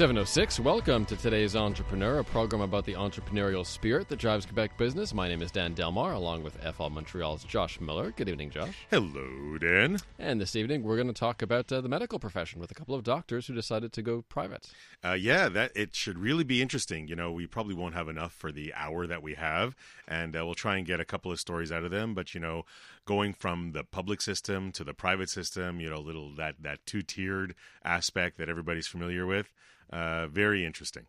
706, 0.00 0.60
welcome 0.60 1.04
to 1.04 1.14
today's 1.14 1.54
Entrepreneur, 1.54 2.20
a 2.20 2.24
program 2.24 2.62
about 2.62 2.86
the 2.86 2.94
entrepreneurial 2.94 3.66
spirit 3.66 4.08
that 4.08 4.18
drives 4.18 4.46
Quebec 4.46 4.78
business. 4.78 5.12
My 5.12 5.28
name 5.28 5.42
is 5.42 5.50
Dan 5.50 5.74
Delmar, 5.74 6.14
along 6.14 6.42
with 6.42 6.56
FL 6.74 6.88
Montreal's 6.88 7.44
Josh 7.44 7.78
Miller. 7.82 8.10
Good 8.16 8.30
evening, 8.30 8.48
Josh. 8.48 8.74
Hello, 8.90 9.58
Dan. 9.58 9.98
And 10.18 10.40
this 10.40 10.56
evening, 10.56 10.84
we're 10.84 10.96
going 10.96 11.08
to 11.08 11.12
talk 11.12 11.42
about 11.42 11.70
uh, 11.70 11.82
the 11.82 11.90
medical 11.90 12.18
profession 12.18 12.62
with 12.62 12.70
a 12.70 12.74
couple 12.74 12.94
of 12.94 13.04
doctors 13.04 13.46
who 13.46 13.52
decided 13.52 13.92
to 13.92 14.00
go 14.00 14.22
private. 14.22 14.70
Uh, 15.04 15.12
yeah, 15.12 15.50
that 15.50 15.72
it 15.76 15.94
should 15.94 16.18
really 16.18 16.44
be 16.44 16.62
interesting. 16.62 17.06
You 17.06 17.16
know, 17.16 17.30
we 17.30 17.46
probably 17.46 17.74
won't 17.74 17.94
have 17.94 18.08
enough 18.08 18.32
for 18.32 18.50
the 18.50 18.72
hour 18.72 19.06
that 19.06 19.22
we 19.22 19.34
have, 19.34 19.76
and 20.08 20.34
uh, 20.34 20.46
we'll 20.46 20.54
try 20.54 20.78
and 20.78 20.86
get 20.86 21.00
a 21.00 21.04
couple 21.04 21.30
of 21.30 21.38
stories 21.38 21.70
out 21.70 21.84
of 21.84 21.90
them. 21.90 22.14
But 22.14 22.32
you 22.32 22.40
know, 22.40 22.64
going 23.04 23.34
from 23.34 23.72
the 23.72 23.84
public 23.84 24.20
system 24.20 24.72
to 24.72 24.84
the 24.84 24.94
private 24.94 25.30
system, 25.30 25.80
you 25.80 25.90
know, 25.90 26.00
little 26.00 26.34
that 26.36 26.56
that 26.60 26.84
two 26.86 27.02
tiered 27.02 27.54
aspect 27.84 28.38
that 28.38 28.48
everybody's 28.48 28.86
familiar 28.86 29.26
with. 29.26 29.52
Uh, 29.90 30.26
very 30.28 30.64
interesting. 30.64 31.06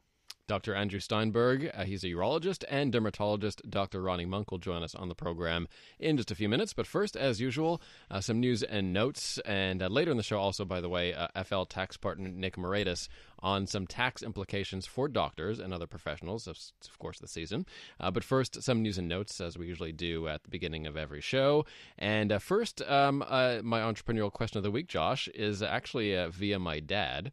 Dr. 0.51 0.75
Andrew 0.75 0.99
Steinberg, 0.99 1.71
uh, 1.73 1.85
he's 1.85 2.03
a 2.03 2.07
urologist 2.07 2.65
and 2.69 2.91
dermatologist. 2.91 3.61
Dr. 3.69 4.01
Roni 4.01 4.27
Munk 4.27 4.51
will 4.51 4.57
join 4.57 4.83
us 4.83 4.93
on 4.93 5.07
the 5.07 5.15
program 5.15 5.65
in 5.97 6.17
just 6.17 6.29
a 6.29 6.35
few 6.35 6.49
minutes. 6.49 6.73
But 6.73 6.85
first, 6.85 7.15
as 7.15 7.39
usual, 7.39 7.81
uh, 8.09 8.19
some 8.19 8.41
news 8.41 8.61
and 8.61 8.91
notes. 8.91 9.39
And 9.45 9.81
uh, 9.81 9.87
later 9.87 10.11
in 10.11 10.17
the 10.17 10.23
show, 10.23 10.41
also, 10.41 10.65
by 10.65 10.81
the 10.81 10.89
way, 10.89 11.13
uh, 11.13 11.29
FL 11.45 11.63
tax 11.63 11.95
partner 11.95 12.27
Nick 12.27 12.57
Moraitis 12.57 13.07
on 13.39 13.65
some 13.65 13.87
tax 13.87 14.21
implications 14.21 14.85
for 14.85 15.07
doctors 15.07 15.57
and 15.57 15.73
other 15.73 15.87
professionals, 15.87 16.47
of, 16.47 16.57
of 16.85 16.99
course, 16.99 17.19
the 17.19 17.29
season. 17.29 17.65
Uh, 17.97 18.11
but 18.11 18.25
first, 18.25 18.61
some 18.61 18.81
news 18.81 18.97
and 18.97 19.07
notes, 19.07 19.39
as 19.39 19.57
we 19.57 19.67
usually 19.67 19.93
do 19.93 20.27
at 20.27 20.43
the 20.43 20.49
beginning 20.49 20.85
of 20.85 20.97
every 20.97 21.21
show. 21.21 21.65
And 21.97 22.29
uh, 22.29 22.39
first, 22.39 22.81
um, 22.81 23.19
my 23.19 23.79
entrepreneurial 23.79 24.33
question 24.33 24.57
of 24.57 24.65
the 24.65 24.71
week, 24.71 24.89
Josh, 24.89 25.29
is 25.29 25.63
actually 25.63 26.13
via 26.27 26.59
my 26.59 26.81
dad. 26.81 27.31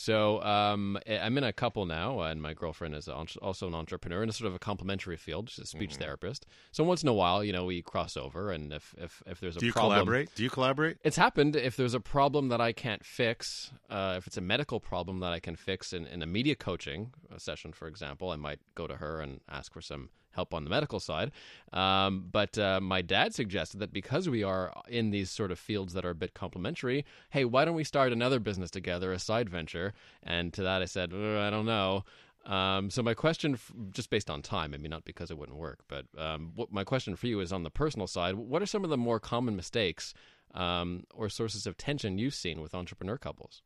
So 0.00 0.42
um, 0.42 0.98
I'm 1.06 1.36
in 1.36 1.44
a 1.44 1.52
couple 1.52 1.84
now, 1.84 2.20
and 2.20 2.40
my 2.40 2.54
girlfriend 2.54 2.94
is 2.94 3.06
also 3.06 3.66
an 3.66 3.74
entrepreneur 3.74 4.22
in 4.22 4.30
a 4.30 4.32
sort 4.32 4.48
of 4.48 4.54
a 4.54 4.58
complementary 4.58 5.18
field. 5.18 5.50
She's 5.50 5.64
a 5.64 5.66
speech 5.66 5.90
mm-hmm. 5.90 6.04
therapist. 6.04 6.46
So 6.72 6.84
once 6.84 7.02
in 7.02 7.10
a 7.10 7.12
while, 7.12 7.44
you 7.44 7.52
know, 7.52 7.66
we 7.66 7.82
cross 7.82 8.16
over, 8.16 8.50
and 8.50 8.72
if 8.72 8.94
if, 8.96 9.22
if 9.26 9.40
there's 9.40 9.58
a 9.58 9.60
do 9.60 9.66
you 9.66 9.72
problem, 9.72 9.96
collaborate? 9.96 10.34
Do 10.34 10.42
you 10.42 10.48
collaborate? 10.48 10.96
It's 11.04 11.18
happened. 11.18 11.54
If 11.54 11.76
there's 11.76 11.92
a 11.92 12.00
problem 12.00 12.48
that 12.48 12.62
I 12.62 12.72
can't 12.72 13.04
fix, 13.04 13.72
uh, 13.90 14.14
if 14.16 14.26
it's 14.26 14.38
a 14.38 14.40
medical 14.40 14.80
problem 14.80 15.20
that 15.20 15.34
I 15.34 15.38
can 15.38 15.54
fix 15.54 15.92
in, 15.92 16.06
in 16.06 16.22
a 16.22 16.26
media 16.26 16.54
coaching 16.54 17.12
session, 17.36 17.74
for 17.74 17.86
example, 17.86 18.30
I 18.30 18.36
might 18.36 18.60
go 18.74 18.86
to 18.86 18.96
her 18.96 19.20
and 19.20 19.40
ask 19.50 19.70
for 19.70 19.82
some 19.82 20.08
help 20.32 20.54
on 20.54 20.64
the 20.64 20.70
medical 20.70 21.00
side. 21.00 21.32
Um, 21.72 22.26
but 22.30 22.56
uh, 22.58 22.80
my 22.80 23.02
dad 23.02 23.34
suggested 23.34 23.78
that 23.80 23.92
because 23.92 24.28
we 24.28 24.42
are 24.42 24.72
in 24.88 25.10
these 25.10 25.30
sort 25.30 25.50
of 25.50 25.58
fields 25.58 25.92
that 25.94 26.04
are 26.04 26.10
a 26.10 26.14
bit 26.14 26.34
complementary, 26.34 27.04
hey, 27.30 27.44
why 27.44 27.64
don't 27.64 27.74
we 27.74 27.84
start 27.84 28.12
another 28.12 28.40
business 28.40 28.70
together, 28.70 29.12
a 29.12 29.18
side 29.18 29.48
venture? 29.48 29.92
And 30.22 30.52
to 30.54 30.62
that 30.62 30.82
I 30.82 30.86
said, 30.86 31.12
I 31.12 31.50
don't 31.50 31.66
know. 31.66 32.04
Um, 32.46 32.90
so 32.90 33.02
my 33.02 33.14
question, 33.14 33.58
just 33.90 34.10
based 34.10 34.30
on 34.30 34.42
time, 34.42 34.72
I 34.72 34.78
mean, 34.78 34.90
not 34.90 35.04
because 35.04 35.30
it 35.30 35.38
wouldn't 35.38 35.58
work, 35.58 35.80
but 35.88 36.06
um, 36.16 36.52
what 36.54 36.72
my 36.72 36.84
question 36.84 37.14
for 37.14 37.26
you 37.26 37.40
is 37.40 37.52
on 37.52 37.64
the 37.64 37.70
personal 37.70 38.06
side. 38.06 38.34
What 38.34 38.62
are 38.62 38.66
some 38.66 38.82
of 38.82 38.90
the 38.90 38.96
more 38.96 39.20
common 39.20 39.56
mistakes 39.56 40.14
um, 40.54 41.04
or 41.14 41.28
sources 41.28 41.66
of 41.66 41.76
tension 41.76 42.18
you've 42.18 42.34
seen 42.34 42.60
with 42.60 42.74
entrepreneur 42.74 43.18
couples? 43.18 43.62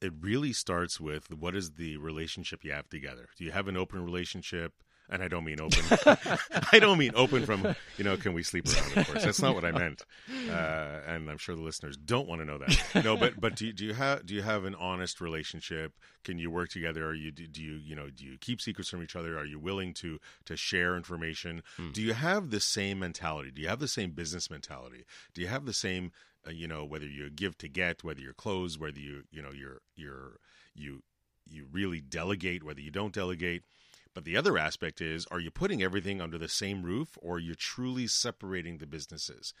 It 0.00 0.12
really 0.20 0.52
starts 0.52 1.00
with 1.00 1.32
what 1.32 1.56
is 1.56 1.72
the 1.72 1.96
relationship 1.96 2.64
you 2.64 2.72
have 2.72 2.88
together. 2.88 3.28
Do 3.36 3.44
you 3.44 3.52
have 3.52 3.68
an 3.68 3.76
open 3.76 4.04
relationship? 4.04 4.72
And 5.10 5.22
I 5.22 5.28
don't 5.28 5.44
mean 5.44 5.60
open. 5.60 5.84
I 6.72 6.78
don't 6.78 6.98
mean 6.98 7.12
open 7.14 7.44
from 7.44 7.74
you 7.96 8.04
know, 8.04 8.16
can 8.16 8.32
we 8.32 8.42
sleep 8.42 8.66
around? 8.66 8.96
Of 8.96 9.06
course, 9.06 9.24
that's 9.24 9.42
not 9.42 9.54
what 9.54 9.64
I 9.64 9.72
meant. 9.72 10.02
Uh, 10.50 11.00
and 11.06 11.30
I'm 11.30 11.38
sure 11.38 11.54
the 11.54 11.62
listeners 11.62 11.96
don't 11.96 12.28
want 12.28 12.40
to 12.40 12.44
know 12.44 12.58
that. 12.58 13.04
No, 13.04 13.16
but 13.16 13.40
but 13.40 13.56
do 13.56 13.66
you, 13.66 13.72
do 13.72 13.84
you 13.84 13.94
have 13.94 14.24
do 14.24 14.34
you 14.34 14.42
have 14.42 14.64
an 14.64 14.74
honest 14.74 15.20
relationship? 15.20 15.92
Can 16.24 16.38
you 16.38 16.50
work 16.50 16.70
together? 16.70 17.06
Are 17.06 17.14
you 17.14 17.30
do 17.30 17.62
you 17.62 17.74
you 17.74 17.94
know 17.94 18.08
do 18.10 18.24
you 18.24 18.38
keep 18.38 18.60
secrets 18.60 18.90
from 18.90 19.02
each 19.02 19.16
other? 19.16 19.38
Are 19.38 19.44
you 19.44 19.58
willing 19.58 19.92
to 19.94 20.18
to 20.46 20.56
share 20.56 20.96
information? 20.96 21.62
Hmm. 21.76 21.92
Do 21.92 22.02
you 22.02 22.14
have 22.14 22.50
the 22.50 22.60
same 22.60 22.98
mentality? 22.98 23.50
Do 23.50 23.62
you 23.62 23.68
have 23.68 23.80
the 23.80 23.88
same 23.88 24.12
business 24.12 24.50
mentality? 24.50 25.04
Do 25.34 25.42
you 25.42 25.48
have 25.48 25.66
the 25.66 25.74
same 25.74 26.12
uh, 26.46 26.50
you 26.50 26.66
know 26.66 26.84
whether 26.84 27.06
you 27.06 27.30
give 27.30 27.58
to 27.58 27.68
get, 27.68 28.04
whether 28.04 28.20
you're 28.20 28.32
closed, 28.32 28.80
whether 28.80 28.98
you 28.98 29.24
you 29.30 29.42
know 29.42 29.52
you're 29.52 29.80
you're 29.96 30.38
you 30.74 31.02
you 31.46 31.66
really 31.70 32.00
delegate, 32.00 32.62
whether 32.62 32.80
you 32.80 32.90
don't 32.90 33.12
delegate 33.12 33.64
but 34.14 34.24
the 34.24 34.36
other 34.36 34.56
aspect 34.56 35.00
is 35.00 35.26
are 35.26 35.40
you 35.40 35.50
putting 35.50 35.82
everything 35.82 36.20
under 36.20 36.38
the 36.38 36.48
same 36.48 36.82
roof 36.82 37.18
or 37.20 37.38
you're 37.38 37.54
truly 37.54 38.06
separating 38.06 38.78
the 38.78 38.86
businesses? 38.86 39.52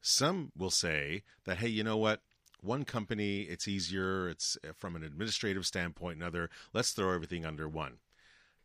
Some 0.00 0.52
will 0.56 0.70
say 0.70 1.22
that, 1.44 1.58
hey, 1.58 1.68
you 1.68 1.84
know 1.84 1.96
what? 1.96 2.22
One 2.60 2.84
company, 2.84 3.42
it's 3.42 3.68
easier. 3.68 4.28
It's 4.28 4.56
uh, 4.66 4.72
from 4.76 4.96
an 4.96 5.04
administrative 5.04 5.66
standpoint, 5.66 6.16
another. 6.16 6.50
Let's 6.72 6.90
throw 6.90 7.12
everything 7.12 7.44
under 7.44 7.68
one. 7.68 7.98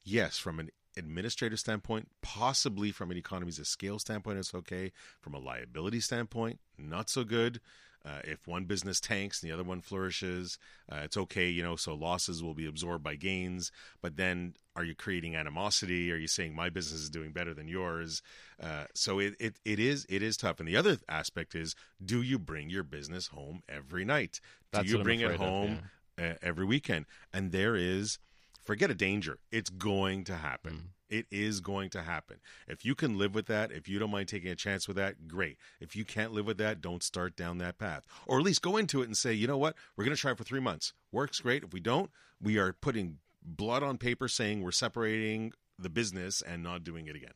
Yes, 0.03 0.37
from 0.37 0.59
an 0.59 0.69
administrative 0.97 1.59
standpoint, 1.59 2.09
possibly 2.21 2.91
from 2.91 3.11
an 3.11 3.17
economies 3.17 3.59
of 3.59 3.67
scale 3.67 3.99
standpoint, 3.99 4.39
it's 4.39 4.55
okay. 4.55 4.91
From 5.19 5.33
a 5.33 5.39
liability 5.39 5.99
standpoint, 5.99 6.59
not 6.77 7.09
so 7.09 7.23
good. 7.23 7.59
Uh, 8.05 8.19
if 8.25 8.47
one 8.47 8.65
business 8.65 8.99
tanks 8.99 9.41
and 9.41 9.49
the 9.49 9.53
other 9.53 9.63
one 9.63 9.79
flourishes, 9.79 10.57
uh, 10.91 10.97
it's 11.03 11.15
okay, 11.15 11.47
you 11.49 11.63
know, 11.63 11.75
so 11.77 11.93
losses 11.93 12.43
will 12.43 12.53
be 12.53 12.65
absorbed 12.65 13.03
by 13.03 13.15
gains. 13.15 13.71
But 14.01 14.17
then 14.17 14.55
are 14.75 14.83
you 14.83 14.93
creating 14.93 15.35
animosity? 15.35 16.11
Are 16.11 16.17
you 16.17 16.27
saying 16.27 16.53
my 16.55 16.69
business 16.69 17.01
is 17.01 17.09
doing 17.09 17.31
better 17.31 17.53
than 17.53 17.67
yours? 17.67 18.21
Uh, 18.61 18.85
so 18.93 19.19
it, 19.19 19.35
it, 19.39 19.55
it 19.63 19.79
is 19.79 20.05
it 20.09 20.21
is 20.21 20.35
tough. 20.35 20.59
And 20.59 20.67
the 20.67 20.75
other 20.75 20.97
aspect 21.07 21.55
is 21.55 21.75
do 22.03 22.21
you 22.21 22.37
bring 22.37 22.69
your 22.69 22.83
business 22.83 23.27
home 23.27 23.63
every 23.69 24.03
night? 24.03 24.41
Do 24.71 24.79
That's 24.79 24.89
you 24.91 25.03
bring 25.03 25.21
it 25.21 25.35
home 25.35 25.71
of, 26.17 26.23
yeah. 26.23 26.35
Every 26.41 26.65
weekend? 26.65 27.05
And 27.33 27.51
there 27.51 27.75
is, 27.75 28.19
forget 28.63 28.91
a 28.91 28.95
danger, 28.95 29.39
it's 29.51 29.69
going 29.69 30.23
to 30.25 30.35
happen. 30.35 30.73
Mm. 30.73 30.87
It 31.09 31.27
is 31.29 31.59
going 31.59 31.91
to 31.91 32.01
happen. 32.01 32.37
If 32.67 32.83
you 32.83 32.95
can 32.95 33.19
live 33.19 33.35
with 33.35 33.45
that, 33.45 33.71
if 33.71 33.87
you 33.87 33.99
don't 33.99 34.09
mind 34.09 34.27
taking 34.27 34.49
a 34.49 34.55
chance 34.55 34.87
with 34.87 34.97
that, 34.97 35.27
great. 35.27 35.57
If 35.79 35.95
you 35.95 36.05
can't 36.05 36.31
live 36.31 36.47
with 36.47 36.57
that, 36.57 36.81
don't 36.81 37.03
start 37.03 37.35
down 37.35 37.59
that 37.59 37.77
path. 37.77 38.03
Or 38.25 38.39
at 38.39 38.43
least 38.43 38.63
go 38.63 38.77
into 38.77 39.03
it 39.03 39.05
and 39.05 39.15
say, 39.15 39.31
you 39.31 39.45
know 39.45 39.57
what, 39.57 39.75
we're 39.95 40.05
going 40.05 40.15
to 40.15 40.19
try 40.19 40.31
it 40.31 40.37
for 40.37 40.43
three 40.43 40.59
months. 40.59 40.93
Works 41.11 41.39
great. 41.39 41.63
If 41.63 41.71
we 41.71 41.79
don't, 41.79 42.09
we 42.41 42.57
are 42.57 42.73
putting 42.73 43.19
blood 43.43 43.83
on 43.83 43.99
paper 43.99 44.27
saying 44.27 44.63
we're 44.63 44.71
separating 44.71 45.53
the 45.77 45.89
business 45.89 46.41
and 46.41 46.63
not 46.63 46.83
doing 46.83 47.07
it 47.07 47.15
again. 47.15 47.33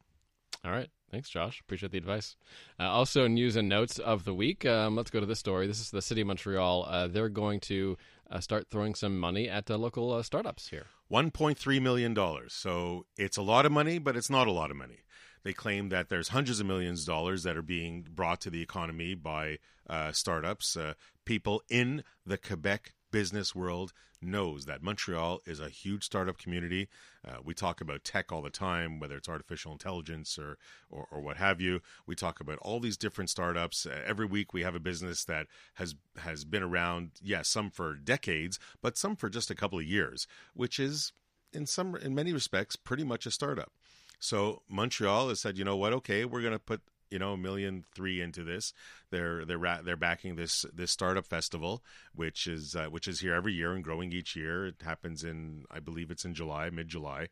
All 0.66 0.72
right. 0.72 0.90
Thanks, 1.10 1.30
Josh. 1.30 1.62
Appreciate 1.62 1.94
the 1.94 1.98
advice. 1.98 2.36
Uh, 2.80 2.84
also, 2.84 3.28
news 3.28 3.56
and 3.56 3.70
notes 3.70 3.98
of 3.98 4.26
the 4.26 4.34
week. 4.34 4.66
Um, 4.66 4.96
let's 4.96 5.10
go 5.10 5.22
to 5.22 5.26
this 5.26 5.40
story. 5.40 5.66
This 5.66 5.80
is 5.80 5.90
the 5.90 6.02
City 6.02 6.22
of 6.22 6.28
Montreal. 6.28 6.86
Uh, 6.86 7.08
they're 7.08 7.30
going 7.30 7.62
to 7.62 7.98
uh, 8.30 8.42
start 8.42 8.68
throwing 8.70 8.94
some 8.94 9.18
money 9.18 9.48
at 9.48 9.70
local 9.70 10.12
uh, 10.12 10.22
startups 10.22 10.68
here. 10.68 10.88
$1.3 11.10 11.82
million. 11.82 12.16
So 12.50 13.06
it's 13.18 13.38
a 13.38 13.42
lot 13.42 13.66
of 13.66 13.72
money, 13.72 14.00
but 14.00 14.18
it's 14.18 14.30
not 14.30 14.48
a 14.48 14.52
lot 14.52 14.70
of 14.70 14.76
money. 14.76 15.00
They 15.44 15.54
claim 15.54 15.88
that 15.90 16.10
there's 16.10 16.30
hundreds 16.30 16.60
of 16.60 16.66
millions 16.66 17.02
of 17.02 17.08
dollars 17.08 17.44
that 17.44 17.56
are 17.56 17.62
being 17.62 18.06
brought 18.14 18.42
to 18.42 18.50
the 18.50 18.62
economy 18.62 19.16
by 19.16 19.60
uh, 19.90 20.12
startups, 20.12 20.76
uh, 20.76 20.94
people 21.24 21.62
in 21.70 22.04
the 22.26 22.38
Quebec 22.38 22.94
business 23.12 23.56
world 23.56 23.94
knows 24.22 24.66
that 24.66 24.82
Montreal 24.82 25.42
is 25.46 25.60
a 25.60 25.70
huge 25.70 26.04
startup 26.04 26.38
community. 26.38 26.88
Uh, 27.28 27.38
we 27.44 27.54
talk 27.54 27.82
about 27.82 28.04
tech 28.04 28.32
all 28.32 28.42
the 28.42 28.50
time, 28.50 29.00
whether 29.00 29.16
it's 29.16 29.30
artificial 29.30 29.72
intelligence 29.72 30.40
or, 30.40 30.58
or, 30.90 31.08
or 31.12 31.22
what 31.22 31.38
have 31.38 31.62
you. 31.62 31.82
We 32.06 32.16
talk 32.16 32.40
about 32.40 32.58
all 32.60 32.80
these 32.80 32.98
different 32.98 33.30
startups. 33.30 33.86
Uh, 33.86 34.02
every 34.06 34.26
week 34.26 34.54
we 34.54 34.64
have 34.64 34.76
a 34.76 34.80
business 34.80 35.24
that 35.26 35.48
has 35.76 35.96
has 36.18 36.46
been 36.46 36.64
around, 36.64 37.12
yes, 37.22 37.30
yeah, 37.30 37.42
some 37.44 37.70
for 37.70 37.96
decades, 37.96 38.60
but 38.82 38.98
some 38.98 39.16
for 39.16 39.30
just 39.30 39.52
a 39.52 39.56
couple 39.56 39.80
of 39.80 39.86
years, 39.86 40.28
which 40.54 40.80
is 40.80 41.12
in 41.54 41.66
some 41.66 41.96
in 41.96 42.16
many 42.16 42.34
respects 42.34 42.76
pretty 42.76 43.04
much 43.04 43.26
a 43.26 43.32
startup. 43.32 43.72
So 44.20 44.64
Montreal 44.68 45.30
has 45.30 45.40
said, 45.40 45.58
you 45.58 45.64
know 45.64 45.78
what? 45.78 45.94
Okay, 45.94 46.26
we're 46.26 46.42
going 46.42 46.54
to 46.54 46.60
put 46.60 46.82
you 47.12 47.20
know 47.20 47.34
a 47.34 47.38
million 47.38 47.84
three 47.94 48.22
into 48.22 48.44
this. 48.44 48.74
They're 49.10 49.46
they're 49.46 49.82
they're 49.84 49.96
backing 49.96 50.36
this 50.36 50.66
this 50.74 50.92
startup 50.92 51.26
festival, 51.26 51.84
which 52.14 52.48
is 52.48 52.76
uh, 52.76 52.88
which 52.88 53.08
is 53.08 53.20
here 53.20 53.34
every 53.34 53.54
year 53.54 53.74
and 53.74 53.84
growing 53.84 54.12
each 54.12 54.36
year. 54.36 54.68
It 54.68 54.82
happens 54.84 55.24
in 55.24 55.66
I 55.72 55.80
believe 55.80 56.12
it's 56.12 56.26
in 56.26 56.34
July, 56.34 56.70
mid 56.70 56.88
July, 56.88 57.28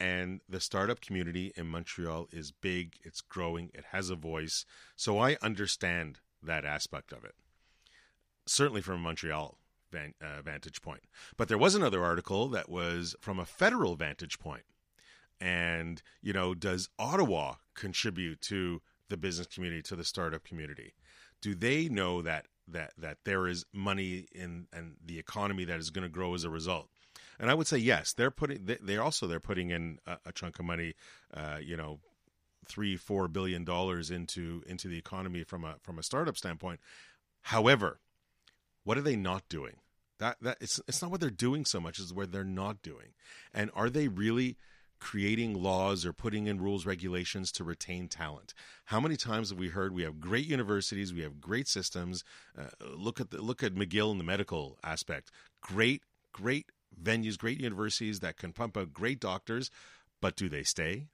and 0.00 0.40
the 0.48 0.60
startup 0.60 1.00
community 1.00 1.52
in 1.56 1.66
Montreal 1.66 2.28
is 2.32 2.52
big. 2.52 2.94
It's 3.02 3.20
growing. 3.20 3.70
It 3.74 3.84
has 3.92 4.10
a 4.10 4.16
voice. 4.16 4.64
So 4.96 5.18
I 5.18 5.36
understand 5.40 6.18
that 6.42 6.64
aspect 6.64 7.12
of 7.12 7.24
it. 7.24 7.34
Certainly 8.46 8.82
from 8.82 8.96
a 8.96 8.98
Montreal 8.98 9.58
uh, 9.94 10.42
vantage 10.42 10.82
point. 10.82 11.02
But 11.36 11.48
there 11.48 11.58
was 11.58 11.74
another 11.74 12.04
article 12.04 12.48
that 12.48 12.68
was 12.68 13.14
from 13.20 13.38
a 13.38 13.46
federal 13.46 13.96
vantage 13.96 14.38
point. 14.38 14.64
And, 15.40 16.02
you 16.22 16.32
know, 16.32 16.54
does 16.54 16.88
Ottawa 16.98 17.54
contribute 17.74 18.40
to 18.42 18.82
the 19.08 19.16
business 19.16 19.46
community 19.46 19.82
to 19.82 19.96
the 19.96 20.04
startup 20.04 20.44
community 20.44 20.94
do 21.40 21.54
they 21.54 21.88
know 21.88 22.22
that 22.22 22.46
that 22.66 22.92
that 22.96 23.18
there 23.24 23.46
is 23.46 23.64
money 23.72 24.26
in 24.32 24.66
and 24.72 24.96
the 25.04 25.18
economy 25.18 25.64
that 25.64 25.78
is 25.78 25.90
going 25.90 26.02
to 26.04 26.08
grow 26.08 26.34
as 26.34 26.44
a 26.44 26.50
result 26.50 26.88
And 27.38 27.50
I 27.50 27.54
would 27.54 27.66
say 27.66 27.78
yes, 27.78 28.12
they're 28.14 28.30
putting. 28.30 28.64
they- 28.64 28.78
They're 28.80 29.02
also 29.02 29.26
they're 29.26 29.40
putting 29.40 29.70
in 29.70 29.98
a, 30.06 30.16
a 30.26 30.32
chunk 30.32 30.58
of 30.58 30.64
money. 30.64 30.94
Uh, 31.32 31.58
you 31.60 31.76
know, 31.76 31.98
three 32.66 32.96
four 32.96 33.28
billion 33.28 33.64
dollars 33.64 34.10
into 34.10 34.62
into 34.66 34.88
the 34.88 34.96
economy 34.98 35.44
from 35.44 35.64
a 35.64 35.74
from 35.82 35.98
a 35.98 36.02
startup 36.02 36.36
standpoint. 36.36 36.80
However, 37.42 37.98
what 38.84 38.96
are 38.96 39.02
they 39.02 39.16
not 39.16 39.48
doing? 39.48 39.76
That 40.18 40.36
that 40.42 40.58
it's 40.60 40.80
it's 40.88 41.02
not 41.02 41.10
what 41.10 41.20
they're 41.20 41.30
doing 41.48 41.64
so 41.66 41.80
much 41.80 41.98
as 41.98 42.12
where 42.12 42.26
they're 42.26 42.44
not 42.44 42.82
doing. 42.82 43.14
And 43.52 43.70
are 43.74 43.90
they 43.90 44.08
really 44.08 44.56
creating 45.04 45.62
laws 45.62 46.06
or 46.06 46.14
putting 46.14 46.46
in 46.46 46.58
rules 46.58 46.86
regulations 46.86 47.52
to 47.52 47.62
retain 47.62 48.08
talent? 48.08 48.54
How 48.86 49.00
many 49.00 49.16
times 49.16 49.50
have 49.50 49.58
we 49.58 49.68
heard 49.68 49.94
we 49.94 50.02
have 50.02 50.18
great 50.18 50.46
universities, 50.46 51.12
we 51.12 51.20
have 51.20 51.42
great 51.42 51.68
systems? 51.68 52.24
Uh, 52.58 52.68
look 52.96 53.20
at 53.20 53.30
the, 53.30 53.42
look 53.42 53.62
at 53.62 53.74
McGill 53.74 54.10
in 54.12 54.18
the 54.18 54.24
medical 54.24 54.78
aspect. 54.82 55.30
Great 55.60 56.02
great 56.32 56.72
venues, 57.00 57.36
great 57.36 57.60
universities 57.60 58.20
that 58.20 58.38
can 58.38 58.52
pump 58.52 58.78
out 58.78 58.94
great 58.94 59.20
doctors, 59.20 59.70
but 60.22 60.36
do 60.36 60.48
they 60.48 60.62
stay? 60.62 61.08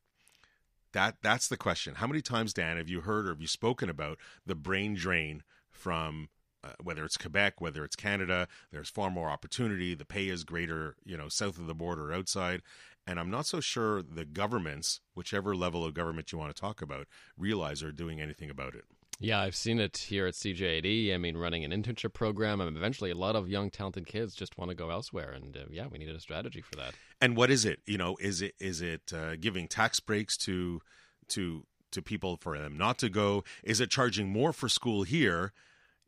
That 0.92 1.16
that's 1.20 1.48
the 1.48 1.56
question. 1.56 1.96
How 1.96 2.06
many 2.06 2.22
times, 2.22 2.52
Dan, 2.52 2.76
have 2.76 2.88
you 2.88 3.00
heard 3.00 3.26
or 3.26 3.30
have 3.30 3.40
you 3.40 3.48
spoken 3.48 3.90
about 3.90 4.18
the 4.46 4.54
brain 4.54 4.94
drain 4.94 5.42
from 5.72 6.28
uh, 6.62 6.74
whether 6.82 7.04
it's 7.04 7.16
Quebec, 7.16 7.60
whether 7.60 7.84
it's 7.84 7.96
Canada? 7.96 8.46
There's 8.70 8.88
far 8.88 9.10
more 9.10 9.30
opportunity. 9.30 9.94
The 9.94 10.04
pay 10.04 10.28
is 10.28 10.44
greater, 10.44 10.94
you 11.04 11.16
know, 11.16 11.28
south 11.28 11.58
of 11.58 11.66
the 11.66 11.74
border, 11.74 12.12
outside. 12.12 12.62
And 13.06 13.18
I'm 13.18 13.30
not 13.30 13.46
so 13.46 13.60
sure 13.60 14.02
the 14.02 14.24
governments, 14.24 15.00
whichever 15.14 15.56
level 15.56 15.84
of 15.84 15.94
government 15.94 16.32
you 16.32 16.38
want 16.38 16.54
to 16.54 16.60
talk 16.60 16.80
about, 16.82 17.06
realize 17.36 17.82
are 17.82 17.92
doing 17.92 18.20
anything 18.20 18.50
about 18.50 18.74
it. 18.74 18.84
Yeah, 19.22 19.40
I've 19.40 19.54
seen 19.54 19.80
it 19.80 19.98
here 19.98 20.26
at 20.26 20.32
CJAD. 20.32 21.12
I 21.12 21.18
mean, 21.18 21.36
running 21.36 21.62
an 21.62 21.72
internship 21.72 22.14
program, 22.14 22.58
and 22.60 22.74
eventually 22.74 23.10
a 23.10 23.14
lot 23.14 23.36
of 23.36 23.50
young, 23.50 23.70
talented 23.70 24.06
kids 24.06 24.34
just 24.34 24.56
want 24.56 24.70
to 24.70 24.74
go 24.74 24.88
elsewhere. 24.88 25.30
And 25.32 25.54
uh, 25.56 25.64
yeah, 25.70 25.88
we 25.88 25.98
needed 25.98 26.16
a 26.16 26.20
strategy 26.20 26.62
for 26.62 26.74
that. 26.76 26.94
And 27.20 27.36
what 27.36 27.50
is 27.50 27.66
it? 27.66 27.80
You 27.84 27.98
know, 27.98 28.16
is 28.18 28.40
it 28.40 28.54
is 28.58 28.80
it 28.80 29.12
uh, 29.12 29.36
giving 29.36 29.68
tax 29.68 30.00
breaks 30.00 30.38
to 30.38 30.80
to 31.28 31.66
to 31.92 32.00
people 32.00 32.38
for 32.40 32.58
them 32.58 32.78
not 32.78 32.98
to 33.00 33.10
go? 33.10 33.44
Is 33.62 33.78
it 33.80 33.90
charging 33.90 34.30
more 34.30 34.54
for 34.54 34.70
school 34.70 35.02
here, 35.02 35.52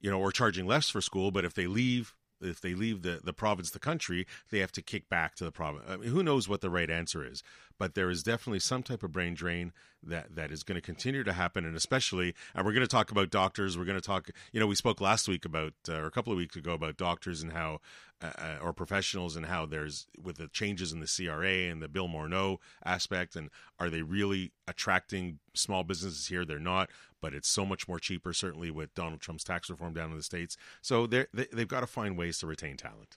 you 0.01 0.11
know, 0.11 0.19
or 0.19 0.33
charging 0.33 0.67
less 0.67 0.89
for 0.89 1.03
school? 1.03 1.31
But 1.31 1.45
if 1.45 1.53
they 1.53 1.67
leave, 1.67 2.15
if 2.43 2.61
they 2.61 2.75
leave 2.75 3.03
the 3.03 3.21
the 3.23 3.33
province, 3.33 3.71
the 3.71 3.79
country, 3.79 4.27
they 4.51 4.59
have 4.59 4.73
to 4.73 4.83
kick 4.83 5.09
back 5.09 5.35
to 5.37 5.45
the 5.45 5.53
province. 5.53 5.85
I 5.89 5.97
mean, 5.97 6.11
who 6.11 6.23
knows 6.23 6.49
what 6.49 6.61
the 6.61 6.71
right 6.71 6.91
answer 6.91 7.25
is? 7.25 7.43
But 7.83 7.97
there 7.97 8.11
is 8.11 8.23
definitely 8.23 8.61
some 8.61 8.85
type 8.85 9.03
of 9.03 9.11
brain 9.11 9.35
drain 9.35 9.73
that 10.05 10.37
that 10.37 10.53
is 10.53 10.63
going 10.63 10.77
to 10.77 10.81
continue 10.81 11.25
to 11.25 11.33
happen, 11.33 11.65
and 11.65 11.75
especially, 11.75 12.33
and 12.55 12.65
we're 12.65 12.73
going 12.73 12.87
to 12.87 12.87
talk 12.87 13.11
about 13.11 13.29
doctors. 13.29 13.77
We're 13.77 13.87
going 13.87 13.99
to 13.99 14.07
talk. 14.07 14.31
You 14.53 14.61
know, 14.61 14.69
we 14.69 14.77
spoke 14.77 15.01
last 15.01 15.27
week 15.27 15.45
about, 15.45 15.73
uh, 15.89 15.95
or 15.95 16.07
a 16.07 16.11
couple 16.13 16.33
of 16.33 16.37
weeks 16.37 16.55
ago, 16.55 16.75
about 16.75 16.97
doctors 16.97 17.43
and 17.43 17.53
how, 17.53 17.81
uh, 18.23 18.31
uh, 18.39 18.59
or 18.63 18.73
professionals 18.73 19.35
and 19.35 19.47
how 19.47 19.67
there's 19.67 20.07
with 20.23 20.37
the 20.37 20.47
changes 20.47 20.93
in 20.93 21.01
the 21.01 21.13
CRA 21.13 21.69
and 21.69 21.83
the 21.83 21.89
Bill 21.89 22.07
Morneau 22.07 22.59
aspect, 22.85 23.35
and 23.35 23.51
are 23.81 23.91
they 23.91 24.03
really 24.03 24.53
attracting 24.69 25.41
small 25.53 25.83
businesses 25.83 26.29
here? 26.29 26.45
They're 26.45 26.61
not, 26.61 26.89
but 27.21 27.35
it's 27.35 27.49
so 27.49 27.67
much 27.67 27.89
more 27.89 27.99
cheaper. 27.99 28.33
Certainly 28.33 28.71
with 28.71 28.95
Donald 28.95 29.21
Trump's 29.21 29.43
tax 29.43 29.69
reform 29.69 29.93
down 29.93 30.13
in 30.13 30.17
the 30.17 30.23
states, 30.23 30.57
so 30.83 31.09
they 31.09 31.27
they've 31.33 31.67
got 31.67 31.81
to 31.81 31.89
find 31.89 32.17
ways 32.17 32.39
to 32.39 32.47
retain 32.47 32.77
talent. 32.77 33.17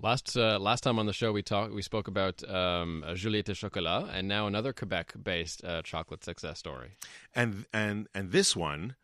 Last 0.00 0.36
uh, 0.36 0.58
last 0.58 0.82
time 0.82 0.98
on 0.98 1.06
the 1.06 1.12
show, 1.12 1.32
we 1.32 1.42
talked 1.42 1.72
we 1.72 1.82
spoke 1.82 2.08
about 2.08 2.48
um, 2.50 3.04
Juliette 3.14 3.54
Chocolat, 3.54 4.10
and 4.12 4.26
now 4.26 4.46
another 4.46 4.72
Quebec-based 4.72 5.64
uh, 5.64 5.82
chocolate 5.82 6.24
success 6.24 6.58
story. 6.58 6.96
and 7.34 7.64
and 7.72 8.08
and 8.14 8.32
this 8.32 8.56
one 8.56 8.96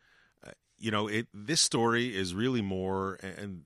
uh, 0.45 0.51
you 0.79 0.91
know 0.91 1.07
it 1.07 1.29
this 1.33 1.61
story 1.61 2.17
is 2.17 2.35
really 2.35 2.61
more 2.61 3.19
and 3.23 3.63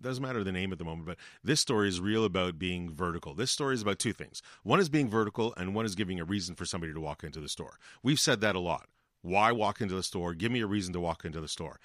doesn't 0.00 0.22
matter 0.22 0.42
the 0.44 0.52
name 0.52 0.72
at 0.72 0.78
the 0.78 0.84
moment 0.84 1.06
but 1.06 1.16
this 1.42 1.60
story 1.60 1.88
is 1.88 2.00
real 2.00 2.24
about 2.24 2.58
being 2.58 2.94
vertical. 2.94 3.34
This 3.34 3.50
story 3.50 3.74
is 3.74 3.82
about 3.82 3.98
two 3.98 4.12
things. 4.12 4.40
One 4.62 4.80
is 4.80 4.88
being 4.88 5.10
vertical 5.10 5.52
and 5.56 5.74
one 5.74 5.84
is 5.84 5.94
giving 5.94 6.18
a 6.18 6.24
reason 6.24 6.54
for 6.54 6.64
somebody 6.64 6.92
to 6.94 7.00
walk 7.00 7.24
into 7.24 7.40
the 7.40 7.48
store. 7.48 7.78
We've 8.02 8.20
said 8.20 8.40
that 8.40 8.56
a 8.56 8.60
lot. 8.60 8.88
Why 9.22 9.52
walk 9.52 9.80
into 9.80 9.94
the 9.94 10.02
store? 10.02 10.34
Give 10.34 10.52
me 10.52 10.60
a 10.60 10.66
reason 10.66 10.92
to 10.94 11.00
walk 11.00 11.24
into 11.24 11.40
the 11.40 11.48
store. 11.48 11.78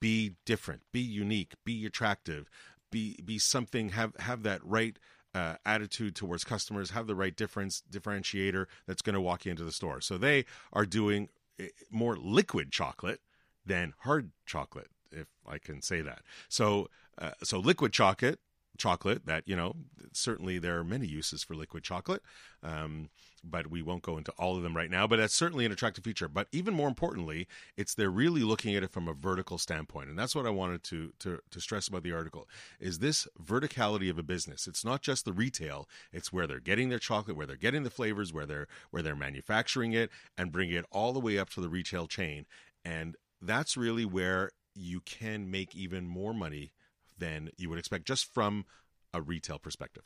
Be 0.00 0.36
different. 0.44 0.82
Be 0.92 1.00
unique. 1.00 1.54
Be 1.64 1.86
attractive 1.86 2.48
be 2.90 3.18
be 3.24 3.38
something 3.38 3.90
have 3.90 4.14
have 4.18 4.42
that 4.44 4.60
right 4.64 4.98
uh, 5.34 5.56
attitude 5.66 6.14
towards 6.14 6.44
customers, 6.44 6.90
have 6.90 7.06
the 7.06 7.14
right 7.14 7.36
difference 7.36 7.82
differentiator 7.90 8.66
that's 8.86 9.02
going 9.02 9.14
to 9.14 9.20
walk 9.20 9.44
you 9.44 9.50
into 9.50 9.64
the 9.64 9.72
store. 9.72 10.00
So 10.00 10.16
they 10.16 10.46
are 10.72 10.86
doing 10.86 11.28
eh, 11.58 11.68
more 11.90 12.16
liquid 12.16 12.72
chocolate 12.72 13.20
than 13.64 13.92
hard 13.98 14.30
chocolate, 14.46 14.90
if 15.12 15.26
I 15.46 15.58
can 15.58 15.82
say 15.82 16.00
that. 16.00 16.22
So 16.48 16.88
uh, 17.18 17.32
so 17.42 17.58
liquid 17.58 17.92
chocolate 17.92 18.40
chocolate 18.78 19.26
that 19.26 19.42
you 19.46 19.56
know 19.56 19.74
certainly 20.12 20.58
there 20.58 20.78
are 20.78 20.84
many 20.84 21.06
uses 21.06 21.42
for 21.42 21.54
liquid 21.54 21.82
chocolate 21.82 22.22
um, 22.62 23.10
but 23.44 23.68
we 23.68 23.82
won't 23.82 24.02
go 24.02 24.18
into 24.18 24.32
all 24.38 24.56
of 24.56 24.62
them 24.62 24.76
right 24.76 24.90
now 24.90 25.06
but 25.06 25.16
that's 25.16 25.34
certainly 25.34 25.64
an 25.64 25.72
attractive 25.72 26.04
feature. 26.04 26.28
But 26.28 26.48
even 26.52 26.74
more 26.74 26.88
importantly 26.88 27.46
it's 27.76 27.94
they're 27.94 28.10
really 28.10 28.42
looking 28.42 28.74
at 28.74 28.82
it 28.82 28.90
from 28.92 29.08
a 29.08 29.12
vertical 29.12 29.58
standpoint 29.58 30.08
and 30.08 30.18
that's 30.18 30.34
what 30.34 30.46
i 30.46 30.50
wanted 30.50 30.82
to, 30.84 31.12
to 31.20 31.38
to 31.50 31.60
stress 31.60 31.88
about 31.88 32.02
the 32.02 32.12
article 32.12 32.48
is 32.80 32.98
this 32.98 33.26
verticality 33.42 34.10
of 34.10 34.18
a 34.18 34.22
business. 34.22 34.66
It's 34.66 34.84
not 34.84 35.02
just 35.02 35.24
the 35.24 35.32
retail 35.32 35.88
it's 36.12 36.32
where 36.32 36.46
they're 36.46 36.60
getting 36.60 36.88
their 36.88 36.98
chocolate 36.98 37.36
where 37.36 37.46
they're 37.46 37.56
getting 37.56 37.82
the 37.82 37.90
flavors 37.90 38.32
where 38.32 38.46
they're 38.46 38.66
where 38.90 39.02
they're 39.02 39.16
manufacturing 39.16 39.92
it 39.92 40.10
and 40.36 40.52
bringing 40.52 40.76
it 40.76 40.86
all 40.90 41.12
the 41.12 41.20
way 41.20 41.38
up 41.38 41.50
to 41.50 41.60
the 41.60 41.68
retail 41.68 42.06
chain. 42.06 42.46
And 42.84 43.16
that's 43.40 43.76
really 43.76 44.04
where 44.04 44.50
you 44.74 45.00
can 45.00 45.50
make 45.50 45.74
even 45.74 46.06
more 46.06 46.34
money 46.34 46.72
than 47.18 47.50
you 47.56 47.68
would 47.68 47.78
expect 47.78 48.06
just 48.06 48.32
from 48.32 48.64
a 49.12 49.20
retail 49.20 49.58
perspective. 49.58 50.04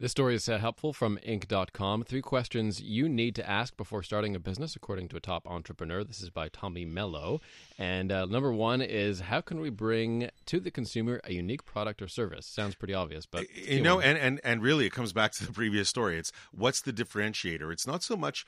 This 0.00 0.12
story 0.12 0.34
is 0.34 0.46
helpful 0.46 0.94
from 0.94 1.18
Inc.com. 1.18 2.04
Three 2.04 2.22
questions 2.22 2.80
you 2.80 3.06
need 3.06 3.34
to 3.34 3.46
ask 3.46 3.76
before 3.76 4.02
starting 4.02 4.34
a 4.34 4.40
business, 4.40 4.74
according 4.74 5.08
to 5.08 5.18
a 5.18 5.20
top 5.20 5.46
entrepreneur. 5.46 6.02
This 6.02 6.22
is 6.22 6.30
by 6.30 6.48
Tommy 6.48 6.86
Mello. 6.86 7.42
And 7.76 8.10
uh, 8.10 8.24
number 8.24 8.50
one 8.50 8.80
is 8.80 9.20
how 9.20 9.42
can 9.42 9.60
we 9.60 9.68
bring 9.68 10.30
to 10.46 10.58
the 10.58 10.70
consumer 10.70 11.20
a 11.24 11.34
unique 11.34 11.66
product 11.66 12.00
or 12.00 12.08
service? 12.08 12.46
Sounds 12.46 12.74
pretty 12.74 12.94
obvious, 12.94 13.26
but 13.26 13.44
you 13.54 13.82
know, 13.82 14.00
and, 14.00 14.16
and 14.16 14.40
and 14.42 14.62
really, 14.62 14.86
it 14.86 14.92
comes 14.94 15.12
back 15.12 15.32
to 15.32 15.44
the 15.44 15.52
previous 15.52 15.90
story. 15.90 16.16
It's 16.16 16.32
what's 16.50 16.80
the 16.80 16.94
differentiator? 16.94 17.70
It's 17.70 17.86
not 17.86 18.02
so 18.02 18.16
much 18.16 18.46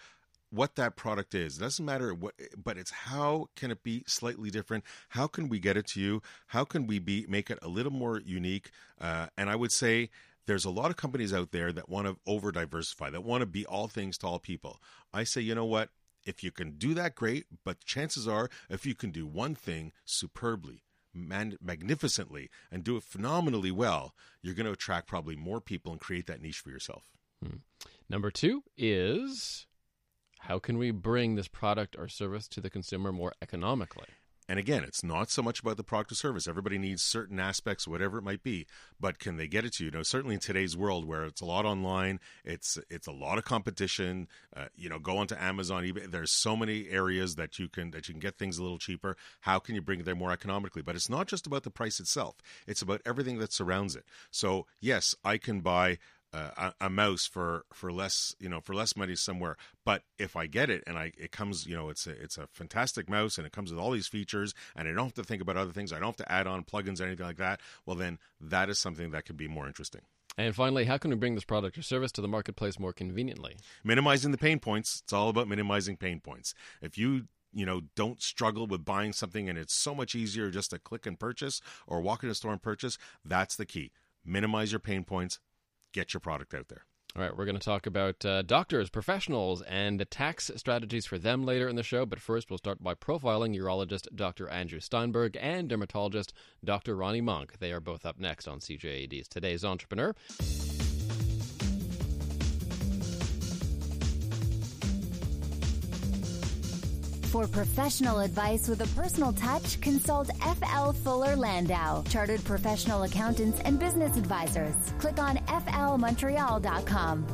what 0.52 0.76
that 0.76 0.96
product 0.96 1.34
is. 1.34 1.56
It 1.56 1.60
doesn't 1.60 1.84
matter 1.84 2.12
what, 2.14 2.34
but 2.62 2.76
it's 2.76 2.90
how 2.90 3.48
can 3.56 3.70
it 3.70 3.82
be 3.82 4.04
slightly 4.06 4.50
different? 4.50 4.84
How 5.08 5.26
can 5.26 5.48
we 5.48 5.58
get 5.58 5.76
it 5.76 5.86
to 5.88 6.00
you? 6.00 6.22
How 6.48 6.64
can 6.64 6.86
we 6.86 6.98
be 6.98 7.26
make 7.28 7.50
it 7.50 7.58
a 7.62 7.68
little 7.68 7.92
more 7.92 8.20
unique? 8.20 8.70
Uh, 9.00 9.26
and 9.36 9.48
I 9.48 9.56
would 9.56 9.72
say 9.72 10.10
there's 10.46 10.64
a 10.64 10.70
lot 10.70 10.90
of 10.90 10.96
companies 10.96 11.32
out 11.32 11.52
there 11.52 11.72
that 11.72 11.88
want 11.88 12.06
to 12.06 12.18
over 12.26 12.52
diversify, 12.52 13.10
that 13.10 13.24
want 13.24 13.40
to 13.42 13.46
be 13.46 13.64
all 13.64 13.88
things 13.88 14.18
to 14.18 14.26
all 14.26 14.38
people. 14.38 14.80
I 15.12 15.24
say, 15.24 15.40
you 15.40 15.54
know 15.54 15.64
what? 15.64 15.88
If 16.24 16.44
you 16.44 16.52
can 16.52 16.72
do 16.72 16.94
that, 16.94 17.14
great. 17.14 17.46
But 17.64 17.84
chances 17.84 18.28
are, 18.28 18.48
if 18.68 18.84
you 18.86 18.94
can 18.94 19.10
do 19.10 19.26
one 19.26 19.54
thing 19.54 19.92
superbly, 20.04 20.84
man- 21.14 21.58
magnificently, 21.62 22.50
and 22.70 22.84
do 22.84 22.96
it 22.96 23.02
phenomenally 23.02 23.70
well, 23.70 24.14
you're 24.42 24.54
going 24.54 24.66
to 24.66 24.72
attract 24.72 25.08
probably 25.08 25.36
more 25.36 25.60
people 25.60 25.92
and 25.92 26.00
create 26.00 26.26
that 26.26 26.42
niche 26.42 26.58
for 26.58 26.70
yourself. 26.70 27.10
Number 28.08 28.30
two 28.30 28.62
is 28.76 29.66
how 30.42 30.58
can 30.58 30.76
we 30.76 30.90
bring 30.90 31.36
this 31.36 31.48
product 31.48 31.96
or 31.96 32.08
service 32.08 32.48
to 32.48 32.60
the 32.60 32.70
consumer 32.70 33.12
more 33.12 33.32
economically? 33.40 34.08
And 34.48 34.58
again, 34.58 34.82
it's 34.82 35.04
not 35.04 35.30
so 35.30 35.40
much 35.40 35.60
about 35.60 35.76
the 35.76 35.84
product 35.84 36.10
or 36.10 36.14
service. 36.16 36.48
Everybody 36.48 36.76
needs 36.76 37.00
certain 37.00 37.38
aspects, 37.38 37.86
whatever 37.86 38.18
it 38.18 38.22
might 38.22 38.42
be, 38.42 38.66
but 38.98 39.20
can 39.20 39.36
they 39.36 39.46
get 39.46 39.64
it 39.64 39.74
to 39.74 39.84
you? 39.84 39.90
you 39.90 39.96
know, 39.96 40.02
certainly 40.02 40.34
in 40.34 40.40
today's 40.40 40.76
world 40.76 41.06
where 41.06 41.24
it's 41.24 41.40
a 41.40 41.44
lot 41.44 41.64
online, 41.64 42.18
it's 42.44 42.76
it's 42.90 43.06
a 43.06 43.12
lot 43.12 43.38
of 43.38 43.44
competition. 43.44 44.26
Uh, 44.54 44.66
you 44.74 44.88
know, 44.88 44.98
go 44.98 45.16
onto 45.16 45.36
Amazon, 45.36 45.84
eBay. 45.84 46.10
There's 46.10 46.32
so 46.32 46.56
many 46.56 46.88
areas 46.88 47.36
that 47.36 47.58
you 47.60 47.68
can 47.68 47.92
that 47.92 48.08
you 48.08 48.14
can 48.14 48.20
get 48.20 48.36
things 48.36 48.58
a 48.58 48.62
little 48.62 48.78
cheaper. 48.78 49.16
How 49.42 49.60
can 49.60 49.76
you 49.76 49.80
bring 49.80 50.00
it 50.00 50.06
there 50.06 50.16
more 50.16 50.32
economically? 50.32 50.82
But 50.82 50.96
it's 50.96 51.08
not 51.08 51.28
just 51.28 51.46
about 51.46 51.62
the 51.62 51.70
price 51.70 52.00
itself. 52.00 52.36
It's 52.66 52.82
about 52.82 53.00
everything 53.06 53.38
that 53.38 53.52
surrounds 53.52 53.94
it. 53.94 54.04
So 54.32 54.66
yes, 54.80 55.14
I 55.24 55.38
can 55.38 55.60
buy 55.60 55.98
uh, 56.32 56.72
a, 56.80 56.86
a 56.86 56.90
mouse 56.90 57.26
for 57.26 57.64
for 57.72 57.92
less 57.92 58.34
you 58.38 58.48
know 58.48 58.60
for 58.60 58.74
less 58.74 58.96
money 58.96 59.16
somewhere. 59.16 59.56
But 59.84 60.02
if 60.18 60.36
i 60.36 60.46
get 60.46 60.70
it 60.70 60.82
and 60.86 60.96
i 60.98 61.12
it 61.18 61.32
comes 61.32 61.66
you 61.66 61.74
know 61.74 61.88
it's 61.88 62.06
a 62.06 62.10
it's 62.10 62.38
a 62.38 62.46
fantastic 62.52 63.08
mouse 63.08 63.38
and 63.38 63.46
it 63.46 63.52
comes 63.52 63.70
with 63.70 63.80
all 63.80 63.90
these 63.90 64.06
features 64.06 64.54
and 64.76 64.88
i 64.88 64.92
don't 64.92 65.04
have 65.04 65.14
to 65.14 65.24
think 65.24 65.42
about 65.42 65.56
other 65.56 65.72
things 65.72 65.92
i 65.92 65.96
don't 65.96 66.06
have 66.06 66.16
to 66.16 66.32
add 66.32 66.46
on 66.46 66.64
plugins 66.64 67.00
or 67.00 67.04
anything 67.04 67.26
like 67.26 67.36
that 67.36 67.60
well 67.84 67.96
then 67.96 68.18
that 68.40 68.68
is 68.68 68.78
something 68.78 69.10
that 69.10 69.24
could 69.24 69.36
be 69.36 69.48
more 69.48 69.66
interesting. 69.66 70.02
And 70.38 70.54
finally, 70.54 70.84
how 70.86 70.96
can 70.96 71.10
we 71.10 71.16
bring 71.16 71.34
this 71.34 71.44
product 71.44 71.76
or 71.76 71.82
service 71.82 72.10
to 72.12 72.22
the 72.22 72.28
marketplace 72.28 72.78
more 72.78 72.92
conveniently? 72.92 73.56
minimizing 73.84 74.30
the 74.30 74.38
pain 74.38 74.58
points. 74.58 75.02
It's 75.04 75.12
all 75.12 75.28
about 75.28 75.48
minimizing 75.48 75.96
pain 75.96 76.20
points. 76.20 76.54
If 76.80 76.96
you 76.96 77.26
you 77.52 77.66
know 77.66 77.82
don't 77.94 78.22
struggle 78.22 78.66
with 78.66 78.84
buying 78.84 79.12
something 79.12 79.48
and 79.48 79.58
it's 79.58 79.74
so 79.74 79.94
much 79.94 80.14
easier 80.14 80.50
just 80.50 80.70
to 80.70 80.78
click 80.78 81.06
and 81.06 81.20
purchase 81.20 81.60
or 81.86 82.00
walk 82.00 82.22
in 82.22 82.30
a 82.30 82.34
store 82.34 82.52
and 82.52 82.62
purchase 82.62 82.96
that's 83.24 83.56
the 83.56 83.66
key. 83.66 83.92
Minimize 84.24 84.72
your 84.72 84.78
pain 84.78 85.04
points 85.04 85.38
get 85.92 86.14
your 86.14 86.20
product 86.20 86.54
out 86.54 86.68
there 86.68 86.84
All 87.14 87.22
right, 87.22 87.36
we're 87.36 87.44
going 87.44 87.58
to 87.58 87.64
talk 87.64 87.86
about 87.86 88.24
uh, 88.24 88.40
doctors, 88.42 88.88
professionals, 88.88 89.60
and 89.62 90.04
tax 90.10 90.50
strategies 90.56 91.04
for 91.04 91.18
them 91.18 91.44
later 91.44 91.68
in 91.68 91.76
the 91.76 91.82
show. 91.82 92.06
But 92.06 92.20
first, 92.20 92.48
we'll 92.48 92.58
start 92.58 92.82
by 92.82 92.94
profiling 92.94 93.54
urologist 93.54 94.06
Dr. 94.14 94.48
Andrew 94.48 94.80
Steinberg 94.80 95.36
and 95.38 95.68
dermatologist 95.68 96.32
Dr. 96.64 96.96
Roni 96.96 97.22
Munk. 97.22 97.58
They 97.58 97.72
are 97.72 97.80
both 97.80 98.06
up 98.06 98.18
next 98.18 98.48
on 98.48 98.60
CJAD's 98.60 99.28
Today's 99.28 99.62
Entrepreneur. 99.62 100.14
For 107.32 107.48
professional 107.48 108.20
advice 108.20 108.68
with 108.68 108.82
a 108.82 109.00
personal 109.00 109.32
touch, 109.32 109.80
consult 109.80 110.28
FL 110.42 110.90
Fuller 110.90 111.34
Landau, 111.34 112.02
Chartered 112.02 112.44
Professional 112.44 113.04
Accountants 113.04 113.58
and 113.60 113.78
Business 113.78 114.18
Advisors. 114.18 114.74
Click 114.98 115.18
on 115.18 115.38
flmontreal.com. 115.38 117.26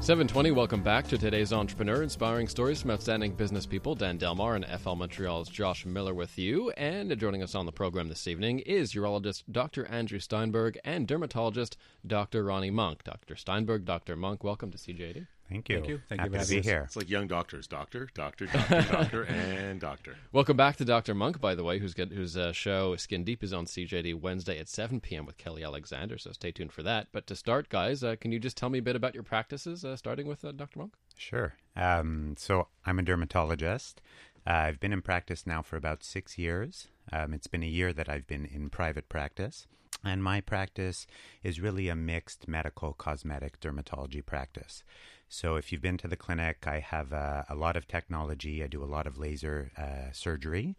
720, 0.00 0.50
welcome 0.50 0.82
back 0.82 1.08
to 1.08 1.16
today's 1.16 1.50
Entrepreneur, 1.50 2.02
inspiring 2.02 2.46
stories 2.46 2.82
from 2.82 2.90
outstanding 2.90 3.32
business 3.32 3.64
people. 3.64 3.94
Dan 3.94 4.18
Delmar 4.18 4.56
and 4.56 4.66
FL 4.78 4.96
Montreal's 4.96 5.48
Josh 5.48 5.86
Miller 5.86 6.12
with 6.12 6.36
you. 6.36 6.72
And 6.72 7.18
joining 7.18 7.42
us 7.42 7.54
on 7.54 7.64
the 7.64 7.72
program 7.72 8.10
this 8.10 8.28
evening 8.28 8.58
is 8.58 8.92
urologist 8.92 9.44
Dr. 9.50 9.86
Andrew 9.86 10.18
Steinberg 10.18 10.78
and 10.84 11.08
dermatologist 11.08 11.78
Dr. 12.06 12.44
Roni 12.44 12.70
Munk. 12.70 13.02
Dr. 13.02 13.34
Steinberg, 13.34 13.86
Dr. 13.86 14.14
Munk, 14.14 14.44
welcome 14.44 14.70
to 14.70 14.76
CJAD. 14.76 15.26
Thank 15.48 15.68
you. 15.68 15.76
Thank 15.76 15.88
you. 15.88 16.00
Thank 16.08 16.20
Happy 16.20 16.32
you 16.32 16.38
to 16.38 16.44
for 16.44 16.48
be 16.50 16.56
having 16.56 16.58
us. 16.58 16.64
here. 16.64 16.82
It's 16.86 16.96
like 16.96 17.08
young 17.08 17.28
doctors, 17.28 17.66
doctor, 17.66 18.08
doctor, 18.14 18.46
doctor, 18.52 18.82
doctor, 18.82 19.22
and 19.24 19.80
doctor. 19.80 20.16
Welcome 20.32 20.56
back 20.56 20.76
to 20.76 20.84
Dr. 20.84 21.14
Munk, 21.14 21.40
by 21.40 21.54
the 21.54 21.62
way, 21.62 21.78
who's 21.78 21.94
got, 21.94 22.08
whose 22.08 22.36
uh, 22.36 22.52
show 22.52 22.96
Skin 22.96 23.22
Deep 23.22 23.44
is 23.44 23.52
on 23.52 23.66
CJD 23.66 24.20
Wednesday 24.20 24.58
at 24.58 24.68
7 24.68 25.00
p.m. 25.00 25.24
with 25.24 25.38
Kelly 25.38 25.62
Alexander, 25.62 26.18
so 26.18 26.32
stay 26.32 26.50
tuned 26.50 26.72
for 26.72 26.82
that. 26.82 27.08
But 27.12 27.26
to 27.28 27.36
start, 27.36 27.68
guys, 27.68 28.02
uh, 28.02 28.16
can 28.20 28.32
you 28.32 28.38
just 28.38 28.56
tell 28.56 28.70
me 28.70 28.78
a 28.78 28.82
bit 28.82 28.96
about 28.96 29.14
your 29.14 29.22
practices, 29.22 29.84
uh, 29.84 29.96
starting 29.96 30.26
with 30.26 30.44
uh, 30.44 30.52
Dr. 30.52 30.80
Munk? 30.80 30.94
Sure. 31.16 31.54
Um, 31.76 32.34
so 32.36 32.66
I'm 32.84 32.98
a 32.98 33.02
dermatologist. 33.02 34.00
Uh, 34.46 34.50
I've 34.50 34.80
been 34.80 34.92
in 34.92 35.02
practice 35.02 35.46
now 35.46 35.62
for 35.62 35.76
about 35.76 36.02
six 36.02 36.38
years. 36.38 36.88
Um, 37.12 37.32
it's 37.32 37.46
been 37.46 37.62
a 37.62 37.66
year 37.66 37.92
that 37.92 38.08
I've 38.08 38.26
been 38.26 38.44
in 38.46 38.68
private 38.70 39.08
practice. 39.08 39.66
And 40.04 40.22
my 40.22 40.40
practice 40.40 41.06
is 41.42 41.60
really 41.60 41.88
a 41.88 41.96
mixed 41.96 42.46
medical 42.46 42.92
cosmetic 42.92 43.60
dermatology 43.60 44.24
practice. 44.24 44.84
So 45.28 45.56
if 45.56 45.72
you've 45.72 45.82
been 45.82 45.98
to 45.98 46.08
the 46.08 46.16
clinic, 46.16 46.66
I 46.66 46.78
have 46.80 47.12
uh, 47.12 47.44
a 47.48 47.54
lot 47.54 47.76
of 47.76 47.88
technology. 47.88 48.62
I 48.62 48.68
do 48.68 48.82
a 48.82 48.86
lot 48.86 49.06
of 49.06 49.18
laser 49.18 49.72
uh, 49.76 50.12
surgery. 50.12 50.76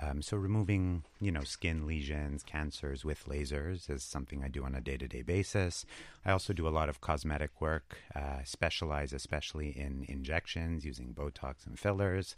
Um, 0.00 0.22
so 0.22 0.36
removing, 0.36 1.04
you 1.20 1.30
know, 1.30 1.42
skin 1.42 1.86
lesions, 1.86 2.42
cancers 2.42 3.04
with 3.04 3.26
lasers 3.26 3.90
is 3.90 4.02
something 4.02 4.42
I 4.42 4.48
do 4.48 4.64
on 4.64 4.74
a 4.74 4.80
day-to-day 4.80 5.22
basis. 5.22 5.84
I 6.24 6.30
also 6.30 6.52
do 6.52 6.66
a 6.66 6.70
lot 6.70 6.88
of 6.88 7.00
cosmetic 7.00 7.60
work, 7.60 7.98
uh, 8.14 8.38
specialize 8.44 9.12
especially 9.12 9.68
in 9.70 10.06
injections 10.08 10.86
using 10.86 11.12
Botox 11.12 11.66
and 11.66 11.78
fillers, 11.78 12.34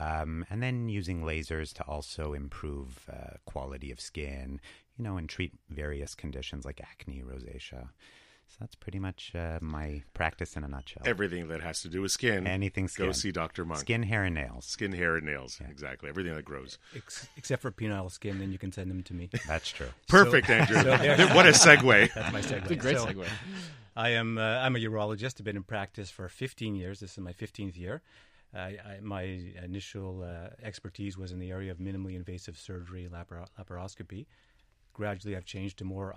um, 0.00 0.46
and 0.48 0.62
then 0.62 0.88
using 0.88 1.22
lasers 1.22 1.74
to 1.74 1.82
also 1.82 2.32
improve 2.32 3.04
uh, 3.12 3.36
quality 3.44 3.90
of 3.90 4.00
skin, 4.00 4.60
you 4.96 5.04
know, 5.04 5.16
and 5.16 5.28
treat 5.28 5.52
various 5.68 6.14
conditions 6.14 6.64
like 6.64 6.80
acne, 6.80 7.22
rosacea. 7.22 7.88
So 8.54 8.58
that's 8.60 8.76
pretty 8.76 9.00
much 9.00 9.32
uh, 9.34 9.58
my 9.60 10.04
practice 10.14 10.56
in 10.56 10.62
a 10.62 10.68
nutshell. 10.68 11.02
Everything 11.04 11.48
that 11.48 11.60
has 11.60 11.82
to 11.82 11.88
do 11.88 12.00
with 12.02 12.12
skin. 12.12 12.46
Anything 12.46 12.86
skin. 12.86 13.06
Go 13.06 13.10
see 13.12 13.32
Dr. 13.32 13.64
Munk. 13.64 13.80
Skin, 13.80 14.04
hair, 14.04 14.22
and 14.22 14.36
nails. 14.36 14.64
Skin, 14.66 14.92
hair, 14.92 15.16
and 15.16 15.26
nails. 15.26 15.60
Exactly. 15.68 16.08
Everything 16.08 16.36
that 16.36 16.44
grows. 16.44 16.78
Ex- 16.94 17.26
except 17.36 17.62
for 17.62 17.72
penile 17.72 18.08
skin, 18.12 18.38
then 18.38 18.52
you 18.52 18.58
can 18.58 18.70
send 18.70 18.92
them 18.92 19.02
to 19.02 19.12
me. 19.12 19.28
That's 19.48 19.70
true. 19.70 19.88
Perfect, 20.06 20.48
Andrew. 20.50 20.76
what 21.34 21.46
a 21.46 21.50
segue. 21.50 22.14
That's 22.14 22.32
my 22.32 22.42
segue. 22.42 22.62
It's 22.62 22.70
a 22.70 22.76
great 22.76 22.96
So, 22.98 23.06
segue. 23.06 23.26
I 23.96 24.10
am. 24.10 24.38
Uh, 24.38 24.42
I'm 24.42 24.76
a 24.76 24.78
urologist. 24.78 25.40
I've 25.40 25.44
been 25.44 25.56
in 25.56 25.64
practice 25.64 26.10
for 26.10 26.28
15 26.28 26.76
years. 26.76 27.00
This 27.00 27.10
is 27.12 27.18
my 27.18 27.32
15th 27.32 27.76
year. 27.76 28.02
I, 28.54 28.58
I, 28.60 28.98
my 29.02 29.22
initial 29.64 30.22
uh, 30.22 30.50
expertise 30.62 31.18
was 31.18 31.32
in 31.32 31.40
the 31.40 31.50
area 31.50 31.72
of 31.72 31.78
minimally 31.78 32.14
invasive 32.14 32.56
surgery, 32.56 33.08
lapar- 33.12 33.46
laparoscopy. 33.58 34.26
Gradually, 34.92 35.36
I've 35.36 35.44
changed 35.44 35.78
to 35.78 35.84
more 35.84 36.16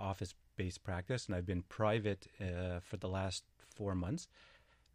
office-based 0.58 0.82
practice, 0.82 1.26
and 1.26 1.34
I've 1.34 1.46
been 1.46 1.62
private 1.68 2.26
uh, 2.40 2.80
for 2.80 2.96
the 2.96 3.08
last 3.08 3.44
four 3.76 3.94
months. 3.94 4.28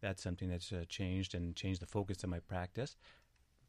That's 0.00 0.22
something 0.22 0.50
that's 0.50 0.72
uh, 0.72 0.84
changed 0.88 1.34
and 1.34 1.56
changed 1.56 1.80
the 1.80 1.86
focus 1.86 2.22
of 2.24 2.30
my 2.30 2.40
practice. 2.40 2.96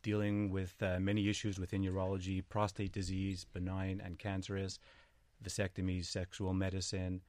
Dealing 0.03 0.51
with 0.51 0.75
uh, 0.81 0.99
many 0.99 1.29
issues 1.29 1.57
within 1.59 1.83
urology, 1.83 2.43
prostate 2.47 2.91
disease, 2.91 3.45
benign 3.53 4.01
and 4.03 4.19
cancerous, 4.19 4.79
vasectomies, 5.41 6.05
sexual 6.05 6.53
medicine, 6.53 7.21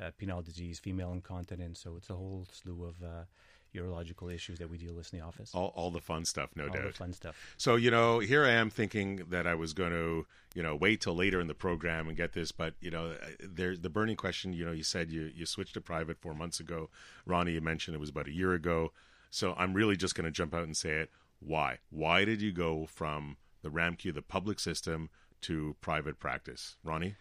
uh, 0.00 0.10
penile 0.18 0.44
disease, 0.44 0.78
female 0.78 1.12
incontinence. 1.12 1.80
So 1.80 1.96
it's 1.96 2.10
a 2.10 2.14
whole 2.14 2.46
slew 2.50 2.84
of 2.84 3.02
uh, 3.02 3.24
urological 3.74 4.32
issues 4.32 4.58
that 4.58 4.68
we 4.70 4.78
deal 4.78 4.94
with 4.94 5.12
in 5.12 5.18
the 5.18 5.24
office. 5.24 5.50
All, 5.54 5.72
all 5.74 5.90
the 5.90 6.00
fun 6.00 6.24
stuff, 6.24 6.50
no 6.54 6.64
All 6.64 6.70
doubt. 6.70 6.84
the 6.84 6.92
fun 6.92 7.12
stuff. 7.12 7.36
So, 7.56 7.76
you 7.76 7.90
know, 7.90 8.18
here 8.18 8.44
I 8.44 8.50
am 8.50 8.70
thinking 8.70 9.24
that 9.30 9.46
I 9.46 9.54
was 9.54 9.72
going 9.72 9.92
to, 9.92 10.26
you 10.54 10.62
know, 10.62 10.76
wait 10.76 11.00
till 11.00 11.14
later 11.14 11.40
in 11.40 11.46
the 11.46 11.54
program 11.54 12.08
and 12.08 12.16
get 12.16 12.32
this, 12.32 12.52
but 12.52 12.74
you 12.80 12.90
know, 12.90 13.12
uh, 13.12 13.26
there's 13.40 13.80
the 13.80 13.88
burning 13.90 14.16
question. 14.16 14.52
You 14.52 14.64
know, 14.66 14.72
you 14.72 14.82
said 14.82 15.10
you 15.10 15.30
you 15.34 15.46
switched 15.46 15.74
to 15.74 15.80
private 15.80 16.18
four 16.20 16.34
months 16.34 16.60
ago. 16.60 16.90
Roni, 17.26 17.54
you 17.54 17.60
mentioned 17.60 17.94
it 17.94 18.00
was 18.00 18.10
about 18.10 18.26
a 18.28 18.32
year 18.32 18.52
ago. 18.52 18.92
So 19.30 19.54
I'm 19.56 19.72
really 19.72 19.96
just 19.96 20.14
going 20.14 20.26
to 20.26 20.30
jump 20.30 20.54
out 20.54 20.64
and 20.64 20.76
say 20.76 20.90
it. 20.90 21.10
Why? 21.40 21.78
Why 21.90 22.24
did 22.24 22.42
you 22.42 22.52
go 22.52 22.86
from 22.86 23.36
the 23.62 23.70
RAMQ, 23.70 24.12
the 24.14 24.22
public 24.22 24.60
system, 24.60 25.08
to 25.42 25.74
private 25.80 26.18
practice, 26.20 26.76
Roni? 26.86 27.14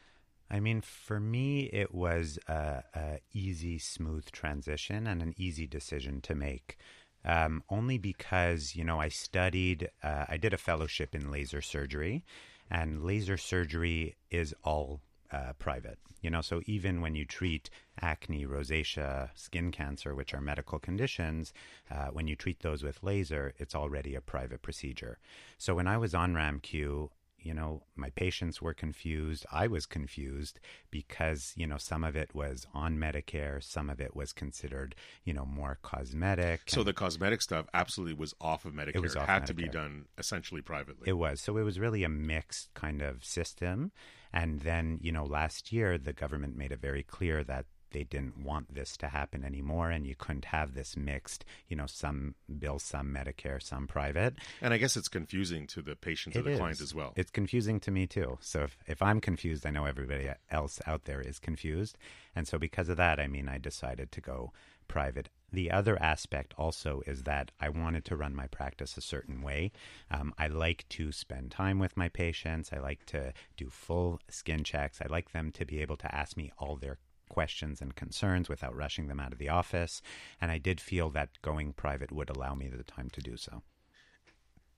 I 0.51 0.59
mean, 0.59 0.81
for 0.81 1.19
me, 1.19 1.69
it 1.71 1.95
was 1.95 2.37
a, 2.49 2.83
a 2.93 3.19
easy, 3.33 3.79
smooth 3.79 4.29
transition 4.31 5.07
and 5.07 5.21
an 5.21 5.33
easy 5.37 5.65
decision 5.65 6.19
to 6.21 6.35
make. 6.35 6.77
Um, 7.23 7.63
only 7.69 7.97
because 7.97 8.75
you 8.75 8.83
know 8.83 8.99
I 8.99 9.07
studied, 9.07 9.89
uh, 10.03 10.25
I 10.27 10.37
did 10.37 10.53
a 10.53 10.57
fellowship 10.57 11.15
in 11.15 11.31
laser 11.31 11.61
surgery, 11.61 12.25
and 12.69 13.03
laser 13.03 13.37
surgery 13.37 14.17
is 14.29 14.53
all 14.63 14.99
uh, 15.31 15.53
private. 15.57 15.99
You 16.21 16.29
know, 16.29 16.41
so 16.41 16.61
even 16.65 17.01
when 17.01 17.15
you 17.15 17.25
treat 17.25 17.69
acne, 18.01 18.45
rosacea, 18.45 19.29
skin 19.33 19.71
cancer, 19.71 20.13
which 20.13 20.33
are 20.33 20.41
medical 20.41 20.79
conditions, 20.79 21.53
uh, 21.89 22.07
when 22.07 22.27
you 22.27 22.35
treat 22.35 22.59
those 22.59 22.83
with 22.83 23.01
laser, 23.01 23.53
it's 23.57 23.73
already 23.73 24.15
a 24.15 24.21
private 24.21 24.61
procedure. 24.61 25.17
So 25.57 25.75
when 25.75 25.87
I 25.87 25.97
was 25.97 26.13
on 26.13 26.33
RAMQ, 26.33 27.09
you 27.41 27.53
know, 27.53 27.83
my 27.95 28.09
patients 28.11 28.61
were 28.61 28.73
confused. 28.73 29.45
I 29.51 29.67
was 29.67 29.85
confused 29.85 30.59
because, 30.89 31.53
you 31.55 31.67
know, 31.67 31.77
some 31.77 32.03
of 32.03 32.15
it 32.15 32.33
was 32.33 32.67
on 32.73 32.97
Medicare, 32.97 33.63
some 33.63 33.89
of 33.89 33.99
it 33.99 34.15
was 34.15 34.33
considered, 34.33 34.95
you 35.23 35.33
know, 35.33 35.45
more 35.45 35.77
cosmetic. 35.81 36.61
So 36.67 36.83
the 36.83 36.93
cosmetic 36.93 37.41
stuff 37.41 37.65
absolutely 37.73 38.15
was 38.15 38.33
off 38.39 38.65
of 38.65 38.73
Medicare. 38.73 38.95
It 38.95 39.01
was 39.01 39.15
off 39.15 39.27
had 39.27 39.47
to 39.47 39.53
be 39.53 39.67
done 39.67 40.05
essentially 40.17 40.61
privately. 40.61 41.09
it 41.09 41.13
was. 41.13 41.41
So 41.41 41.57
it 41.57 41.63
was 41.63 41.79
really 41.79 42.03
a 42.03 42.09
mixed 42.09 42.73
kind 42.73 43.01
of 43.01 43.23
system. 43.25 43.91
And 44.33 44.61
then, 44.61 44.99
you 45.01 45.11
know, 45.11 45.25
last 45.25 45.73
year, 45.73 45.97
the 45.97 46.13
government 46.13 46.55
made 46.55 46.71
it 46.71 46.79
very 46.79 47.03
clear 47.03 47.43
that 47.43 47.65
they 47.91 48.03
didn't 48.03 48.43
want 48.43 48.73
this 48.73 48.97
to 48.97 49.07
happen 49.07 49.43
anymore 49.43 49.89
and 49.89 50.05
you 50.07 50.15
couldn't 50.15 50.45
have 50.45 50.73
this 50.73 50.95
mixed, 50.97 51.45
you 51.67 51.75
know, 51.75 51.85
some 51.87 52.35
bill, 52.59 52.79
some 52.79 53.13
Medicare, 53.13 53.61
some 53.61 53.87
private. 53.87 54.35
and 54.61 54.73
I 54.73 54.77
guess 54.77 54.97
it's 54.97 55.07
confusing 55.07 55.67
to 55.67 55.81
the 55.81 55.95
patients 55.95 56.35
It 56.35 56.43
the 56.43 56.51
is. 56.51 56.59
client 56.59 56.81
as 56.81 56.93
well. 56.95 57.13
It's 57.15 57.31
confusing 57.31 57.79
to 57.81 57.91
me 57.91 58.07
too. 58.07 58.37
So 58.41 58.63
if, 58.63 58.77
if 58.87 59.01
I'm 59.01 59.19
confused, 59.21 59.65
I 59.65 59.69
know 59.71 59.85
everybody 59.85 60.29
else 60.49 60.79
out 60.87 61.05
there 61.05 61.21
is 61.21 61.39
confused. 61.39 61.97
And 62.35 62.47
so 62.47 62.57
because 62.57 62.89
of 62.89 62.97
that, 62.97 63.19
I 63.19 63.27
mean, 63.27 63.47
I 63.49 63.57
decided 63.57 64.11
to 64.13 64.21
go 64.21 64.51
private. 64.87 65.29
The 65.53 65.71
other 65.71 66.01
aspect 66.01 66.53
also 66.57 67.01
is 67.05 67.23
that 67.23 67.51
I 67.59 67.67
wanted 67.69 68.05
to 68.05 68.15
run 68.15 68.33
my 68.35 68.47
practice 68.47 68.95
a 68.97 69.01
certain 69.01 69.41
way. 69.41 69.71
Um, 70.09 70.33
I 70.37 70.47
like 70.47 70.85
to 70.89 71.11
spend 71.11 71.51
time 71.51 71.77
with 71.79 71.97
my 71.97 72.07
patients. 72.09 72.71
I 72.73 72.79
like 72.79 73.05
to 73.07 73.33
do 73.57 73.69
full 73.69 74.19
skin 74.29 74.63
checks. 74.63 75.01
I 75.01 75.07
like 75.09 75.31
them 75.31 75.51
to 75.53 75.65
be 75.65 75.81
able 75.81 75.97
to 75.97 76.13
ask 76.15 76.37
me 76.37 76.51
all 76.57 76.77
their 76.77 76.97
questions 77.37 77.81
and 77.81 77.95
concerns 77.95 78.49
without 78.49 78.75
rushing 78.75 79.07
them 79.07 79.19
out 79.19 79.31
of 79.31 79.39
the 79.39 79.49
office. 79.49 80.01
And 80.41 80.51
I 80.51 80.57
did 80.57 80.81
feel 80.81 81.09
that 81.11 81.29
going 81.41 81.71
private 81.73 82.11
would 82.11 82.29
allow 82.29 82.53
me 82.55 82.67
the 82.67 82.83
time 82.83 83.09
to 83.11 83.21
do 83.21 83.37
so. 83.37 83.63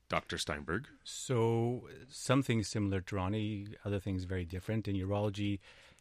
Dr. 0.08 0.38
Steinberg. 0.38 0.86
So 1.02 1.88
something 2.08 2.62
similar 2.62 3.00
to 3.00 3.16
Roni, 3.16 3.74
other 3.84 3.98
things 3.98 4.24
very 4.24 4.44
different. 4.44 4.86
In 4.86 4.94
urology, 4.96 5.58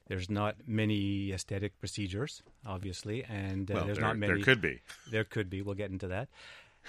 there's 0.08 0.30
not 0.30 0.56
many 0.68 1.32
aesthetic 1.32 1.80
procedures, 1.80 2.44
obviously, 2.66 3.24
and 3.24 3.72
uh, 3.72 3.74
Well, 3.76 3.86
there's 3.86 3.98
there, 3.98 4.06
not 4.08 4.18
many. 4.18 4.34
there 4.36 4.44
could 4.44 4.62
be. 4.62 4.82
There 5.10 5.24
could 5.24 5.50
be. 5.50 5.62
We'll 5.64 5.76
get 5.84 5.90
into 5.90 6.08
that. 6.10 6.28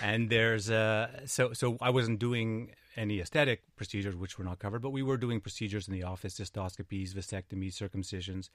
And 0.03 0.29
there's 0.29 0.69
uh, 0.71 1.25
so 1.27 1.53
so 1.53 1.79
I 1.81 1.91
wasn't 1.91 2.19
doing 2.19 2.73
any 2.97 3.21
aesthetic 3.21 3.63
procedures 3.77 4.17
which 4.17 4.39
were 4.39 4.45
not 4.45 4.59
covered, 4.59 4.83
but 4.83 4.91
we 4.91 5.03
were 5.03 5.17
doing 5.17 5.41
procedures 5.41 5.87
in 5.89 5.95
the 5.95 6.03
office, 6.03 6.39
cystoscopies, 6.39 7.13
vasectomies, 7.13 7.75
circumcisions, 7.75 8.51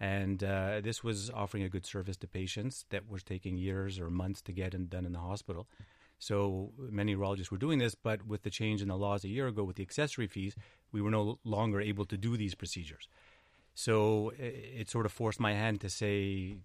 and 0.00 0.42
uh, 0.42 0.80
this 0.80 1.04
was 1.04 1.30
offering 1.30 1.62
a 1.62 1.68
good 1.68 1.86
service 1.86 2.16
to 2.18 2.26
patients 2.26 2.84
that 2.90 3.08
was 3.08 3.22
taking 3.22 3.56
years 3.56 3.98
or 3.98 4.10
months 4.10 4.42
to 4.42 4.52
get 4.52 4.74
and 4.74 4.90
done 4.90 5.06
in 5.06 5.12
the 5.12 5.18
hospital. 5.18 5.66
So 6.18 6.72
many 6.78 7.16
urologists 7.16 7.50
were 7.50 7.58
doing 7.58 7.78
this, 7.78 7.94
but 7.94 8.26
with 8.26 8.42
the 8.42 8.50
change 8.50 8.80
in 8.80 8.88
the 8.88 8.96
laws 8.96 9.24
a 9.24 9.28
year 9.28 9.48
ago 9.48 9.64
with 9.64 9.76
the 9.76 9.82
accessory 9.82 10.28
fees, 10.28 10.54
we 10.92 11.02
were 11.02 11.10
no 11.10 11.38
longer 11.44 11.80
able 11.80 12.04
to 12.06 12.16
do 12.16 12.36
these 12.36 12.54
procedures. 12.54 13.08
So 13.74 14.32
it, 14.38 14.54
it 14.80 14.90
sort 14.90 15.06
of 15.06 15.12
forced 15.12 15.40
my 15.40 15.54
hand 15.54 15.80
to 15.80 15.90
say, 15.90 16.58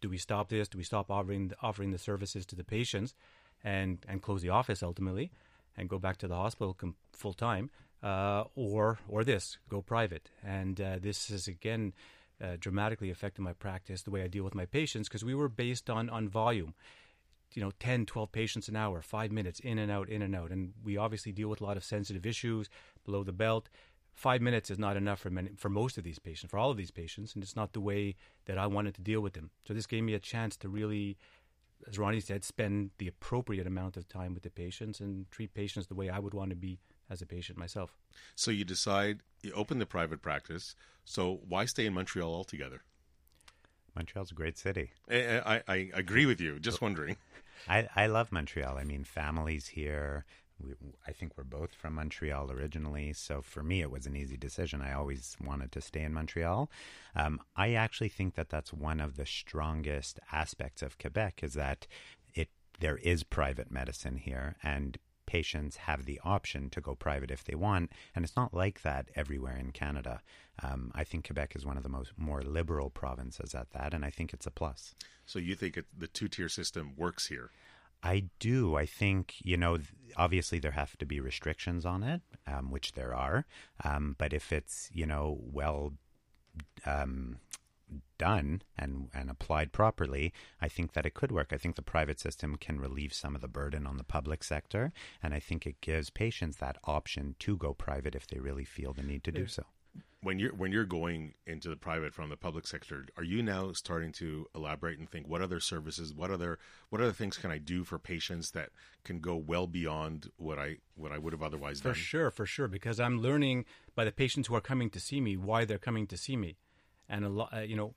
do 0.00 0.08
we 0.08 0.18
stop 0.18 0.48
this? 0.48 0.68
Do 0.68 0.78
we 0.78 0.84
stop 0.84 1.10
offering 1.10 1.52
offering 1.62 1.92
the 1.92 1.98
services 1.98 2.44
to 2.46 2.56
the 2.56 2.64
patients, 2.64 3.14
and 3.64 4.04
and 4.08 4.20
close 4.20 4.42
the 4.42 4.50
office 4.50 4.82
ultimately, 4.82 5.30
and 5.76 5.88
go 5.88 5.98
back 5.98 6.16
to 6.18 6.28
the 6.28 6.34
hospital 6.34 6.74
com- 6.74 6.96
full 7.12 7.32
time, 7.32 7.70
uh, 8.02 8.44
or 8.54 8.98
or 9.08 9.24
this 9.24 9.58
go 9.68 9.80
private? 9.80 10.30
And 10.44 10.80
uh, 10.80 10.98
this 11.00 11.28
has 11.28 11.48
again 11.48 11.92
uh, 12.42 12.56
dramatically 12.58 13.10
affected 13.10 13.42
my 13.42 13.52
practice, 13.52 14.02
the 14.02 14.10
way 14.10 14.22
I 14.22 14.26
deal 14.28 14.44
with 14.44 14.54
my 14.54 14.66
patients, 14.66 15.08
because 15.08 15.24
we 15.24 15.34
were 15.34 15.48
based 15.48 15.88
on 15.88 16.10
on 16.10 16.28
volume. 16.28 16.74
you 17.54 17.62
know 17.62 17.70
10 17.80 18.06
12 18.06 18.32
patients 18.32 18.68
an 18.68 18.76
hour 18.76 19.02
5 19.02 19.30
minutes 19.30 19.60
in 19.60 19.78
and 19.78 19.90
out 19.92 20.08
in 20.08 20.22
and 20.22 20.34
out. 20.34 20.50
And 20.50 20.72
we 20.82 20.96
obviously 20.96 21.32
deal 21.32 21.48
with 21.48 21.60
a 21.60 21.64
lot 21.64 21.76
of 21.76 21.84
sensitive 21.84 22.26
issues 22.26 22.68
below 23.04 23.22
the 23.24 23.32
belt. 23.32 23.68
5 24.14 24.42
minutes 24.42 24.70
is 24.70 24.78
not 24.78 24.96
enough 24.96 25.20
for 25.20 25.30
many, 25.30 25.50
for 25.56 25.70
most 25.70 25.96
of 25.98 26.04
these 26.04 26.18
patients 26.18 26.50
for 26.50 26.58
all 26.58 26.70
of 26.70 26.76
these 26.76 26.90
patients 26.90 27.34
and 27.34 27.42
it's 27.42 27.56
not 27.56 27.72
the 27.72 27.80
way 27.80 28.14
that 28.46 28.58
I 28.58 28.66
wanted 28.66 28.94
to 28.94 29.00
deal 29.02 29.20
with 29.20 29.32
them. 29.34 29.50
So 29.66 29.72
this 29.74 29.86
gave 29.86 30.02
me 30.02 30.14
a 30.14 30.18
chance 30.18 30.56
to 30.58 30.68
really 30.68 31.16
as 31.88 31.96
Roni 31.98 32.22
said 32.22 32.44
spend 32.44 32.90
the 32.98 33.08
appropriate 33.08 33.66
amount 33.66 33.96
of 33.96 34.08
time 34.08 34.34
with 34.34 34.42
the 34.42 34.50
patients 34.50 35.00
and 35.00 35.30
treat 35.30 35.54
patients 35.54 35.86
the 35.86 35.94
way 35.94 36.08
I 36.08 36.18
would 36.18 36.34
want 36.34 36.50
to 36.50 36.56
be 36.56 36.78
as 37.10 37.22
a 37.22 37.26
patient 37.26 37.58
myself 37.58 37.96
So 38.34 38.50
you 38.50 38.64
decide 38.64 39.20
you 39.42 39.52
open 39.52 39.78
the 39.78 39.86
private 39.86 40.22
practice. 40.22 40.74
So 41.04 41.40
why 41.48 41.64
stay 41.64 41.86
in 41.86 41.94
Montreal 41.94 42.32
altogether? 42.32 42.82
Montreal's 43.94 44.30
a 44.30 44.34
great 44.34 44.56
city. 44.56 44.92
I, 45.10 45.42
I, 45.44 45.62
I 45.68 45.90
agree 45.94 46.26
with 46.26 46.40
you. 46.40 46.58
Just 46.58 46.80
wondering. 46.80 47.16
I, 47.68 47.88
I 47.94 48.06
love 48.06 48.32
Montreal. 48.32 48.78
I 48.78 48.84
mean, 48.84 49.04
families 49.04 49.68
here. 49.68 50.24
We, 50.62 50.74
I 51.06 51.12
think 51.12 51.32
we're 51.36 51.44
both 51.44 51.74
from 51.74 51.94
Montreal 51.94 52.50
originally, 52.50 53.12
so 53.12 53.42
for 53.42 53.62
me 53.62 53.82
it 53.82 53.90
was 53.90 54.06
an 54.06 54.16
easy 54.16 54.36
decision. 54.36 54.80
I 54.80 54.92
always 54.92 55.36
wanted 55.44 55.72
to 55.72 55.80
stay 55.80 56.02
in 56.02 56.14
Montreal. 56.14 56.70
Um, 57.16 57.40
I 57.56 57.74
actually 57.74 58.10
think 58.10 58.34
that 58.36 58.48
that's 58.48 58.72
one 58.72 59.00
of 59.00 59.16
the 59.16 59.26
strongest 59.26 60.20
aspects 60.30 60.82
of 60.82 60.98
Quebec 60.98 61.40
is 61.42 61.54
that 61.54 61.86
it 62.34 62.48
there 62.80 62.98
is 62.98 63.24
private 63.24 63.70
medicine 63.70 64.18
here, 64.18 64.56
and 64.62 64.98
patients 65.26 65.76
have 65.76 66.04
the 66.04 66.20
option 66.24 66.70
to 66.70 66.80
go 66.80 66.94
private 66.94 67.30
if 67.30 67.44
they 67.44 67.54
want, 67.54 67.92
and 68.14 68.24
it's 68.24 68.36
not 68.36 68.54
like 68.54 68.82
that 68.82 69.08
everywhere 69.14 69.56
in 69.56 69.72
Canada. 69.72 70.20
Um, 70.62 70.92
I 70.94 71.04
think 71.04 71.26
Quebec 71.26 71.54
is 71.56 71.66
one 71.66 71.76
of 71.76 71.82
the 71.82 71.88
most 71.88 72.12
more 72.16 72.42
liberal 72.42 72.90
provinces 72.90 73.54
at 73.54 73.70
that, 73.72 73.94
and 73.94 74.04
I 74.04 74.10
think 74.10 74.32
it's 74.32 74.46
a 74.46 74.50
plus. 74.50 74.94
So 75.26 75.38
you 75.38 75.54
think 75.54 75.76
it, 75.76 75.86
the 75.96 76.08
two 76.08 76.28
tier 76.28 76.48
system 76.48 76.94
works 76.96 77.26
here? 77.26 77.50
I 78.02 78.24
do. 78.40 78.76
I 78.76 78.84
think, 78.84 79.34
you 79.44 79.56
know, 79.56 79.78
obviously 80.16 80.58
there 80.58 80.72
have 80.72 80.96
to 80.98 81.06
be 81.06 81.20
restrictions 81.20 81.86
on 81.86 82.02
it, 82.02 82.20
um, 82.46 82.70
which 82.70 82.92
there 82.92 83.14
are. 83.14 83.46
Um, 83.84 84.16
but 84.18 84.32
if 84.32 84.52
it's, 84.52 84.90
you 84.92 85.06
know, 85.06 85.38
well 85.40 85.92
um, 86.84 87.36
done 88.18 88.62
and, 88.78 89.08
and 89.14 89.30
applied 89.30 89.72
properly, 89.72 90.32
I 90.60 90.68
think 90.68 90.92
that 90.92 91.06
it 91.06 91.14
could 91.14 91.32
work. 91.32 91.52
I 91.52 91.56
think 91.56 91.76
the 91.76 91.82
private 91.82 92.20
system 92.20 92.56
can 92.56 92.80
relieve 92.80 93.12
some 93.12 93.34
of 93.34 93.40
the 93.40 93.48
burden 93.48 93.86
on 93.86 93.96
the 93.96 94.04
public 94.04 94.44
sector. 94.44 94.92
And 95.22 95.34
I 95.34 95.40
think 95.40 95.66
it 95.66 95.80
gives 95.80 96.10
patients 96.10 96.56
that 96.58 96.78
option 96.84 97.34
to 97.40 97.56
go 97.56 97.74
private 97.74 98.14
if 98.14 98.26
they 98.26 98.38
really 98.38 98.64
feel 98.64 98.92
the 98.92 99.02
need 99.02 99.24
to 99.24 99.32
do 99.32 99.46
so. 99.46 99.64
When 100.22 100.38
you're 100.38 100.54
when 100.54 100.70
you're 100.70 100.84
going 100.84 101.34
into 101.48 101.68
the 101.68 101.76
private 101.76 102.14
from 102.14 102.30
the 102.30 102.36
public 102.36 102.66
sector, 102.66 103.06
are 103.16 103.24
you 103.24 103.42
now 103.42 103.72
starting 103.72 104.12
to 104.12 104.46
elaborate 104.54 104.98
and 105.00 105.10
think 105.10 105.26
what 105.26 105.42
other 105.42 105.58
services, 105.58 106.14
what 106.14 106.30
other 106.30 106.60
what 106.90 107.00
other 107.02 107.12
things 107.12 107.36
can 107.36 107.50
I 107.50 107.58
do 107.58 107.82
for 107.82 107.98
patients 107.98 108.52
that 108.52 108.70
can 109.04 109.18
go 109.18 109.34
well 109.34 109.66
beyond 109.66 110.30
what 110.36 110.60
I 110.60 110.76
what 110.94 111.10
I 111.10 111.18
would 111.18 111.32
have 111.32 111.42
otherwise 111.42 111.80
For 111.80 111.88
done? 111.88 111.94
sure, 111.94 112.30
for 112.30 112.46
sure, 112.46 112.68
because 112.68 113.00
I'm 113.00 113.20
learning 113.20 113.64
by 113.96 114.04
the 114.04 114.12
patients 114.12 114.46
who 114.46 114.54
are 114.54 114.60
coming 114.60 114.90
to 114.90 115.00
see 115.00 115.20
me 115.20 115.36
why 115.36 115.64
they're 115.64 115.76
coming 115.76 116.06
to 116.06 116.16
see 116.16 116.36
me, 116.36 116.56
and 117.08 117.24
a 117.24 117.28
lot, 117.28 117.52
uh, 117.54 117.60
you 117.60 117.76
know, 117.76 117.94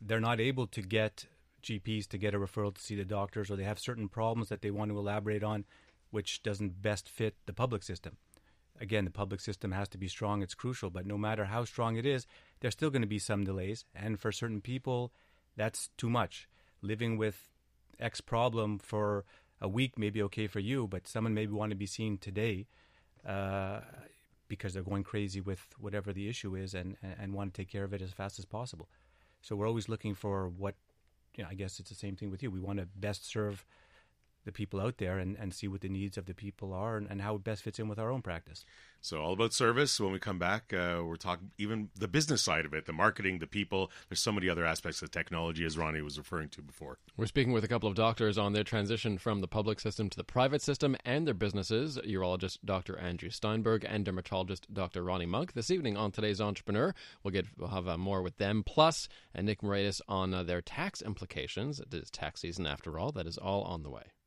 they're 0.00 0.20
not 0.20 0.40
able 0.40 0.66
to 0.68 0.82
get 0.82 1.26
GPs 1.62 2.06
to 2.08 2.18
get 2.18 2.34
a 2.34 2.38
referral 2.38 2.74
to 2.74 2.80
see 2.80 2.94
the 2.94 3.04
doctors, 3.04 3.50
or 3.50 3.56
they 3.56 3.64
have 3.64 3.78
certain 3.78 4.08
problems 4.08 4.48
that 4.48 4.62
they 4.62 4.70
want 4.70 4.90
to 4.90 4.98
elaborate 4.98 5.42
on, 5.42 5.64
which 6.10 6.42
doesn't 6.42 6.82
best 6.82 7.08
fit 7.08 7.34
the 7.46 7.52
public 7.52 7.82
system. 7.82 8.16
Again, 8.80 9.04
the 9.04 9.10
public 9.10 9.40
system 9.40 9.72
has 9.72 9.88
to 9.90 9.98
be 9.98 10.08
strong; 10.08 10.42
it's 10.42 10.54
crucial. 10.54 10.90
But 10.90 11.06
no 11.06 11.16
matter 11.16 11.46
how 11.46 11.64
strong 11.64 11.96
it 11.96 12.06
is, 12.06 12.26
there's 12.60 12.74
still 12.74 12.90
going 12.90 13.02
to 13.02 13.08
be 13.08 13.18
some 13.18 13.44
delays, 13.44 13.84
and 13.94 14.18
for 14.18 14.32
certain 14.32 14.60
people, 14.60 15.12
that's 15.56 15.90
too 15.96 16.10
much. 16.10 16.48
Living 16.82 17.16
with 17.16 17.48
X 17.98 18.20
problem 18.20 18.78
for 18.78 19.24
a 19.60 19.68
week 19.68 19.98
may 19.98 20.10
be 20.10 20.22
okay 20.24 20.46
for 20.46 20.60
you, 20.60 20.86
but 20.86 21.06
someone 21.06 21.34
may 21.34 21.46
want 21.46 21.70
to 21.70 21.76
be 21.76 21.86
seen 21.86 22.18
today 22.18 22.66
uh, 23.26 23.80
because 24.48 24.74
they're 24.74 24.82
going 24.82 25.04
crazy 25.04 25.40
with 25.40 25.66
whatever 25.78 26.12
the 26.12 26.28
issue 26.28 26.54
is 26.54 26.74
and, 26.74 26.96
and, 27.02 27.32
want 27.32 27.54
to 27.54 27.62
take 27.62 27.70
care 27.70 27.84
of 27.84 27.92
it 27.92 28.02
as 28.02 28.12
fast 28.12 28.38
as 28.38 28.44
possible. 28.44 28.88
So 29.40 29.56
we're 29.56 29.68
always 29.68 29.88
looking 29.88 30.14
for 30.14 30.48
what, 30.48 30.74
you 31.36 31.42
know, 31.42 31.50
I 31.50 31.54
guess 31.54 31.80
it's 31.80 31.88
the 31.88 31.94
same 31.94 32.16
thing 32.16 32.30
with 32.30 32.42
you. 32.42 32.50
We 32.50 32.60
want 32.60 32.78
to 32.78 32.86
best 32.96 33.26
serve 33.26 33.64
the 34.44 34.52
people 34.52 34.80
out 34.80 34.98
there 34.98 35.18
and, 35.18 35.36
and 35.36 35.54
see 35.54 35.68
what 35.68 35.80
the 35.80 35.88
needs 35.88 36.16
of 36.16 36.26
the 36.26 36.34
people 36.34 36.72
are 36.72 36.96
and, 36.96 37.06
and 37.10 37.20
how 37.20 37.34
it 37.34 37.44
best 37.44 37.62
fits 37.62 37.78
in 37.78 37.88
with 37.88 37.98
our 37.98 38.10
own 38.10 38.22
practice. 38.22 38.64
So 39.00 39.20
all 39.20 39.34
about 39.34 39.52
service. 39.52 40.00
When 40.00 40.12
we 40.12 40.18
come 40.18 40.38
back, 40.38 40.72
uh, 40.72 41.02
we're 41.04 41.16
talking 41.16 41.50
even 41.58 41.90
the 41.94 42.08
business 42.08 42.42
side 42.42 42.64
of 42.64 42.72
it, 42.72 42.86
the 42.86 42.92
marketing, 42.94 43.38
the 43.38 43.46
people. 43.46 43.90
There's 44.08 44.20
so 44.20 44.32
many 44.32 44.48
other 44.48 44.64
aspects 44.64 45.02
of 45.02 45.10
technology, 45.10 45.64
as 45.66 45.76
Roni 45.76 46.02
was 46.02 46.16
referring 46.16 46.48
to 46.50 46.62
before. 46.62 46.96
We're 47.16 47.26
speaking 47.26 47.52
with 47.52 47.64
a 47.64 47.68
couple 47.68 47.88
of 47.88 47.96
doctors 47.96 48.38
on 48.38 48.54
their 48.54 48.64
transition 48.64 49.18
from 49.18 49.42
the 49.42 49.46
public 49.46 49.78
system 49.78 50.08
to 50.08 50.16
the 50.16 50.24
private 50.24 50.62
system 50.62 50.96
and 51.04 51.26
their 51.26 51.34
businesses. 51.34 51.98
Urologist 51.98 52.60
Dr. 52.64 52.98
Andrew 52.98 53.28
Steinberg 53.28 53.84
and 53.86 54.06
dermatologist 54.06 54.72
Dr. 54.72 55.02
Roni 55.02 55.28
Munk. 55.28 55.52
This 55.52 55.70
evening 55.70 55.98
on 55.98 56.10
today's 56.10 56.40
Entrepreneur, 56.40 56.94
we'll 57.22 57.32
get 57.32 57.46
we'll 57.58 57.68
have 57.68 57.86
uh, 57.86 57.98
more 57.98 58.22
with 58.22 58.38
them. 58.38 58.62
Plus, 58.64 59.08
uh, 59.36 59.42
Nick 59.42 59.60
Moraitis 59.60 60.00
on 60.08 60.32
uh, 60.32 60.42
their 60.42 60.62
tax 60.62 61.02
implications. 61.02 61.78
It 61.78 61.92
is 61.92 62.10
tax 62.10 62.40
season 62.40 62.66
after 62.66 62.98
all. 62.98 63.12
That 63.12 63.26
is 63.26 63.36
all 63.36 63.64
on 63.64 63.82
the 63.82 63.90
way. 63.90 64.04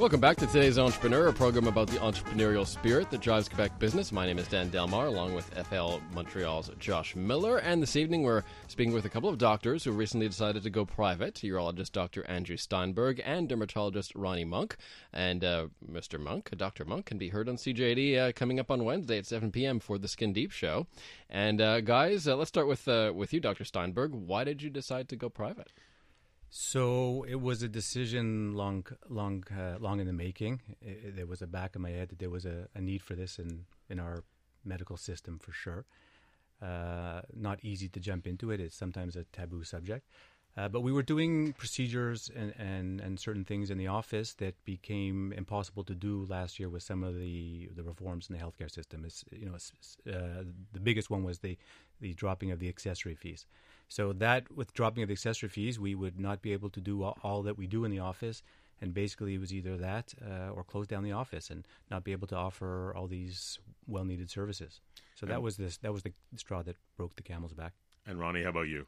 Welcome 0.00 0.18
back 0.18 0.38
to 0.38 0.46
today's 0.46 0.78
Entrepreneur, 0.78 1.26
a 1.26 1.32
program 1.34 1.66
about 1.66 1.88
the 1.88 1.98
entrepreneurial 1.98 2.66
spirit 2.66 3.10
that 3.10 3.20
drives 3.20 3.50
Quebec 3.50 3.78
business. 3.78 4.12
My 4.12 4.24
name 4.24 4.38
is 4.38 4.48
Dan 4.48 4.70
Delmar, 4.70 5.04
along 5.04 5.34
with 5.34 5.52
FL 5.68 5.98
Montreal's 6.14 6.70
Josh 6.78 7.14
Miller. 7.14 7.58
And 7.58 7.82
this 7.82 7.96
evening, 7.96 8.22
we're 8.22 8.42
speaking 8.66 8.94
with 8.94 9.04
a 9.04 9.10
couple 9.10 9.28
of 9.28 9.36
doctors 9.36 9.84
who 9.84 9.92
recently 9.92 10.26
decided 10.26 10.62
to 10.62 10.70
go 10.70 10.86
private 10.86 11.34
urologist 11.44 11.92
Dr. 11.92 12.24
Andrew 12.24 12.56
Steinberg 12.56 13.20
and 13.22 13.46
dermatologist 13.46 14.14
Roni 14.14 14.46
Munk. 14.46 14.78
And 15.12 15.44
uh, 15.44 15.66
Mr. 15.86 16.18
Munk, 16.18 16.48
Dr. 16.56 16.86
Munk, 16.86 17.04
can 17.04 17.18
be 17.18 17.28
heard 17.28 17.50
on 17.50 17.56
CJD 17.56 18.18
uh, 18.18 18.32
coming 18.32 18.58
up 18.58 18.70
on 18.70 18.84
Wednesday 18.84 19.18
at 19.18 19.26
7 19.26 19.52
p.m. 19.52 19.80
for 19.80 19.98
the 19.98 20.08
Skin 20.08 20.32
Deep 20.32 20.50
Show. 20.50 20.86
And 21.28 21.60
uh, 21.60 21.82
guys, 21.82 22.26
uh, 22.26 22.36
let's 22.36 22.48
start 22.48 22.68
with, 22.68 22.88
uh, 22.88 23.12
with 23.14 23.34
you, 23.34 23.40
Dr. 23.40 23.66
Steinberg. 23.66 24.12
Why 24.14 24.44
did 24.44 24.62
you 24.62 24.70
decide 24.70 25.10
to 25.10 25.16
go 25.16 25.28
private? 25.28 25.74
So 26.50 27.24
it 27.28 27.40
was 27.40 27.62
a 27.62 27.68
decision 27.68 28.54
long, 28.54 28.84
long, 29.08 29.44
uh, 29.56 29.78
long 29.78 30.00
in 30.00 30.06
the 30.06 30.12
making. 30.12 30.60
It, 30.82 31.14
there 31.16 31.26
was 31.26 31.40
a 31.40 31.46
back 31.46 31.76
of 31.76 31.80
my 31.80 31.90
head 31.90 32.08
that 32.08 32.18
there 32.18 32.28
was 32.28 32.44
a, 32.44 32.68
a 32.74 32.80
need 32.80 33.02
for 33.02 33.14
this 33.14 33.38
in 33.38 33.66
in 33.88 34.00
our 34.00 34.24
medical 34.64 34.96
system 34.96 35.38
for 35.38 35.52
sure. 35.52 35.84
Uh, 36.60 37.22
not 37.34 37.58
easy 37.62 37.88
to 37.88 38.00
jump 38.00 38.26
into 38.26 38.50
it. 38.50 38.60
It's 38.60 38.76
sometimes 38.76 39.16
a 39.16 39.24
taboo 39.24 39.64
subject. 39.64 40.06
Uh, 40.56 40.68
but 40.68 40.80
we 40.80 40.92
were 40.92 41.02
doing 41.02 41.52
procedures 41.52 42.30
and, 42.34 42.52
and, 42.58 43.00
and 43.00 43.18
certain 43.20 43.44
things 43.44 43.70
in 43.70 43.78
the 43.78 43.86
office 43.86 44.34
that 44.34 44.62
became 44.64 45.32
impossible 45.36 45.84
to 45.84 45.94
do 45.94 46.26
last 46.28 46.58
year 46.58 46.68
with 46.68 46.82
some 46.82 47.04
of 47.04 47.14
the, 47.16 47.70
the 47.76 47.82
reforms 47.84 48.28
in 48.28 48.36
the 48.36 48.42
healthcare 48.42 48.70
system. 48.70 49.04
It's, 49.04 49.24
you 49.30 49.46
know, 49.46 49.54
it's, 49.54 49.72
uh, 50.08 50.42
the 50.72 50.80
biggest 50.80 51.08
one 51.08 51.22
was 51.22 51.38
the, 51.38 51.56
the 52.00 52.14
dropping 52.14 52.50
of 52.50 52.58
the 52.58 52.68
accessory 52.68 53.14
fees. 53.14 53.46
So 53.90 54.12
that 54.14 54.50
with 54.50 54.72
dropping 54.72 55.02
of 55.02 55.08
the 55.08 55.14
accessory 55.14 55.48
fees, 55.48 55.78
we 55.78 55.96
would 55.96 56.18
not 56.18 56.42
be 56.42 56.52
able 56.52 56.70
to 56.70 56.80
do 56.80 57.02
all, 57.02 57.18
all 57.24 57.42
that 57.42 57.58
we 57.58 57.66
do 57.66 57.84
in 57.84 57.90
the 57.90 57.98
office, 57.98 58.42
and 58.80 58.94
basically 58.94 59.34
it 59.34 59.40
was 59.40 59.52
either 59.52 59.76
that 59.76 60.14
uh, 60.24 60.50
or 60.54 60.62
close 60.62 60.86
down 60.86 61.02
the 61.02 61.10
office 61.12 61.50
and 61.50 61.66
not 61.90 62.04
be 62.04 62.12
able 62.12 62.28
to 62.28 62.36
offer 62.36 62.94
all 62.96 63.08
these 63.08 63.58
well-needed 63.88 64.30
services. 64.30 64.80
So 65.16 65.26
that 65.26 65.42
was 65.42 65.56
this 65.56 65.76
that 65.78 65.92
was 65.92 66.02
the 66.04 66.12
straw 66.36 66.62
that 66.62 66.76
broke 66.96 67.16
the 67.16 67.22
camel's 67.22 67.52
back. 67.52 67.74
And 68.06 68.18
Roni, 68.18 68.44
how 68.44 68.50
about 68.50 68.68
you? 68.68 68.86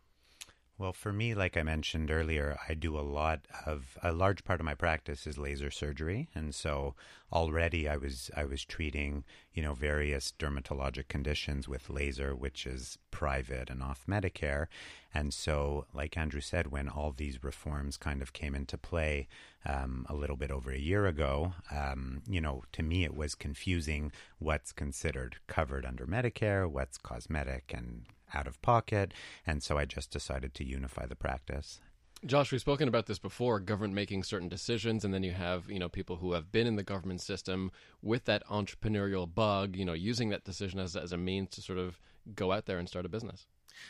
Well, 0.83 0.93
for 0.93 1.13
me, 1.13 1.33
like 1.33 1.57
I 1.57 1.63
mentioned 1.63 2.11
earlier, 2.11 2.59
I 2.69 2.75
do 2.75 2.99
a 2.99 3.07
lot 3.07 3.47
of 3.67 3.97
a 4.03 4.11
large 4.11 4.43
part 4.43 4.59
of 4.59 4.65
my 4.65 4.75
practice 4.75 5.29
is 5.29 5.39
laser 5.39 5.71
surgery, 5.71 6.29
and 6.35 6.53
so 6.53 6.97
already 7.33 7.89
I 7.89 7.97
was 7.97 8.33
I 8.37 8.47
was 8.47 8.65
treating 8.65 9.23
you 9.55 9.63
know 9.63 9.75
various 9.75 10.33
dermatologic 10.37 11.07
conditions 11.07 11.69
with 11.69 11.89
laser, 11.89 12.35
which 12.35 12.67
is 12.67 12.99
private 13.13 13.71
and 13.71 13.81
off 13.81 14.07
Medicare, 14.09 14.67
and 15.15 15.33
so 15.33 15.87
like 15.95 16.17
Andrew 16.17 16.41
said, 16.41 16.73
when 16.73 16.89
all 16.89 17.13
these 17.13 17.45
reforms 17.45 17.97
kind 17.97 18.21
of 18.21 18.33
came 18.33 18.57
into 18.57 18.77
play 18.77 19.29
um, 19.65 20.05
a 20.09 20.17
little 20.17 20.37
bit 20.37 20.51
over 20.51 20.73
a 20.73 20.79
year 20.81 21.07
ago, 21.07 21.55
um, 21.71 22.23
you 22.29 22.41
know, 22.41 22.65
to 22.73 22.83
me 22.83 23.05
it 23.05 23.15
was 23.15 23.37
confusing 23.37 24.11
what's 24.41 24.73
considered 24.73 25.37
covered 25.47 25.87
under 25.87 26.07
Medicare, 26.07 26.69
what's 26.69 26.99
cosmetic 26.99 27.73
and 27.73 28.07
out 28.35 28.47
of 28.47 28.61
pocket, 28.63 29.13
and 29.47 29.63
so 29.63 29.79
I 29.79 29.85
just 29.85 30.11
decided 30.11 30.55
to 30.55 30.65
unify 30.65 31.07
the 31.07 31.17
practice. 31.17 31.81
Josh, 32.25 32.53
we've 32.53 32.61
spoken 32.61 32.87
about 32.87 33.07
this 33.07 33.19
before, 33.19 33.59
government 33.59 33.95
making 33.95 34.23
certain 34.23 34.49
decisions, 34.49 35.05
and 35.05 35.13
then 35.13 35.25
you 35.25 35.33
have, 35.33 35.69
you 35.69 35.81
know, 35.81 35.89
people 35.89 36.17
who 36.17 36.35
have 36.35 36.53
been 36.53 36.69
in 36.69 36.77
the 36.77 36.85
government 36.85 37.21
system 37.21 37.73
with 38.01 38.27
that 38.27 38.47
entrepreneurial 38.47 39.33
bug, 39.33 39.75
you 39.75 39.85
know, 39.85 39.93
using 39.93 40.29
that 40.29 40.45
decision 40.45 40.79
as, 40.79 40.95
as 40.95 41.13
a 41.13 41.17
means 41.17 41.51
to 41.51 41.61
sort 41.61 41.81
of 41.81 41.99
go 42.37 42.53
out 42.53 42.67
there 42.67 42.79
and 42.79 42.89
start 42.89 43.05
a 43.05 43.09
business. 43.09 43.47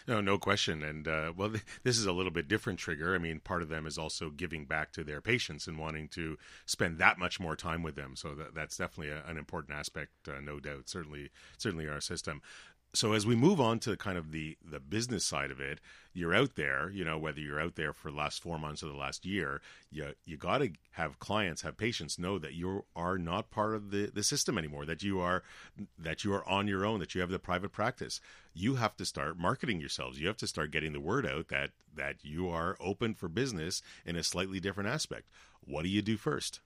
No, 0.07 0.21
no 0.21 0.39
question. 0.39 0.83
And 0.83 1.07
uh, 1.07 1.33
well, 1.37 1.51
th- 1.51 1.65
this 1.83 1.99
is 1.99 2.07
a 2.07 2.13
little 2.13 2.31
bit 2.31 2.49
different 2.49 2.79
trigger. 2.79 3.15
I 3.15 3.19
mean, 3.19 3.41
part 3.41 3.63
of 3.63 3.69
them 3.69 3.87
is 3.87 3.99
also 3.99 4.31
giving 4.31 4.65
back 4.65 4.93
to 4.93 5.05
their 5.05 5.21
patients 5.21 5.67
and 5.67 5.79
wanting 5.79 6.09
to 6.11 6.39
spend 6.67 6.99
that 6.99 7.19
much 7.19 7.41
more 7.41 7.57
time 7.57 7.83
with 7.83 7.97
them. 7.97 8.17
So 8.17 8.35
that, 8.35 8.55
that's 8.55 8.77
definitely 8.77 9.13
a, 9.13 9.25
an 9.29 9.37
important 9.37 9.77
aspect, 9.77 10.13
uh, 10.29 10.41
no 10.41 10.61
doubt. 10.61 10.89
Certainly, 10.89 11.31
certainly 11.59 11.89
our 11.89 12.01
system 12.01 12.43
so 12.95 13.13
as 13.13 13.27
we 13.27 13.35
move 13.35 13.61
on 13.61 13.79
to 13.79 13.97
kind 13.97 14.19
of 14.19 14.33
the 14.33 14.57
the 14.65 14.81
business 14.81 15.25
side 15.25 15.51
of 15.51 15.61
it 15.61 15.81
you're 16.13 16.35
out 16.35 16.57
there 16.57 16.91
you 16.91 17.05
know 17.05 17.19
whether 17.19 17.41
you're 17.41 17.61
out 17.61 17.75
there 17.77 17.93
for 17.93 18.11
the 18.11 18.17
last 18.17 18.43
four 18.43 18.59
months 18.59 18.83
or 18.83 18.87
the 18.87 18.95
last 18.95 19.25
year 19.25 19.61
you 19.91 20.13
you 20.25 20.37
got 20.37 20.59
to 20.59 20.71
have 20.93 21.19
clients 21.19 21.63
have 21.63 21.77
patients 21.77 22.19
know 22.19 22.39
that 22.39 22.55
you 22.55 22.85
are 22.95 23.19
not 23.19 23.51
part 23.51 23.75
of 23.75 23.91
the 23.91 24.11
the 24.11 24.23
system 24.23 24.59
anymore 24.59 24.85
that 24.85 25.03
you 25.03 25.21
are 25.21 25.43
that 25.99 26.25
you 26.25 26.33
are 26.33 26.47
on 26.49 26.69
your 26.69 26.85
own 26.85 27.01
that 27.01 27.15
you 27.15 27.21
have 27.21 27.31
the 27.31 27.39
private 27.39 27.73
practice. 27.73 28.21
You 28.55 28.77
have 28.77 28.97
to 28.97 29.05
start 29.05 29.39
marketing 29.39 29.81
yourselves. 29.81 30.21
You 30.21 30.27
have 30.29 30.37
to 30.39 30.47
start 30.47 30.71
getting 30.71 30.93
the 30.93 31.01
word 31.01 31.27
out 31.27 31.49
that 31.49 31.71
that 31.97 32.17
you 32.23 32.49
are 32.49 32.77
open 32.81 33.15
for 33.15 33.29
business 33.29 33.83
in 34.07 34.17
a 34.17 34.23
slightly 34.23 34.61
different 34.61 34.89
aspect. 34.89 35.29
What 35.65 35.83
do 35.83 35.89
you 35.89 36.03
do 36.03 36.17
first? 36.17 36.61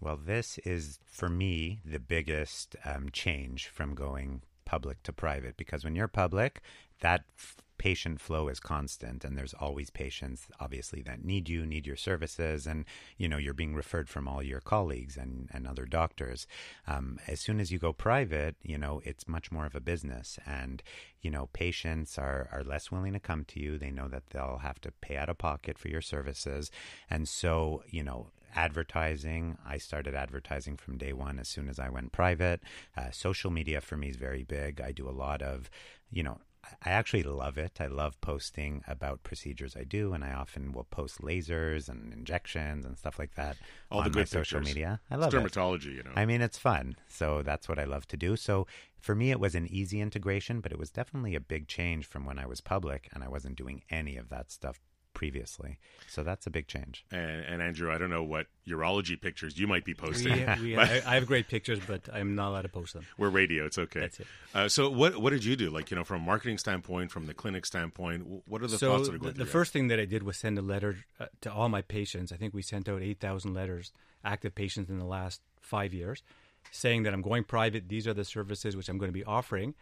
Well, 0.00 0.16
this 0.16 0.58
is 0.58 0.98
for 1.06 1.28
me 1.28 1.80
the 1.84 2.00
biggest 2.00 2.74
um, 2.84 3.10
change 3.12 3.68
from 3.68 3.94
going 3.94 4.42
public 4.64 5.02
to 5.04 5.12
private 5.12 5.56
because 5.56 5.84
when 5.84 5.94
you're 5.94 6.08
public, 6.08 6.62
that 7.00 7.24
f- 7.38 7.56
patient 7.78 8.20
flow 8.20 8.46
is 8.46 8.60
constant 8.60 9.24
and 9.24 9.36
there's 9.36 9.54
always 9.54 9.90
patients 9.90 10.46
obviously 10.60 11.02
that 11.02 11.24
need 11.24 11.48
you 11.48 11.66
need 11.66 11.84
your 11.84 11.96
services 11.96 12.64
and 12.64 12.84
you 13.16 13.28
know 13.28 13.38
you're 13.38 13.52
being 13.52 13.74
referred 13.74 14.08
from 14.08 14.28
all 14.28 14.40
your 14.40 14.60
colleagues 14.60 15.16
and, 15.16 15.48
and 15.52 15.66
other 15.66 15.84
doctors. 15.84 16.46
Um, 16.86 17.18
as 17.26 17.40
soon 17.40 17.58
as 17.58 17.72
you 17.72 17.80
go 17.80 17.92
private 17.92 18.54
you 18.62 18.78
know 18.78 19.02
it's 19.04 19.26
much 19.26 19.50
more 19.50 19.66
of 19.66 19.74
a 19.74 19.80
business 19.80 20.38
and 20.46 20.80
you 21.22 21.30
know 21.30 21.48
patients 21.52 22.18
are, 22.18 22.48
are 22.52 22.62
less 22.62 22.92
willing 22.92 23.14
to 23.14 23.20
come 23.20 23.44
to 23.46 23.58
you. 23.58 23.78
They 23.78 23.90
know 23.90 24.06
that 24.08 24.30
they'll 24.30 24.60
have 24.62 24.80
to 24.82 24.92
pay 24.92 25.16
out 25.16 25.28
of 25.28 25.38
pocket 25.38 25.76
for 25.76 25.88
your 25.88 26.02
services. 26.02 26.70
And 27.10 27.28
so 27.28 27.82
you 27.88 28.04
know 28.04 28.28
advertising. 28.54 29.56
I 29.66 29.78
started 29.78 30.14
advertising 30.14 30.76
from 30.76 30.98
day 30.98 31.12
one 31.12 31.38
as 31.38 31.48
soon 31.48 31.68
as 31.68 31.78
I 31.78 31.88
went 31.88 32.12
private. 32.12 32.62
Uh, 32.96 33.10
social 33.10 33.50
media 33.50 33.80
for 33.80 33.96
me 33.96 34.08
is 34.08 34.16
very 34.16 34.42
big. 34.44 34.80
I 34.80 34.92
do 34.92 35.08
a 35.08 35.10
lot 35.10 35.42
of, 35.42 35.70
you 36.10 36.22
know, 36.22 36.38
I 36.84 36.90
actually 36.90 37.24
love 37.24 37.58
it. 37.58 37.80
I 37.80 37.86
love 37.88 38.20
posting 38.20 38.84
about 38.86 39.24
procedures 39.24 39.76
I 39.76 39.82
do, 39.82 40.12
and 40.12 40.22
I 40.22 40.32
often 40.32 40.72
will 40.72 40.84
post 40.84 41.20
lasers 41.20 41.88
and 41.88 42.12
injections 42.12 42.84
and 42.84 42.96
stuff 42.96 43.18
like 43.18 43.34
that 43.34 43.56
All 43.90 43.98
on 43.98 44.04
the 44.04 44.10
good 44.10 44.20
my 44.20 44.24
social 44.24 44.60
pictures. 44.60 44.74
media. 44.74 45.00
I 45.10 45.16
love 45.16 45.34
it's 45.34 45.44
it. 45.44 45.52
dermatology, 45.58 45.96
you 45.96 46.02
know. 46.04 46.12
I 46.14 46.24
mean, 46.24 46.40
it's 46.40 46.58
fun. 46.58 46.96
So 47.08 47.42
that's 47.42 47.68
what 47.68 47.80
I 47.80 47.84
love 47.84 48.06
to 48.08 48.16
do. 48.16 48.36
So 48.36 48.68
for 49.00 49.16
me, 49.16 49.32
it 49.32 49.40
was 49.40 49.56
an 49.56 49.66
easy 49.66 50.00
integration, 50.00 50.60
but 50.60 50.70
it 50.70 50.78
was 50.78 50.90
definitely 50.90 51.34
a 51.34 51.40
big 51.40 51.66
change 51.66 52.06
from 52.06 52.24
when 52.24 52.38
I 52.38 52.46
was 52.46 52.60
public 52.60 53.08
and 53.12 53.24
I 53.24 53.28
wasn't 53.28 53.56
doing 53.56 53.82
any 53.90 54.16
of 54.16 54.28
that 54.28 54.52
stuff 54.52 54.78
previously. 55.14 55.78
So 56.08 56.22
that's 56.22 56.46
a 56.46 56.50
big 56.50 56.66
change. 56.66 57.04
and, 57.10 57.44
and 57.44 57.62
Andrew, 57.62 57.92
I 57.92 57.98
don't 57.98 58.10
know 58.10 58.22
what 58.22 58.46
urology 58.66 59.20
pictures 59.20 59.58
you 59.58 59.66
might 59.66 59.84
be 59.84 59.94
posting. 59.94 60.46
We, 60.60 60.62
we, 60.62 60.76
I, 60.78 61.02
I 61.06 61.14
have 61.14 61.26
great 61.26 61.48
pictures, 61.48 61.80
but 61.86 62.08
I'm 62.12 62.34
not 62.34 62.50
allowed 62.50 62.62
to 62.62 62.68
post 62.68 62.94
them. 62.94 63.06
We're 63.18 63.30
radio; 63.30 63.66
it's 63.66 63.78
okay. 63.78 64.00
That's 64.00 64.20
it. 64.20 64.26
Uh, 64.54 64.68
so, 64.68 64.90
what 64.90 65.16
what 65.18 65.30
did 65.30 65.44
you 65.44 65.56
do? 65.56 65.70
Like, 65.70 65.90
you 65.90 65.96
know, 65.96 66.04
from 66.04 66.22
a 66.22 66.24
marketing 66.24 66.58
standpoint, 66.58 67.10
from 67.10 67.26
the 67.26 67.34
clinic 67.34 67.66
standpoint, 67.66 68.42
what 68.46 68.62
are 68.62 68.66
the 68.66 68.78
so 68.78 68.92
thoughts 68.92 69.08
that 69.08 69.14
are 69.14 69.18
going 69.18 69.28
the 69.30 69.34
through? 69.34 69.44
your 69.44 69.50
first 69.50 69.72
thing 69.72 69.88
that 69.88 69.98
I 69.98 70.04
did 70.04 70.22
was 70.22 70.36
send 70.36 70.58
a 70.58 70.62
letter 70.62 70.96
uh, 71.20 71.26
to 71.42 71.52
all 71.52 71.68
my 71.68 71.82
patients. 71.82 72.32
I 72.32 72.36
think 72.36 72.54
we 72.54 72.62
sent 72.62 72.88
out 72.88 73.02
8,000 73.02 73.54
letters, 73.54 73.92
active 74.24 74.54
patients 74.54 74.90
in 74.90 74.98
the 74.98 75.04
last 75.04 75.40
five 75.60 75.94
years, 75.94 76.22
saying 76.70 77.04
that 77.04 77.14
I'm 77.14 77.22
going 77.22 77.44
private. 77.44 77.88
These 77.88 78.06
are 78.06 78.14
the 78.14 78.24
services 78.24 78.76
which 78.76 78.88
I'm 78.88 78.98
going 78.98 79.10
to 79.10 79.18
be 79.18 79.24
offering. 79.24 79.74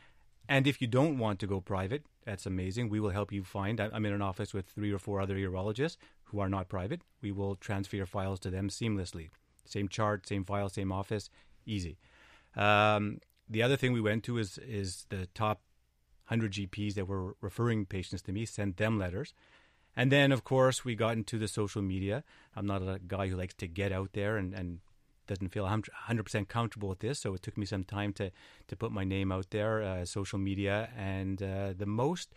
And 0.50 0.66
if 0.66 0.80
you 0.82 0.88
don't 0.88 1.16
want 1.16 1.38
to 1.38 1.46
go 1.46 1.60
private, 1.60 2.02
that's 2.24 2.44
amazing. 2.44 2.88
We 2.88 2.98
will 2.98 3.10
help 3.10 3.30
you 3.30 3.44
find. 3.44 3.80
I'm 3.80 4.04
in 4.04 4.12
an 4.12 4.20
office 4.20 4.52
with 4.52 4.66
three 4.66 4.90
or 4.90 4.98
four 4.98 5.20
other 5.20 5.36
urologists 5.36 5.96
who 6.24 6.40
are 6.40 6.48
not 6.48 6.68
private. 6.68 7.02
We 7.22 7.30
will 7.30 7.54
transfer 7.54 7.94
your 7.94 8.06
files 8.06 8.40
to 8.40 8.50
them 8.50 8.68
seamlessly. 8.68 9.30
Same 9.64 9.86
chart, 9.86 10.26
same 10.26 10.44
file, 10.44 10.68
same 10.68 10.90
office, 10.90 11.30
easy. 11.66 11.98
Um, 12.56 13.20
the 13.48 13.62
other 13.62 13.76
thing 13.76 13.92
we 13.92 14.00
went 14.00 14.24
to 14.24 14.38
is 14.38 14.58
is 14.58 15.06
the 15.08 15.28
top 15.34 15.60
100 16.26 16.52
GPs 16.52 16.94
that 16.94 17.06
were 17.06 17.36
referring 17.40 17.86
patients 17.86 18.22
to 18.22 18.32
me, 18.32 18.44
sent 18.44 18.76
them 18.76 18.98
letters. 18.98 19.32
And 19.94 20.10
then, 20.10 20.32
of 20.32 20.42
course, 20.42 20.84
we 20.84 20.96
got 20.96 21.16
into 21.16 21.38
the 21.38 21.46
social 21.46 21.80
media. 21.82 22.24
I'm 22.56 22.66
not 22.66 22.82
a 22.82 22.98
guy 23.06 23.28
who 23.28 23.36
likes 23.36 23.54
to 23.54 23.68
get 23.68 23.92
out 23.92 24.14
there 24.14 24.36
and, 24.36 24.52
and 24.52 24.80
doesn't 25.30 25.50
feel 25.50 25.64
100% 25.64 26.48
comfortable 26.48 26.88
with 26.88 26.98
this. 26.98 27.20
So 27.20 27.34
it 27.34 27.42
took 27.42 27.56
me 27.56 27.64
some 27.64 27.84
time 27.84 28.12
to, 28.14 28.32
to 28.66 28.76
put 28.76 28.90
my 28.90 29.04
name 29.04 29.30
out 29.30 29.50
there, 29.50 29.80
uh, 29.80 30.04
social 30.04 30.40
media. 30.40 30.90
And 30.98 31.40
uh, 31.40 31.72
the 31.78 31.86
most, 31.86 32.34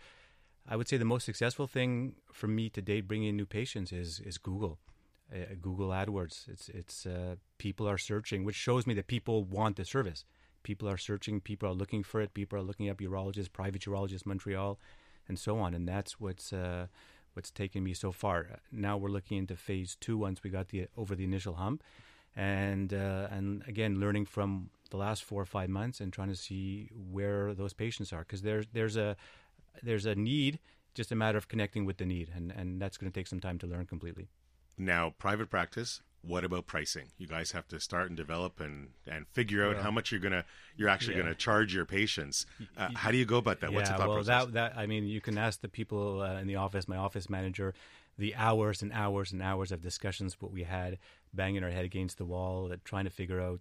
I 0.68 0.76
would 0.76 0.88
say, 0.88 0.96
the 0.96 1.04
most 1.04 1.24
successful 1.24 1.66
thing 1.66 2.14
for 2.32 2.46
me 2.46 2.70
to 2.70 2.80
date 2.80 3.08
bringing 3.08 3.30
in 3.30 3.36
new 3.36 3.46
patients 3.46 3.90
is, 3.92 4.20
is 4.20 4.38
Google. 4.38 4.78
Uh, 5.32 5.54
Google 5.60 5.88
AdWords. 5.88 6.48
It's 6.48 6.68
it's 6.68 7.06
uh, 7.06 7.36
people 7.58 7.88
are 7.88 7.98
searching, 7.98 8.44
which 8.44 8.54
shows 8.56 8.86
me 8.86 8.92
that 8.94 9.06
people 9.06 9.42
want 9.42 9.76
the 9.76 9.84
service. 9.84 10.24
People 10.62 10.86
are 10.88 10.98
searching. 10.98 11.40
People 11.40 11.66
are 11.70 11.72
looking 11.72 12.02
for 12.04 12.20
it. 12.20 12.34
People 12.34 12.58
are 12.58 12.62
looking 12.62 12.90
up 12.90 12.98
urologists, 12.98 13.50
private 13.50 13.82
urologists, 13.82 14.26
Montreal, 14.26 14.78
and 15.26 15.38
so 15.38 15.58
on. 15.58 15.74
And 15.74 15.88
that's 15.88 16.20
what's 16.20 16.52
uh, 16.52 16.86
what's 17.32 17.50
taken 17.50 17.82
me 17.82 17.94
so 17.94 18.12
far. 18.12 18.60
Now 18.70 18.98
we're 18.98 19.16
looking 19.16 19.38
into 19.38 19.56
phase 19.56 19.96
two 19.98 20.18
once 20.18 20.42
we 20.44 20.50
got 20.50 20.68
the 20.68 20.88
over 20.94 21.14
the 21.16 21.24
initial 21.24 21.54
hump, 21.54 21.82
and 22.36 22.92
uh, 22.92 23.28
and 23.30 23.62
again 23.66 24.00
learning 24.00 24.26
from 24.26 24.70
the 24.90 24.96
last 24.96 25.24
four 25.24 25.42
or 25.42 25.46
five 25.46 25.68
months 25.68 26.00
and 26.00 26.12
trying 26.12 26.28
to 26.28 26.36
see 26.36 26.88
where 27.10 27.54
those 27.54 27.72
patients 27.72 28.12
are 28.12 28.20
because 28.20 28.42
there's 28.42 28.66
there's 28.72 28.96
a 28.96 29.16
there's 29.82 30.06
a 30.06 30.14
need, 30.14 30.58
just 30.94 31.10
a 31.12 31.14
matter 31.14 31.38
of 31.38 31.48
connecting 31.48 31.84
with 31.84 31.96
the 31.98 32.06
need, 32.06 32.30
and 32.34 32.52
and 32.52 32.80
that's 32.80 32.96
going 32.96 33.10
to 33.10 33.18
take 33.18 33.26
some 33.26 33.40
time 33.40 33.58
to 33.58 33.66
learn 33.66 33.86
completely. 33.86 34.28
now, 34.78 35.14
private 35.18 35.50
practice. 35.50 36.00
What 36.26 36.42
about 36.42 36.66
pricing? 36.66 37.08
You 37.18 37.26
guys 37.26 37.52
have 37.52 37.68
to 37.68 37.78
start 37.78 38.08
and 38.08 38.16
develop 38.16 38.58
and, 38.58 38.88
and 39.06 39.28
figure 39.28 39.68
out 39.68 39.76
how 39.76 39.90
much 39.90 40.10
you're 40.10 40.22
gonna 40.22 40.46
you're 40.74 40.88
actually 40.88 41.16
yeah. 41.16 41.22
gonna 41.24 41.34
charge 41.34 41.74
your 41.74 41.84
patients. 41.84 42.46
Uh, 42.78 42.88
how 42.94 43.10
do 43.10 43.18
you 43.18 43.26
go 43.26 43.36
about 43.36 43.60
that? 43.60 43.72
What's 43.74 43.90
the 43.90 43.94
yeah, 43.94 43.98
thought 43.98 44.08
well, 44.08 44.24
process? 44.24 44.46
that 44.46 44.52
that 44.54 44.78
I 44.78 44.86
mean, 44.86 45.04
you 45.04 45.20
can 45.20 45.36
ask 45.36 45.60
the 45.60 45.68
people 45.68 46.22
uh, 46.22 46.40
in 46.40 46.46
the 46.46 46.56
office, 46.56 46.88
my 46.88 46.96
office 46.96 47.28
manager, 47.28 47.74
the 48.18 48.34
hours 48.34 48.82
and 48.82 48.92
hours 48.92 49.32
and 49.32 49.42
hours 49.42 49.72
of 49.72 49.80
discussions 49.80 50.36
what 50.40 50.52
we 50.52 50.62
had, 50.62 50.98
banging 51.32 51.64
our 51.64 51.70
head 51.70 51.84
against 51.84 52.18
the 52.18 52.24
wall, 52.24 52.70
uh, 52.72 52.76
trying 52.84 53.04
to 53.04 53.10
figure 53.10 53.40
out. 53.40 53.60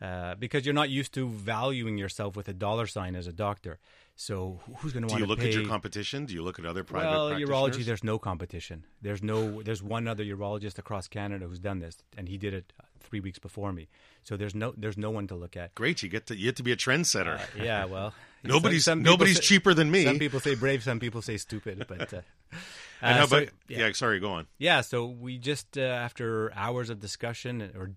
Uh, 0.00 0.34
because 0.34 0.66
you're 0.66 0.74
not 0.74 0.90
used 0.90 1.14
to 1.14 1.26
valuing 1.26 1.96
yourself 1.96 2.36
with 2.36 2.48
a 2.48 2.52
dollar 2.52 2.86
sign 2.86 3.16
as 3.16 3.26
a 3.26 3.32
doctor, 3.32 3.78
so 4.14 4.60
who's 4.78 4.92
going 4.92 5.06
to 5.06 5.12
want 5.12 5.12
to? 5.12 5.16
do 5.16 5.20
you 5.20 5.26
look 5.26 5.38
pay? 5.38 5.48
at 5.48 5.54
your 5.54 5.66
competition? 5.66 6.26
Do 6.26 6.34
you 6.34 6.42
look 6.42 6.58
at 6.58 6.66
other 6.66 6.84
private 6.84 7.08
well, 7.08 7.30
urology, 7.30 7.82
there's 7.82 8.04
no 8.04 8.18
competition. 8.18 8.84
There's 9.00 9.22
no, 9.22 9.62
there's 9.62 9.82
one 9.82 10.06
other 10.06 10.22
urologist 10.22 10.78
across 10.78 11.08
Canada 11.08 11.46
who's 11.46 11.58
done 11.58 11.78
this, 11.78 11.96
and 12.16 12.28
he 12.28 12.36
did 12.36 12.52
it 12.52 12.72
uh, 12.78 12.84
three 13.00 13.20
weeks 13.20 13.38
before 13.38 13.72
me. 13.72 13.88
So 14.22 14.36
there's 14.36 14.54
no, 14.54 14.74
there's 14.76 14.98
no 14.98 15.10
one 15.10 15.26
to 15.28 15.34
look 15.34 15.56
at. 15.56 15.74
Great, 15.74 16.02
you 16.02 16.08
get 16.08 16.26
to 16.26 16.36
you 16.36 16.46
get 16.46 16.56
to 16.56 16.62
be 16.62 16.72
a 16.72 16.76
trendsetter. 16.76 17.40
Yeah, 17.58 17.84
well, 17.84 18.12
nobody's 18.44 18.86
nobody's 18.86 19.36
say- 19.36 19.42
cheaper 19.42 19.72
than 19.72 19.90
me. 19.90 20.04
Some 20.04 20.18
people 20.18 20.40
say 20.40 20.54
brave, 20.54 20.82
some 20.82 20.98
people 20.98 21.22
say 21.22 21.36
stupid, 21.36 21.84
but 21.88 22.12
uh, 22.12 22.20
and 23.02 23.14
uh, 23.14 23.18
how 23.18 23.26
so- 23.26 23.38
about 23.38 23.48
yeah. 23.68 23.92
Sorry, 23.92 24.20
go 24.20 24.30
on. 24.30 24.46
yeah, 24.58 24.80
so 24.80 25.06
we 25.06 25.38
just 25.38 25.76
uh, 25.78 25.82
after 25.82 26.52
hours 26.54 26.90
of 26.90 27.00
discussion 27.00 27.70
or 27.76 27.92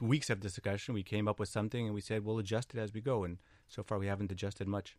weeks 0.00 0.30
of 0.30 0.40
discussion, 0.40 0.94
we 0.94 1.02
came 1.02 1.28
up 1.28 1.38
with 1.38 1.48
something, 1.48 1.86
and 1.86 1.94
we 1.94 2.00
said 2.00 2.24
we'll 2.24 2.38
adjust 2.38 2.74
it 2.74 2.78
as 2.78 2.92
we 2.92 3.00
go. 3.00 3.24
And 3.24 3.38
so 3.68 3.82
far, 3.82 3.98
we 3.98 4.06
haven't 4.06 4.32
adjusted 4.32 4.68
much. 4.68 4.96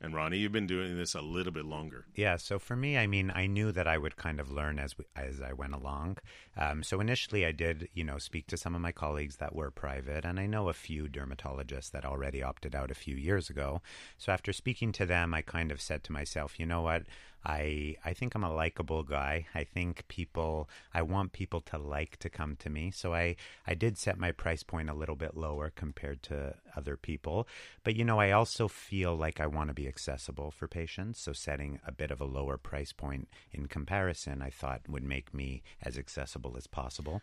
And 0.00 0.14
Roni, 0.14 0.38
you've 0.38 0.52
been 0.52 0.68
doing 0.68 0.96
this 0.96 1.14
a 1.16 1.20
little 1.20 1.52
bit 1.52 1.64
longer. 1.64 2.06
Yeah, 2.14 2.36
so 2.36 2.60
for 2.60 2.76
me, 2.76 2.96
I 2.96 3.08
mean, 3.08 3.32
I 3.34 3.48
knew 3.48 3.72
that 3.72 3.88
I 3.88 3.98
would 3.98 4.16
kind 4.16 4.38
of 4.38 4.48
learn 4.48 4.78
as 4.78 4.96
we, 4.96 5.06
as 5.16 5.40
I 5.40 5.52
went 5.52 5.74
along. 5.74 6.18
Um, 6.56 6.84
so 6.84 7.00
initially, 7.00 7.44
I 7.44 7.50
did, 7.50 7.88
you 7.94 8.04
know, 8.04 8.18
speak 8.18 8.46
to 8.48 8.56
some 8.56 8.76
of 8.76 8.80
my 8.80 8.92
colleagues 8.92 9.36
that 9.38 9.56
were 9.56 9.72
private, 9.72 10.24
and 10.24 10.38
I 10.38 10.46
know 10.46 10.68
a 10.68 10.72
few 10.72 11.08
dermatologists 11.08 11.90
that 11.90 12.04
already 12.04 12.44
opted 12.44 12.76
out 12.76 12.92
a 12.92 12.94
few 12.94 13.16
years 13.16 13.50
ago. 13.50 13.82
So 14.18 14.30
after 14.30 14.52
speaking 14.52 14.92
to 14.92 15.06
them, 15.06 15.34
I 15.34 15.42
kind 15.42 15.72
of 15.72 15.80
said 15.80 16.04
to 16.04 16.12
myself, 16.12 16.60
you 16.60 16.66
know 16.66 16.82
what? 16.82 17.02
I 17.44 17.96
I 18.04 18.12
think 18.12 18.34
I'm 18.34 18.44
a 18.44 18.52
likable 18.52 19.02
guy. 19.02 19.46
I 19.54 19.64
think 19.64 20.06
people 20.08 20.68
I 20.92 21.02
want 21.02 21.32
people 21.32 21.60
to 21.62 21.78
like 21.78 22.16
to 22.18 22.28
come 22.28 22.56
to 22.56 22.70
me. 22.70 22.90
So 22.90 23.14
I 23.14 23.36
I 23.66 23.74
did 23.74 23.98
set 23.98 24.18
my 24.18 24.32
price 24.32 24.62
point 24.62 24.90
a 24.90 24.94
little 24.94 25.16
bit 25.16 25.36
lower 25.36 25.70
compared 25.70 26.22
to 26.24 26.54
other 26.76 26.96
people. 26.96 27.46
But 27.84 27.96
you 27.96 28.04
know, 28.04 28.20
I 28.20 28.32
also 28.32 28.68
feel 28.68 29.16
like 29.16 29.40
I 29.40 29.46
want 29.46 29.68
to 29.68 29.74
be 29.74 29.88
accessible 29.88 30.50
for 30.50 30.68
patients. 30.68 31.20
So 31.20 31.32
setting 31.32 31.80
a 31.86 31.92
bit 31.92 32.10
of 32.10 32.20
a 32.20 32.24
lower 32.24 32.58
price 32.58 32.92
point 32.92 33.28
in 33.52 33.66
comparison, 33.66 34.42
I 34.42 34.50
thought 34.50 34.88
would 34.88 35.04
make 35.04 35.32
me 35.32 35.62
as 35.82 35.96
accessible 35.96 36.56
as 36.56 36.66
possible. 36.66 37.22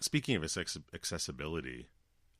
Speaking 0.00 0.36
of 0.36 0.44
accessibility, 0.94 1.88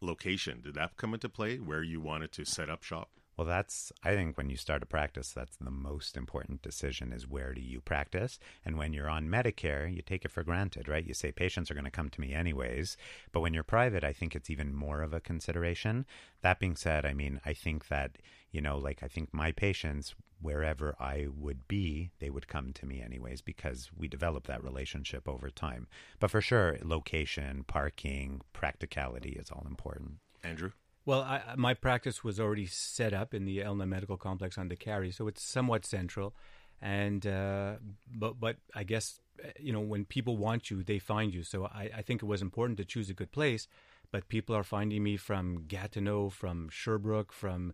location 0.00 0.60
did 0.62 0.74
that 0.74 0.96
come 0.96 1.14
into 1.14 1.28
play? 1.28 1.56
Where 1.56 1.82
you 1.82 2.00
wanted 2.00 2.32
to 2.32 2.44
set 2.44 2.70
up 2.70 2.82
shop? 2.84 3.10
Well, 3.38 3.46
that's, 3.46 3.92
I 4.02 4.16
think 4.16 4.36
when 4.36 4.50
you 4.50 4.56
start 4.56 4.82
a 4.82 4.86
practice, 4.86 5.30
that's 5.30 5.56
the 5.58 5.70
most 5.70 6.16
important 6.16 6.60
decision 6.60 7.12
is 7.12 7.28
where 7.28 7.54
do 7.54 7.60
you 7.60 7.80
practice? 7.80 8.40
And 8.64 8.76
when 8.76 8.92
you're 8.92 9.08
on 9.08 9.28
Medicare, 9.28 9.94
you 9.94 10.02
take 10.02 10.24
it 10.24 10.32
for 10.32 10.42
granted, 10.42 10.88
right? 10.88 11.06
You 11.06 11.14
say 11.14 11.30
patients 11.30 11.70
are 11.70 11.74
going 11.74 11.84
to 11.84 11.90
come 11.90 12.10
to 12.10 12.20
me 12.20 12.34
anyways. 12.34 12.96
But 13.30 13.38
when 13.38 13.54
you're 13.54 13.62
private, 13.62 14.02
I 14.02 14.12
think 14.12 14.34
it's 14.34 14.50
even 14.50 14.74
more 14.74 15.02
of 15.02 15.14
a 15.14 15.20
consideration. 15.20 16.04
That 16.42 16.58
being 16.58 16.74
said, 16.74 17.06
I 17.06 17.14
mean, 17.14 17.40
I 17.46 17.52
think 17.52 17.86
that, 17.86 18.18
you 18.50 18.60
know, 18.60 18.76
like 18.76 19.04
I 19.04 19.06
think 19.06 19.32
my 19.32 19.52
patients, 19.52 20.16
wherever 20.42 20.96
I 20.98 21.28
would 21.32 21.68
be, 21.68 22.10
they 22.18 22.30
would 22.30 22.48
come 22.48 22.72
to 22.72 22.86
me 22.86 23.00
anyways 23.00 23.40
because 23.40 23.90
we 23.96 24.08
develop 24.08 24.48
that 24.48 24.64
relationship 24.64 25.28
over 25.28 25.48
time. 25.48 25.86
But 26.18 26.32
for 26.32 26.40
sure, 26.40 26.76
location, 26.82 27.62
parking, 27.68 28.40
practicality 28.52 29.38
is 29.38 29.48
all 29.52 29.64
important. 29.68 30.14
Andrew? 30.42 30.72
Well, 31.08 31.22
I, 31.22 31.54
my 31.56 31.72
practice 31.72 32.22
was 32.22 32.38
already 32.38 32.66
set 32.66 33.14
up 33.14 33.32
in 33.32 33.46
the 33.46 33.60
Elna 33.60 33.88
Medical 33.88 34.18
Complex 34.18 34.58
on 34.58 34.68
Décarie, 34.68 35.14
so 35.14 35.26
it's 35.26 35.42
somewhat 35.42 35.86
central. 35.86 36.34
And 36.82 37.26
uh, 37.26 37.76
but 38.14 38.38
but 38.38 38.56
I 38.74 38.84
guess 38.84 39.18
uh, 39.42 39.48
you 39.58 39.72
know 39.72 39.80
when 39.80 40.04
people 40.04 40.36
want 40.36 40.70
you, 40.70 40.82
they 40.82 40.98
find 40.98 41.32
you. 41.32 41.44
So 41.44 41.64
I, 41.64 41.90
I 41.96 42.02
think 42.02 42.22
it 42.22 42.26
was 42.26 42.42
important 42.42 42.76
to 42.76 42.84
choose 42.84 43.08
a 43.08 43.14
good 43.14 43.32
place. 43.32 43.68
But 44.12 44.28
people 44.28 44.54
are 44.54 44.62
finding 44.62 45.02
me 45.02 45.16
from 45.16 45.64
Gatineau, 45.66 46.28
from 46.28 46.68
Sherbrooke, 46.68 47.32
from 47.32 47.72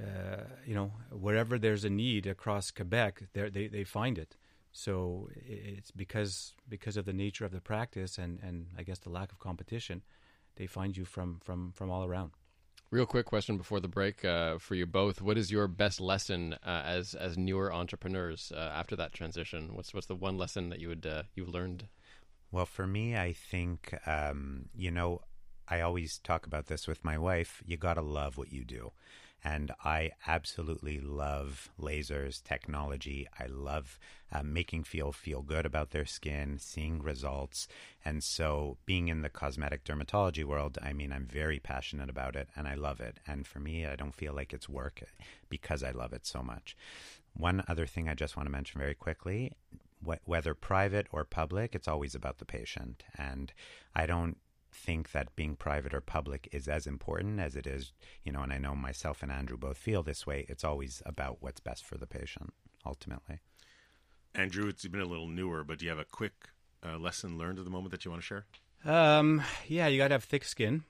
uh, 0.00 0.44
you 0.64 0.74
know 0.74 0.92
wherever 1.10 1.58
there's 1.58 1.84
a 1.84 1.90
need 1.90 2.26
across 2.26 2.70
Quebec, 2.70 3.24
they 3.34 3.68
they 3.68 3.84
find 3.84 4.16
it. 4.16 4.38
So 4.72 5.28
it's 5.36 5.90
because 5.90 6.54
because 6.66 6.96
of 6.96 7.04
the 7.04 7.12
nature 7.12 7.44
of 7.44 7.52
the 7.52 7.60
practice 7.60 8.16
and, 8.16 8.38
and 8.42 8.68
I 8.78 8.84
guess 8.84 9.00
the 9.00 9.10
lack 9.10 9.32
of 9.32 9.38
competition, 9.38 10.00
they 10.56 10.66
find 10.66 10.96
you 10.96 11.04
from, 11.04 11.40
from, 11.44 11.72
from 11.72 11.90
all 11.90 12.04
around. 12.04 12.30
Real 12.94 13.06
quick 13.06 13.26
question 13.26 13.56
before 13.56 13.80
the 13.80 13.88
break 13.88 14.24
uh, 14.24 14.58
for 14.58 14.76
you 14.76 14.86
both: 14.86 15.20
What 15.20 15.36
is 15.36 15.50
your 15.50 15.66
best 15.66 16.00
lesson 16.00 16.52
uh, 16.64 16.82
as 16.86 17.16
as 17.16 17.36
newer 17.36 17.72
entrepreneurs 17.74 18.52
uh, 18.54 18.70
after 18.72 18.94
that 18.94 19.12
transition? 19.12 19.74
What's 19.74 19.92
what's 19.92 20.06
the 20.06 20.14
one 20.14 20.38
lesson 20.38 20.68
that 20.68 20.78
you 20.78 20.90
would 20.90 21.04
uh, 21.04 21.24
you 21.34 21.44
learned? 21.44 21.88
Well, 22.52 22.66
for 22.66 22.86
me, 22.86 23.16
I 23.16 23.32
think 23.32 23.98
um, 24.06 24.66
you 24.76 24.92
know 24.92 25.22
I 25.66 25.80
always 25.80 26.18
talk 26.18 26.46
about 26.46 26.66
this 26.66 26.86
with 26.86 27.04
my 27.04 27.18
wife. 27.18 27.64
You 27.66 27.76
got 27.76 27.94
to 27.94 28.00
love 28.00 28.38
what 28.38 28.52
you 28.52 28.64
do. 28.64 28.92
And 29.44 29.72
I 29.84 30.12
absolutely 30.26 31.00
love 31.00 31.70
lasers, 31.78 32.42
technology. 32.42 33.28
I 33.38 33.46
love 33.46 33.98
uh, 34.32 34.42
making 34.42 34.84
feel 34.84 35.12
feel 35.12 35.42
good 35.42 35.66
about 35.66 35.90
their 35.90 36.06
skin, 36.06 36.58
seeing 36.58 37.02
results. 37.02 37.68
And 38.04 38.24
so, 38.24 38.78
being 38.86 39.08
in 39.08 39.20
the 39.20 39.28
cosmetic 39.28 39.84
dermatology 39.84 40.44
world, 40.44 40.78
I 40.82 40.94
mean, 40.94 41.12
I'm 41.12 41.26
very 41.26 41.58
passionate 41.58 42.08
about 42.08 42.36
it 42.36 42.48
and 42.56 42.66
I 42.66 42.74
love 42.74 43.00
it. 43.00 43.20
And 43.26 43.46
for 43.46 43.60
me, 43.60 43.84
I 43.86 43.96
don't 43.96 44.14
feel 44.14 44.32
like 44.32 44.52
it's 44.54 44.68
work 44.68 45.02
because 45.50 45.82
I 45.82 45.90
love 45.90 46.12
it 46.14 46.26
so 46.26 46.42
much. 46.42 46.76
One 47.34 47.62
other 47.68 47.86
thing 47.86 48.08
I 48.08 48.14
just 48.14 48.36
want 48.36 48.46
to 48.46 48.52
mention 48.52 48.80
very 48.80 48.94
quickly 48.94 49.52
whether 50.24 50.54
private 50.54 51.06
or 51.12 51.24
public, 51.24 51.74
it's 51.74 51.88
always 51.88 52.14
about 52.14 52.38
the 52.38 52.44
patient. 52.44 53.04
And 53.16 53.52
I 53.94 54.06
don't 54.06 54.36
think 54.74 55.12
that 55.12 55.34
being 55.36 55.56
private 55.56 55.94
or 55.94 56.00
public 56.00 56.48
is 56.52 56.68
as 56.68 56.86
important 56.86 57.40
as 57.40 57.56
it 57.56 57.66
is, 57.66 57.92
you 58.24 58.32
know, 58.32 58.42
and 58.42 58.52
I 58.52 58.58
know 58.58 58.74
myself 58.74 59.22
and 59.22 59.30
Andrew 59.30 59.56
both 59.56 59.78
feel 59.78 60.02
this 60.02 60.26
way. 60.26 60.44
It's 60.48 60.64
always 60.64 61.02
about 61.06 61.38
what's 61.40 61.60
best 61.60 61.84
for 61.84 61.96
the 61.96 62.06
patient, 62.06 62.52
ultimately. 62.84 63.40
Andrew, 64.34 64.68
it's 64.68 64.86
been 64.86 65.00
a 65.00 65.06
little 65.06 65.28
newer, 65.28 65.64
but 65.64 65.78
do 65.78 65.84
you 65.84 65.90
have 65.90 65.98
a 65.98 66.04
quick 66.04 66.50
uh, 66.84 66.98
lesson 66.98 67.38
learned 67.38 67.58
at 67.58 67.64
the 67.64 67.70
moment 67.70 67.92
that 67.92 68.04
you 68.04 68.10
want 68.10 68.22
to 68.22 68.26
share? 68.26 68.44
Um, 68.84 69.42
yeah, 69.66 69.86
you 69.86 69.96
got 69.96 70.08
to 70.08 70.14
have 70.14 70.24
thick 70.24 70.44
skin. 70.44 70.84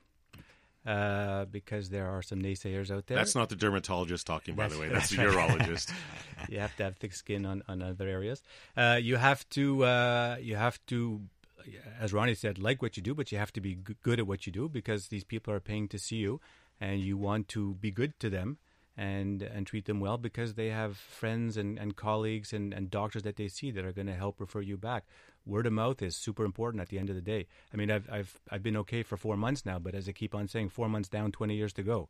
Uh, 0.86 1.46
because 1.46 1.88
there 1.88 2.06
are 2.06 2.20
some 2.20 2.42
naysayers 2.42 2.90
out 2.90 3.06
there. 3.06 3.16
That's 3.16 3.34
not 3.34 3.48
the 3.48 3.56
dermatologist 3.56 4.26
talking, 4.26 4.54
by 4.54 4.64
that's, 4.68 4.74
the 4.74 4.80
way. 4.82 4.88
That's, 4.88 5.08
that's 5.08 5.34
the 5.34 5.38
urologist. 5.38 5.90
you 6.50 6.58
have 6.58 6.76
to 6.76 6.84
have 6.84 6.96
thick 6.98 7.14
skin 7.14 7.46
on, 7.46 7.62
on 7.68 7.80
other 7.80 8.06
areas. 8.06 8.42
Uh, 8.76 8.98
you 9.00 9.16
have 9.16 9.48
to 9.50 9.82
uh, 9.82 10.36
you 10.42 10.56
have 10.56 10.78
to 10.88 11.22
Uh, 11.66 11.70
as 12.00 12.12
Roni 12.12 12.37
said, 12.37 12.59
like 12.59 12.83
what 12.83 12.96
you 12.96 13.03
do, 13.03 13.14
but 13.14 13.33
you 13.33 13.38
have 13.38 13.53
to 13.53 13.61
be 13.61 13.74
good 14.03 14.18
at 14.18 14.27
what 14.27 14.46
you 14.46 14.53
do 14.53 14.68
because 14.68 15.09
these 15.09 15.24
people 15.24 15.53
are 15.53 15.61
paying 15.61 15.88
to 15.88 15.98
see 15.98 16.16
you, 16.16 16.40
and 16.81 17.00
you 17.00 17.16
want 17.16 17.48
to 17.48 17.74
be 17.74 17.90
good 17.90 18.18
to 18.20 18.31
them 18.31 18.59
and 18.96 19.42
and 19.42 19.66
treat 19.66 19.87
them 19.87 20.00
well 20.00 20.18
because 20.18 20.55
they 20.55 20.68
have 20.68 20.96
friends 20.96 21.57
and, 21.57 21.79
and 21.79 21.96
colleagues 21.96 22.53
and, 22.53 22.72
and 22.72 22.90
doctors 22.90 23.22
that 23.24 23.37
they 23.37 23.48
see 23.48 23.70
that 23.70 23.85
are 23.85 23.92
going 23.92 24.07
to 24.07 24.14
help 24.14 24.40
refer 24.40 24.61
you 24.61 24.77
back. 24.77 25.05
Word 25.46 25.66
of 25.66 25.72
mouth 25.72 26.00
is 26.00 26.16
super 26.16 26.44
important 26.44 26.81
at 26.81 26.88
the 26.88 26.98
end 26.98 27.11
of 27.11 27.16
the 27.16 27.22
day. 27.22 27.46
I 27.72 27.77
mean, 27.77 27.90
I've 27.90 28.09
I've 28.11 28.40
I've 28.50 28.62
been 28.62 28.77
okay 28.79 29.03
for 29.03 29.16
four 29.16 29.37
months 29.37 29.66
now, 29.66 29.79
but 29.79 29.94
as 29.94 30.09
I 30.09 30.12
keep 30.12 30.35
on 30.35 30.48
saying, 30.48 30.70
four 30.70 30.88
months 30.88 31.09
down, 31.09 31.33
twenty 31.33 31.57
years 31.57 31.72
to 31.74 31.83
go. 31.83 32.09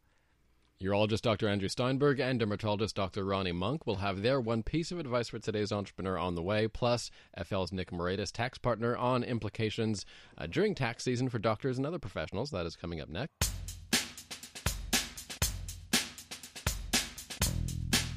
Urologist 0.83 1.23
Dr. 1.23 1.49
Andrew 1.49 1.69
Steinberg 1.69 2.19
and 2.19 2.39
dermatologist 2.39 2.97
Dr. 2.97 3.25
Roni 3.25 3.55
Munk 3.55 3.87
will 3.87 3.97
have 3.97 4.23
their 4.23 4.41
one 4.41 4.63
piece 4.63 4.91
of 4.91 4.99
advice 4.99 5.29
for 5.29 5.39
today's 5.39 5.71
entrepreneur 5.71 6.19
on 6.19 6.35
the 6.35 6.43
way, 6.43 6.67
plus 6.67 7.11
FL's 7.43 7.73
Nick 7.73 7.91
Moraitis, 7.91 8.33
tax 8.33 8.59
partner, 8.59 8.97
on 8.97 9.23
implications 9.23 10.05
uh, 10.37 10.47
during 10.47 10.75
tax 10.75 11.05
season 11.05 11.29
for 11.29 11.39
doctors 11.39 11.79
and 11.79 11.87
other 11.87 12.01
professionals. 12.01 12.51
That 12.51 12.67
is 12.67 12.77
coming 12.77 13.01
up 13.01 13.09
next. 13.09 13.31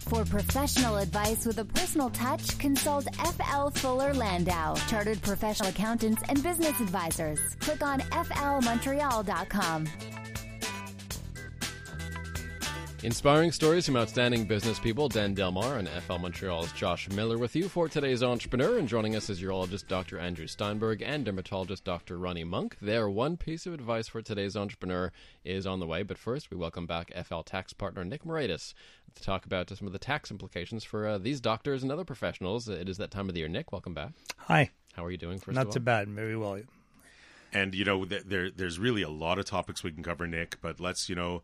For 0.09 0.23
professional 0.23 0.97
advice 0.97 1.45
with 1.45 1.59
a 1.59 1.65
personal 1.65 2.09
touch, 2.09 2.57
consult 2.59 3.07
FL 3.15 3.69
Fuller 3.69 4.13
Landau, 4.13 4.75
Chartered 4.87 5.21
Professional 5.21 5.69
Accountants 5.69 6.23
and 6.29 6.41
Business 6.41 6.79
Advisors. 6.79 7.39
Click 7.59 7.83
on 7.83 7.99
flmontreal.com. 7.99 9.85
Inspiring 13.03 13.51
stories 13.51 13.86
from 13.86 13.95
outstanding 13.95 14.45
business 14.45 14.79
people, 14.79 15.07
Dan 15.07 15.36
Delmar 15.36 15.77
and 15.77 15.88
FL 15.88 16.15
Montreal's 16.17 16.71
Josh 16.71 17.07
Miller 17.10 17.38
with 17.38 17.55
you 17.55 17.69
for 17.69 17.88
today's 17.88 18.23
entrepreneur. 18.23 18.79
And 18.79 18.88
joining 18.88 19.15
us 19.15 19.29
is 19.29 19.39
urologist 19.39 19.88
Dr. 19.88 20.17
Andrew 20.17 20.47
Steinberg 20.47 21.03
and 21.03 21.23
dermatologist 21.23 21.83
Dr. 21.83 22.17
Roni 22.17 22.43
Munk. 22.43 22.75
Their 22.81 23.07
one 23.07 23.38
piece 23.38 23.67
of 23.67 23.73
advice 23.75 24.07
for 24.07 24.23
today's 24.23 24.57
entrepreneur 24.57 25.12
is 25.45 25.67
on 25.67 25.79
the 25.79 25.86
way. 25.86 26.01
But 26.01 26.17
first, 26.17 26.49
we 26.49 26.57
welcome 26.57 26.88
back 26.88 27.13
FL 27.13 27.41
tax 27.41 27.71
partner 27.71 28.03
Nick 28.03 28.23
Moraitis 28.23 28.73
to 29.13 29.21
talk 29.21 29.45
about 29.45 29.69
some 29.69 29.86
of 29.86 29.93
the 29.93 29.99
tax 29.99 30.31
implications 30.31 30.83
for 30.83 31.05
uh, 31.05 31.17
these 31.19 31.39
doctors 31.39 31.83
and 31.83 31.91
other 31.91 32.03
professionals. 32.03 32.67
It 32.67 32.89
is 32.89 32.97
that 32.97 33.12
time 33.12 33.29
of 33.29 33.36
the 33.36 33.41
year. 33.41 33.49
Nick, 33.49 33.71
welcome 33.71 33.93
back. 33.93 34.13
Hi. 34.38 34.71
How 34.93 35.05
are 35.05 35.12
you 35.12 35.17
doing? 35.17 35.38
First 35.38 35.53
Not 35.53 35.71
too 35.71 35.79
bad. 35.79 36.10
Very 36.10 36.36
well. 36.36 36.62
And 37.53 37.73
you 37.73 37.86
know, 37.86 38.05
there 38.05 38.51
there's 38.51 38.79
really 38.79 39.01
a 39.01 39.10
lot 39.10 39.39
of 39.39 39.45
topics 39.45 39.83
we 39.83 39.91
can 39.91 40.03
cover, 40.03 40.27
Nick. 40.27 40.57
But 40.62 40.79
let's 40.79 41.10
you 41.10 41.15
know, 41.15 41.43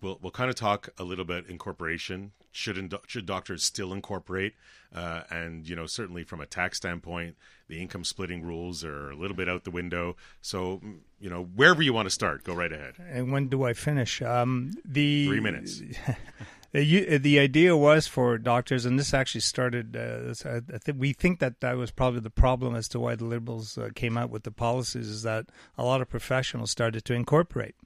we'll 0.00 0.18
we'll 0.20 0.32
kind 0.32 0.50
of 0.50 0.56
talk 0.56 0.88
a 0.98 1.04
little 1.04 1.24
bit 1.24 1.46
incorporation. 1.48 2.32
Should 2.52 2.92
should 3.06 3.26
doctors 3.26 3.62
still 3.62 3.92
incorporate? 3.92 4.54
Uh, 4.94 5.22
and 5.30 5.68
you 5.68 5.76
know, 5.76 5.86
certainly 5.86 6.24
from 6.24 6.40
a 6.40 6.46
tax 6.46 6.78
standpoint, 6.78 7.36
the 7.68 7.80
income 7.80 8.04
splitting 8.04 8.42
rules 8.42 8.84
are 8.84 9.10
a 9.10 9.16
little 9.16 9.36
bit 9.36 9.48
out 9.48 9.64
the 9.64 9.70
window. 9.70 10.16
So 10.40 10.80
you 11.20 11.30
know, 11.30 11.44
wherever 11.44 11.82
you 11.82 11.92
want 11.92 12.06
to 12.06 12.10
start, 12.10 12.44
go 12.44 12.54
right 12.54 12.72
ahead. 12.72 12.94
And 13.10 13.30
when 13.32 13.48
do 13.48 13.64
I 13.64 13.72
finish? 13.72 14.22
Um, 14.22 14.72
the 14.84 15.26
three 15.26 15.40
minutes. 15.40 15.82
The, 16.76 17.16
the 17.16 17.38
idea 17.38 17.74
was 17.74 18.06
for 18.06 18.36
doctors, 18.36 18.84
and 18.84 18.98
this 18.98 19.14
actually 19.14 19.40
started. 19.40 19.96
Uh, 19.96 20.34
I 20.44 20.76
think 20.76 21.00
we 21.00 21.14
think 21.14 21.38
that 21.38 21.60
that 21.60 21.78
was 21.78 21.90
probably 21.90 22.20
the 22.20 22.28
problem 22.28 22.76
as 22.76 22.86
to 22.88 23.00
why 23.00 23.14
the 23.14 23.24
liberals 23.24 23.78
uh, 23.78 23.88
came 23.94 24.18
out 24.18 24.28
with 24.28 24.42
the 24.42 24.50
policies. 24.50 25.08
Is 25.08 25.22
that 25.22 25.46
a 25.78 25.84
lot 25.84 26.02
of 26.02 26.10
professionals 26.10 26.70
started 26.70 27.02
to 27.06 27.14
incorporate. 27.14 27.76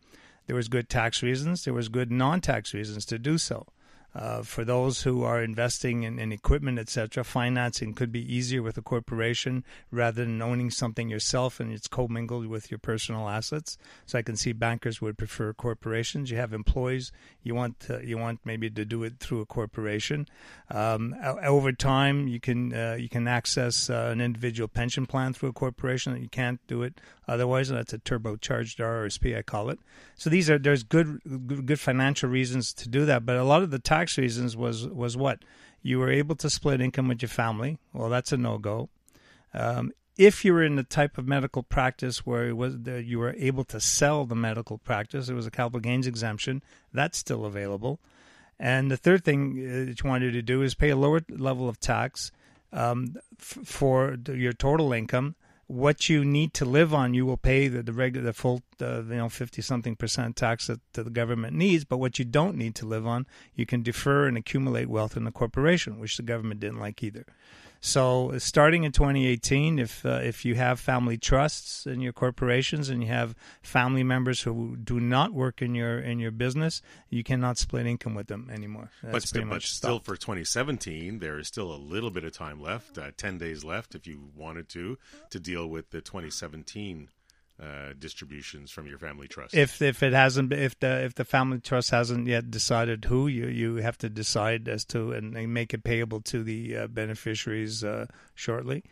There 0.48 0.56
was 0.56 0.66
good 0.66 0.88
tax 0.88 1.22
reasons. 1.22 1.62
There 1.62 1.72
was 1.72 1.88
good 1.88 2.10
non-tax 2.10 2.74
reasons 2.74 3.04
to 3.06 3.18
do 3.20 3.38
so. 3.38 3.68
Uh, 4.14 4.42
for 4.42 4.64
those 4.64 5.02
who 5.02 5.22
are 5.22 5.42
investing 5.42 6.02
in, 6.02 6.18
in 6.18 6.32
equipment, 6.32 6.78
etc., 6.78 7.22
financing 7.22 7.94
could 7.94 8.10
be 8.10 8.34
easier 8.34 8.62
with 8.62 8.76
a 8.76 8.82
corporation 8.82 9.64
rather 9.90 10.24
than 10.24 10.42
owning 10.42 10.70
something 10.70 11.08
yourself 11.08 11.60
and 11.60 11.72
it's 11.72 11.86
commingled 11.86 12.46
with 12.46 12.70
your 12.70 12.78
personal 12.78 13.28
assets. 13.28 13.78
So 14.06 14.18
I 14.18 14.22
can 14.22 14.36
see 14.36 14.52
bankers 14.52 15.00
would 15.00 15.16
prefer 15.16 15.52
corporations. 15.52 16.30
You 16.30 16.38
have 16.38 16.52
employees, 16.52 17.12
you 17.42 17.54
want 17.54 17.78
to, 17.80 18.00
you 18.04 18.18
want 18.18 18.40
maybe 18.44 18.68
to 18.70 18.84
do 18.84 19.04
it 19.04 19.18
through 19.20 19.42
a 19.42 19.46
corporation. 19.46 20.26
Um, 20.70 21.14
over 21.42 21.72
time, 21.72 22.26
you 22.26 22.40
can 22.40 22.72
uh, 22.72 22.96
you 22.98 23.08
can 23.08 23.28
access 23.28 23.90
uh, 23.90 24.10
an 24.12 24.20
individual 24.20 24.68
pension 24.68 25.06
plan 25.06 25.32
through 25.32 25.50
a 25.50 25.52
corporation. 25.52 26.12
that 26.12 26.20
You 26.20 26.28
can't 26.28 26.60
do 26.66 26.82
it 26.82 27.00
otherwise, 27.28 27.70
and 27.70 27.78
that's 27.78 27.92
a 27.92 27.98
turbocharged 27.98 28.76
RRSP, 28.78 29.36
I 29.36 29.42
call 29.42 29.70
it. 29.70 29.78
So 30.16 30.30
these 30.30 30.50
are 30.50 30.58
there's 30.58 30.82
good 30.82 31.20
good 31.46 31.80
financial 31.80 32.28
reasons 32.28 32.72
to 32.74 32.88
do 32.88 33.04
that, 33.06 33.24
but 33.24 33.36
a 33.36 33.44
lot 33.44 33.62
of 33.62 33.70
the 33.70 33.78
tax 33.78 33.99
reasons 34.16 34.56
was 34.56 34.86
was 34.88 35.16
what 35.16 35.44
you 35.82 35.98
were 35.98 36.10
able 36.10 36.36
to 36.36 36.50
split 36.50 36.80
income 36.80 37.08
with 37.08 37.22
your 37.22 37.28
family. 37.28 37.78
Well, 37.92 38.08
that's 38.08 38.32
a 38.32 38.36
no 38.36 38.58
go. 38.58 38.88
Um, 39.54 39.92
if 40.16 40.44
you 40.44 40.52
were 40.52 40.62
in 40.62 40.76
the 40.76 40.82
type 40.82 41.16
of 41.16 41.26
medical 41.26 41.62
practice 41.62 42.26
where 42.26 42.48
it 42.48 42.56
was 42.56 42.76
you 42.84 43.18
were 43.18 43.34
able 43.38 43.64
to 43.64 43.80
sell 43.80 44.26
the 44.26 44.34
medical 44.34 44.78
practice, 44.78 45.28
it 45.28 45.34
was 45.34 45.46
a 45.46 45.50
capital 45.50 45.80
gains 45.80 46.06
exemption. 46.06 46.62
That's 46.92 47.18
still 47.18 47.44
available. 47.44 48.00
And 48.58 48.90
the 48.90 48.98
third 48.98 49.24
thing 49.24 49.58
uh, 49.58 49.86
that 49.86 50.02
you 50.02 50.10
wanted 50.10 50.32
to 50.32 50.42
do 50.42 50.60
is 50.60 50.74
pay 50.74 50.90
a 50.90 50.96
lower 50.96 51.22
level 51.30 51.68
of 51.68 51.80
tax 51.80 52.30
um, 52.72 53.16
f- 53.38 53.58
for 53.64 54.18
your 54.28 54.52
total 54.52 54.92
income 54.92 55.34
what 55.70 56.08
you 56.08 56.24
need 56.24 56.52
to 56.54 56.64
live 56.64 56.92
on, 56.92 57.14
you 57.14 57.24
will 57.24 57.36
pay 57.36 57.68
the, 57.68 57.80
the 57.80 57.92
regular, 57.92 58.26
the 58.26 58.32
full, 58.32 58.60
uh, 58.82 59.02
you 59.02 59.14
know, 59.14 59.28
50 59.28 59.62
something 59.62 59.94
percent 59.94 60.34
tax 60.34 60.66
that, 60.66 60.80
that 60.94 61.04
the 61.04 61.10
government 61.10 61.56
needs. 61.56 61.84
But 61.84 61.98
what 61.98 62.18
you 62.18 62.24
don't 62.24 62.56
need 62.56 62.74
to 62.76 62.86
live 62.86 63.06
on, 63.06 63.24
you 63.54 63.66
can 63.66 63.82
defer 63.82 64.26
and 64.26 64.36
accumulate 64.36 64.88
wealth 64.88 65.16
in 65.16 65.22
the 65.22 65.30
corporation, 65.30 66.00
which 66.00 66.16
the 66.16 66.24
government 66.24 66.58
didn't 66.58 66.80
like 66.80 67.04
either. 67.04 67.24
So, 67.82 68.36
starting 68.36 68.84
in 68.84 68.92
2018, 68.92 69.78
if 69.78 70.04
uh, 70.04 70.20
if 70.22 70.44
you 70.44 70.54
have 70.54 70.78
family 70.78 71.16
trusts 71.16 71.86
in 71.86 72.02
your 72.02 72.12
corporations 72.12 72.90
and 72.90 73.02
you 73.02 73.08
have 73.08 73.34
family 73.62 74.02
members 74.02 74.42
who 74.42 74.76
do 74.76 75.00
not 75.00 75.32
work 75.32 75.62
in 75.62 75.74
your 75.74 75.98
in 75.98 76.18
your 76.18 76.30
business, 76.30 76.82
you 77.08 77.24
cannot 77.24 77.56
split 77.56 77.86
income 77.86 78.14
with 78.14 78.26
them 78.26 78.50
anymore. 78.52 78.90
That's 79.02 79.12
but 79.12 79.22
still, 79.22 79.40
pretty 79.40 79.48
but 79.48 79.54
much 79.54 79.72
still 79.72 79.98
for 79.98 80.14
2017, 80.14 81.20
there 81.20 81.38
is 81.38 81.48
still 81.48 81.72
a 81.74 81.76
little 81.76 82.10
bit 82.10 82.24
of 82.24 82.32
time 82.32 82.60
left, 82.60 82.98
uh, 82.98 83.12
10 83.16 83.38
days 83.38 83.64
left 83.64 83.94
if 83.94 84.06
you 84.06 84.28
wanted 84.36 84.68
to, 84.70 84.98
to 85.30 85.40
deal 85.40 85.66
with 85.66 85.90
the 85.90 86.02
2017 86.02 87.08
uh, 87.62 87.92
distributions 87.98 88.70
from 88.70 88.86
your 88.86 88.98
family 88.98 89.28
trust. 89.28 89.54
if 89.54 89.82
if 89.82 90.02
it 90.02 90.12
hasn't 90.12 90.52
if 90.52 90.78
the 90.80 91.04
if 91.04 91.14
the 91.14 91.24
family 91.24 91.60
trust 91.60 91.90
hasn't 91.90 92.26
yet 92.26 92.50
decided 92.50 93.04
who 93.04 93.26
you 93.26 93.46
you 93.48 93.76
have 93.76 93.98
to 93.98 94.08
decide 94.08 94.68
as 94.68 94.84
to 94.86 95.12
and, 95.12 95.36
and 95.36 95.52
make 95.52 95.74
it 95.74 95.84
payable 95.84 96.20
to 96.22 96.42
the 96.42 96.76
uh, 96.76 96.86
beneficiaries 96.86 97.84
uh, 97.84 98.06
shortly. 98.34 98.82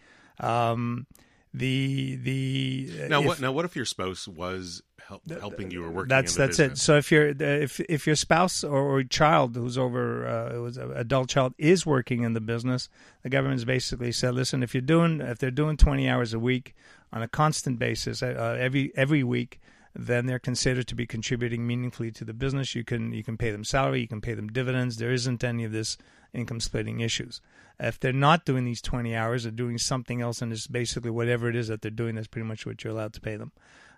Um, 0.40 1.06
the 1.54 2.16
the 2.16 3.08
now, 3.08 3.20
if- 3.20 3.26
what, 3.26 3.40
now, 3.40 3.52
what 3.52 3.64
if 3.64 3.74
your 3.74 3.86
spouse 3.86 4.28
was 4.28 4.82
help, 5.08 5.22
helping 5.30 5.70
you 5.70 5.84
or 5.84 5.90
working 5.90 6.08
that's 6.08 6.34
that's 6.34 6.58
it. 6.58 6.76
So 6.76 6.96
if 6.96 7.10
your 7.10 7.28
if 7.28 7.80
if 7.80 8.06
your 8.06 8.16
spouse 8.16 8.62
or, 8.62 8.78
or 8.78 9.02
child 9.02 9.56
who's 9.56 9.78
over 9.78 10.26
uh, 10.26 10.56
it 10.56 10.58
was 10.58 10.76
an 10.76 10.92
adult 10.92 11.30
child 11.30 11.54
is 11.56 11.86
working 11.86 12.22
in 12.22 12.34
the 12.34 12.40
business, 12.40 12.88
the 13.22 13.30
government's 13.30 13.64
basically 13.64 14.12
said, 14.12 14.34
listen, 14.34 14.62
if 14.62 14.74
you're 14.74 14.80
doing 14.82 15.20
if 15.20 15.38
they're 15.38 15.50
doing 15.50 15.76
20 15.76 16.08
hours 16.08 16.34
a 16.34 16.38
week 16.38 16.74
on 17.12 17.22
a 17.22 17.28
constant 17.28 17.78
basis 17.78 18.22
uh, 18.22 18.56
every 18.60 18.92
every 18.96 19.24
week, 19.24 19.60
then 19.94 20.26
they're 20.26 20.38
considered 20.38 20.86
to 20.88 20.94
be 20.94 21.06
contributing 21.06 21.66
meaningfully 21.66 22.10
to 22.12 22.24
the 22.24 22.34
business. 22.34 22.74
You 22.74 22.84
can 22.84 23.12
you 23.12 23.24
can 23.24 23.38
pay 23.38 23.50
them 23.50 23.64
salary, 23.64 24.02
you 24.02 24.08
can 24.08 24.20
pay 24.20 24.34
them 24.34 24.48
dividends. 24.48 24.98
There 24.98 25.12
isn't 25.12 25.42
any 25.42 25.64
of 25.64 25.72
this 25.72 25.96
income 26.34 26.60
splitting 26.60 27.00
issues. 27.00 27.40
If 27.80 27.98
they're 27.98 28.12
not 28.12 28.44
doing 28.44 28.64
these 28.64 28.82
20 28.82 29.14
hours, 29.14 29.44
they're 29.44 29.52
doing 29.52 29.78
something 29.78 30.20
else, 30.20 30.42
and 30.42 30.52
it's 30.52 30.66
basically 30.66 31.10
whatever 31.10 31.48
it 31.48 31.56
is 31.56 31.68
that 31.68 31.80
they're 31.80 31.90
doing. 31.90 32.16
That's 32.16 32.26
pretty 32.26 32.46
much 32.46 32.66
what 32.66 32.82
you're 32.84 32.92
allowed 32.92 33.14
to 33.14 33.20
pay 33.20 33.36
them. 33.36 33.52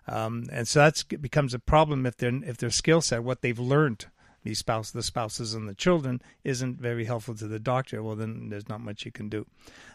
Um, 0.07 0.45
and 0.51 0.67
so 0.67 0.79
that's 0.79 1.03
becomes 1.03 1.53
a 1.53 1.59
problem 1.59 2.05
if 2.05 2.17
their 2.17 2.33
if 2.43 2.57
their 2.57 2.71
skill 2.71 3.01
set, 3.01 3.23
what 3.23 3.41
they've 3.41 3.59
learned, 3.59 4.07
these 4.43 4.59
spouse, 4.59 4.91
the 4.91 5.03
spouses 5.03 5.53
and 5.53 5.69
the 5.69 5.75
children, 5.75 6.21
isn't 6.43 6.79
very 6.79 7.05
helpful 7.05 7.35
to 7.35 7.47
the 7.47 7.59
doctor. 7.59 8.01
Well, 8.01 8.15
then 8.15 8.49
there's 8.49 8.67
not 8.67 8.81
much 8.81 9.05
you 9.05 9.11
can 9.11 9.29
do. 9.29 9.45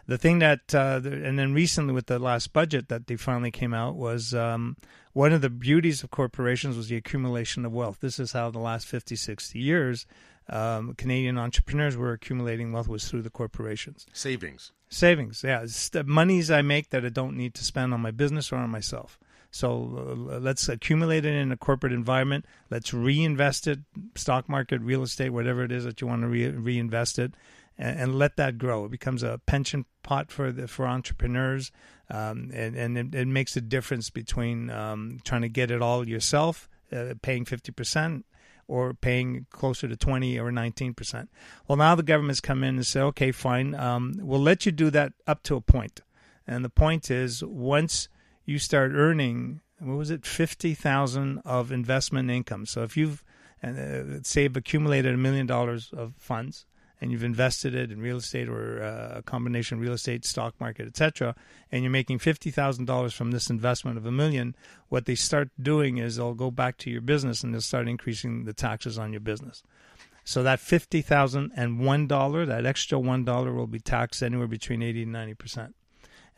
The 0.07 0.19
thing 0.19 0.39
that, 0.39 0.75
uh, 0.75 1.01
the, 1.01 1.13
and 1.25 1.39
then 1.39 1.53
recently 1.53 1.93
with 1.93 2.07
the 2.07 2.19
last 2.19 2.53
budget 2.53 2.89
that 2.89 3.09
they 3.09 3.17
finally 3.17 3.51
came 3.51 3.75
out 3.75 3.97
was 3.97 4.33
um, 4.33 4.77
one 5.13 5.33
of 5.33 5.41
the 5.41 5.51
beauties 5.51 6.05
of 6.05 6.11
corporations 6.11 6.77
was 6.77 6.89
the 6.89 6.97
accumulation 6.97 7.65
of 7.65 7.73
wealth. 7.73 7.99
This 8.01 8.21
is 8.21 8.33
how 8.33 8.51
the 8.51 8.61
last 8.61 8.87
50, 8.87 9.17
60 9.17 9.59
years 9.59 10.07
um, 10.49 10.95
Canadian 10.95 11.39
entrepreneurs 11.39 11.97
were 11.97 12.13
accumulating 12.13 12.73
wealth 12.73 12.89
was 12.89 13.09
through 13.09 13.23
the 13.23 13.31
corporations. 13.31 14.07
Savings. 14.13 14.73
Savings, 14.89 15.43
yeah. 15.43 15.63
It's 15.63 15.89
the 15.89 16.05
monies 16.05 16.51
I 16.51 16.63
make 16.63 16.91
that 16.91 17.05
I 17.05 17.09
don't 17.09 17.37
need 17.37 17.55
to 17.55 17.65
spend 17.65 17.93
on 17.93 18.01
my 18.01 18.13
business 18.13 18.53
or 18.53 18.57
on 18.57 18.71
myself. 18.71 19.19
So 19.57 20.29
uh, 20.31 20.39
let's 20.39 20.69
accumulate 20.69 21.25
it 21.25 21.35
in 21.35 21.51
a 21.51 21.57
corporate 21.57 21.93
environment. 21.93 22.45
Let's 22.71 22.93
reinvest 22.93 23.67
it, 23.67 23.81
stock 24.15 24.49
market, 24.49 24.83
real 24.83 25.03
estate, 25.03 25.31
whatever 25.31 25.65
it 25.65 25.73
is 25.73 25.85
that 25.85 26.01
you 26.01 26.07
want 26.07 26.23
to 26.23 26.29
re- 26.29 26.51
reinvest 26.51 27.19
it, 27.19 27.33
and, 27.79 27.99
and 27.99 28.19
let 28.19 28.37
that 28.37 28.59
grow. 28.59 28.85
It 28.85 28.91
becomes 28.91 29.23
a 29.23 29.41
pension 29.47 29.87
pot 30.03 30.31
for 30.31 30.53
the, 30.53 30.69
for 30.69 30.87
entrepreneurs, 30.87 31.73
um, 32.11 32.51
and 32.53 32.77
and 32.77 32.99
it, 32.99 33.15
it 33.15 33.29
makes 33.29 33.57
a 33.57 33.63
difference 33.63 34.11
between 34.11 34.69
um, 34.69 35.21
trying 35.25 35.43
to 35.43 35.49
get 35.49 35.71
it 35.71 35.81
all 35.81 36.07
yourself, 36.07 36.69
uh, 36.93 37.15
paying 37.23 37.47
fifty 37.47 37.73
percent, 37.73 38.27
or 38.69 38.93
paying 38.93 39.47
closer 39.49 39.89
to 39.89 39.97
20 39.97 40.39
or 40.39 40.51
19%. 40.51 41.29
Well, 41.69 41.77
now 41.77 41.95
the 41.95 42.03
government's 42.03 42.41
come 42.41 42.65
in 42.65 42.75
and 42.77 42.87
say, 42.87 43.01
okay, 43.01 43.31
fine, 43.31 43.75
um, 43.77 44.15
we'll 44.21 44.41
let 44.41 44.67
you 44.67 44.73
do 44.73 44.91
that 44.91 45.13
up 45.27 45.45
to 45.45 45.55
a 45.55 45.61
point. 45.61 46.01
And 46.49 46.65
the 46.65 46.69
point 46.69 47.11
is, 47.11 47.45
once 47.45 48.09
you 48.47 48.59
start 48.59 48.93
earning, 48.95 49.61
what 49.79 49.97
was 49.97 50.11
it, 50.11 50.25
50,000 50.25 51.43
of 51.45 51.71
investment 51.71 52.31
income. 52.31 52.65
So 52.65 52.83
if 52.83 52.97
you've, 52.97 53.23
uh, 53.63 54.21
say, 54.23 54.45
you've 54.45 54.57
accumulated 54.57 55.13
a 55.13 55.19
million 55.19 55.47
dollars 55.47 55.91
of 55.95 56.15
funds, 56.17 56.65
and 57.01 57.13
you've 57.13 57.25
invested 57.25 57.75
it 57.75 57.93
in 57.93 58.01
real 58.01 58.17
estate 58.17 58.49
or 58.49 58.83
uh, 58.83 59.19
a 59.19 59.23
combination 59.23 59.79
real 59.79 59.93
estate, 59.93 60.25
stock 60.25 60.55
market, 60.59 60.87
etc., 60.87 61.35
and 61.71 61.83
you're 61.83 61.91
making 61.91 62.19
fifty 62.19 62.51
thousand 62.51 62.87
dollars 62.87 63.13
from 63.13 63.33
this 63.33 63.51
investment 63.51 63.99
of 63.99 64.07
a 64.07 64.13
million, 64.13 64.55
what 64.89 65.05
they 65.05 65.15
start 65.15 65.51
doing 65.61 65.99
is 65.99 66.17
they'll 66.17 66.35
go 66.35 66.51
back 66.51 66.79
to 66.79 66.91
your 66.91 67.03
business 67.03 67.43
and 67.43 67.53
they'll 67.53 67.61
start 67.61 67.89
increasing 67.89 68.45
the 68.45 68.55
taxes 68.55 68.99
on 68.99 69.13
your 69.13 69.21
business. 69.21 69.63
So 70.25 70.43
that 70.43 70.59
fifty 70.59 71.03
thousand 71.03 71.53
and 71.55 71.81
one 71.81 72.07
dollar, 72.07 72.47
that 72.47 72.65
extra 72.65 72.99
one 72.99 73.25
dollar, 73.25 73.53
will 73.53 73.67
be 73.67 73.79
taxed 73.79 74.23
anywhere 74.23 74.49
between 74.49 74.83
eighty 74.83 75.03
and 75.03 75.13
ninety 75.13 75.35
percent. 75.35 75.75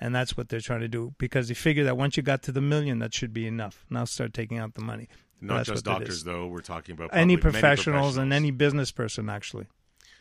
And 0.00 0.14
that's 0.14 0.36
what 0.36 0.48
they're 0.48 0.60
trying 0.60 0.80
to 0.80 0.88
do 0.88 1.14
because 1.18 1.48
they 1.48 1.54
figure 1.54 1.84
that 1.84 1.96
once 1.96 2.16
you 2.16 2.22
got 2.22 2.42
to 2.44 2.52
the 2.52 2.60
million, 2.60 3.00
that 3.00 3.12
should 3.12 3.32
be 3.32 3.46
enough. 3.46 3.84
Now 3.90 4.04
start 4.04 4.32
taking 4.32 4.58
out 4.58 4.74
the 4.74 4.80
money. 4.80 5.08
Not 5.40 5.66
just 5.66 5.84
doctors, 5.84 6.24
though. 6.24 6.46
We're 6.46 6.60
talking 6.60 6.94
about 6.94 7.10
Any 7.12 7.34
many 7.34 7.36
professionals 7.36 8.16
and 8.16 8.32
any 8.32 8.50
business 8.50 8.90
person, 8.90 9.28
actually. 9.28 9.66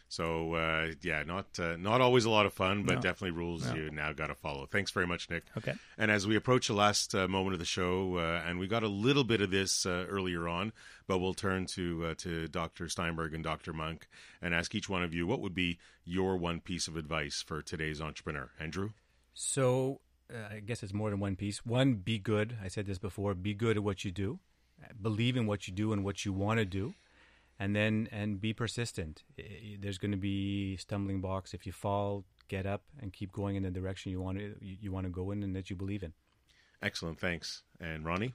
So 0.10 0.54
uh, 0.54 0.92
yeah, 1.02 1.24
not 1.24 1.60
uh, 1.60 1.76
not 1.78 2.00
always 2.00 2.26
a 2.26 2.30
lot 2.30 2.46
of 2.46 2.54
fun, 2.54 2.84
but 2.84 2.96
No. 2.96 3.02
definitely 3.02 3.32
rules 3.32 3.68
No. 3.68 3.76
you 3.76 3.92
now 3.92 4.14
got 4.14 4.28
to 4.28 4.36
follow. 4.36 4.66
Thanks 4.66 4.92
very 4.92 5.06
much, 5.06 5.30
Nick. 5.30 5.44
Okay. 5.58 5.74
And 5.98 6.10
as 6.10 6.26
we 6.26 6.36
approach 6.38 6.68
the 6.68 6.74
last 6.74 7.14
uh, 7.14 7.28
moment 7.28 7.54
of 7.54 7.60
the 7.60 7.66
show, 7.66 8.18
uh, 8.18 8.42
and 8.48 8.58
we 8.58 8.68
got 8.68 8.84
a 8.84 8.88
little 8.88 9.26
bit 9.26 9.42
of 9.42 9.52
this 9.52 9.86
uh, 9.86 10.06
earlier 10.08 10.48
on, 10.48 10.72
but 11.08 11.18
we'll 11.18 11.34
turn 11.34 11.66
to 11.68 12.06
uh, 12.06 12.14
to 12.20 12.48
Dr. 12.48 12.88
Steinberg 12.88 13.34
and 13.34 13.44
Dr. 13.44 13.74
Munk 13.74 14.08
and 14.42 14.54
ask 14.54 14.74
each 14.74 14.88
one 14.88 15.04
of 15.04 15.14
you 15.14 15.28
what 15.28 15.42
would 15.42 15.56
be 15.56 15.78
your 16.06 16.38
one 16.38 16.62
piece 16.62 16.88
of 16.88 16.96
advice 16.96 17.44
for 17.46 17.62
today's 17.62 18.00
entrepreneur. 18.00 18.52
Andrew. 18.60 18.92
So 19.40 20.02
uh, 20.34 20.56
I 20.56 20.60
guess 20.62 20.82
it's 20.82 20.94
more 20.96 21.12
than 21.12 21.20
one 21.20 21.36
piece. 21.36 21.64
One, 21.64 21.94
be 21.94 22.18
good. 22.18 22.58
I 22.64 22.70
said 22.70 22.88
this 22.88 22.98
before. 22.98 23.36
Be 23.36 23.54
good 23.54 23.78
at 23.78 23.84
what 23.84 24.04
you 24.04 24.10
do. 24.10 24.40
Believe 25.00 25.38
in 25.38 25.46
what 25.46 25.68
you 25.68 25.74
do 25.76 25.94
and 25.94 26.04
what 26.04 26.26
you 26.26 26.34
want 26.34 26.58
to 26.58 26.66
do, 26.66 26.96
and 27.60 27.76
then 27.76 28.10
and 28.12 28.42
be 28.42 28.52
persistent. 28.52 29.24
I- 29.38 29.42
I- 29.44 29.78
There's 29.80 30.00
going 30.00 30.12
to 30.12 30.18
be 30.18 30.76
stumbling 30.78 31.22
blocks. 31.22 31.54
If 31.54 31.68
you 31.68 31.72
fall, 31.72 32.26
get 32.48 32.66
up 32.66 32.82
and 33.00 33.14
keep 33.14 33.32
going 33.32 33.56
in 33.56 33.62
the 33.62 33.70
direction 33.70 34.12
you 34.12 34.22
want 34.22 34.40
to 34.40 34.56
you, 34.60 34.78
you 34.82 34.92
want 34.92 35.06
to 35.06 35.12
go 35.12 35.30
in 35.30 35.44
and 35.44 35.56
that 35.56 35.70
you 35.70 35.76
believe 35.76 36.02
in. 36.02 36.14
Excellent, 36.82 37.20
thanks. 37.20 37.62
And 37.80 38.06
Roni. 38.06 38.34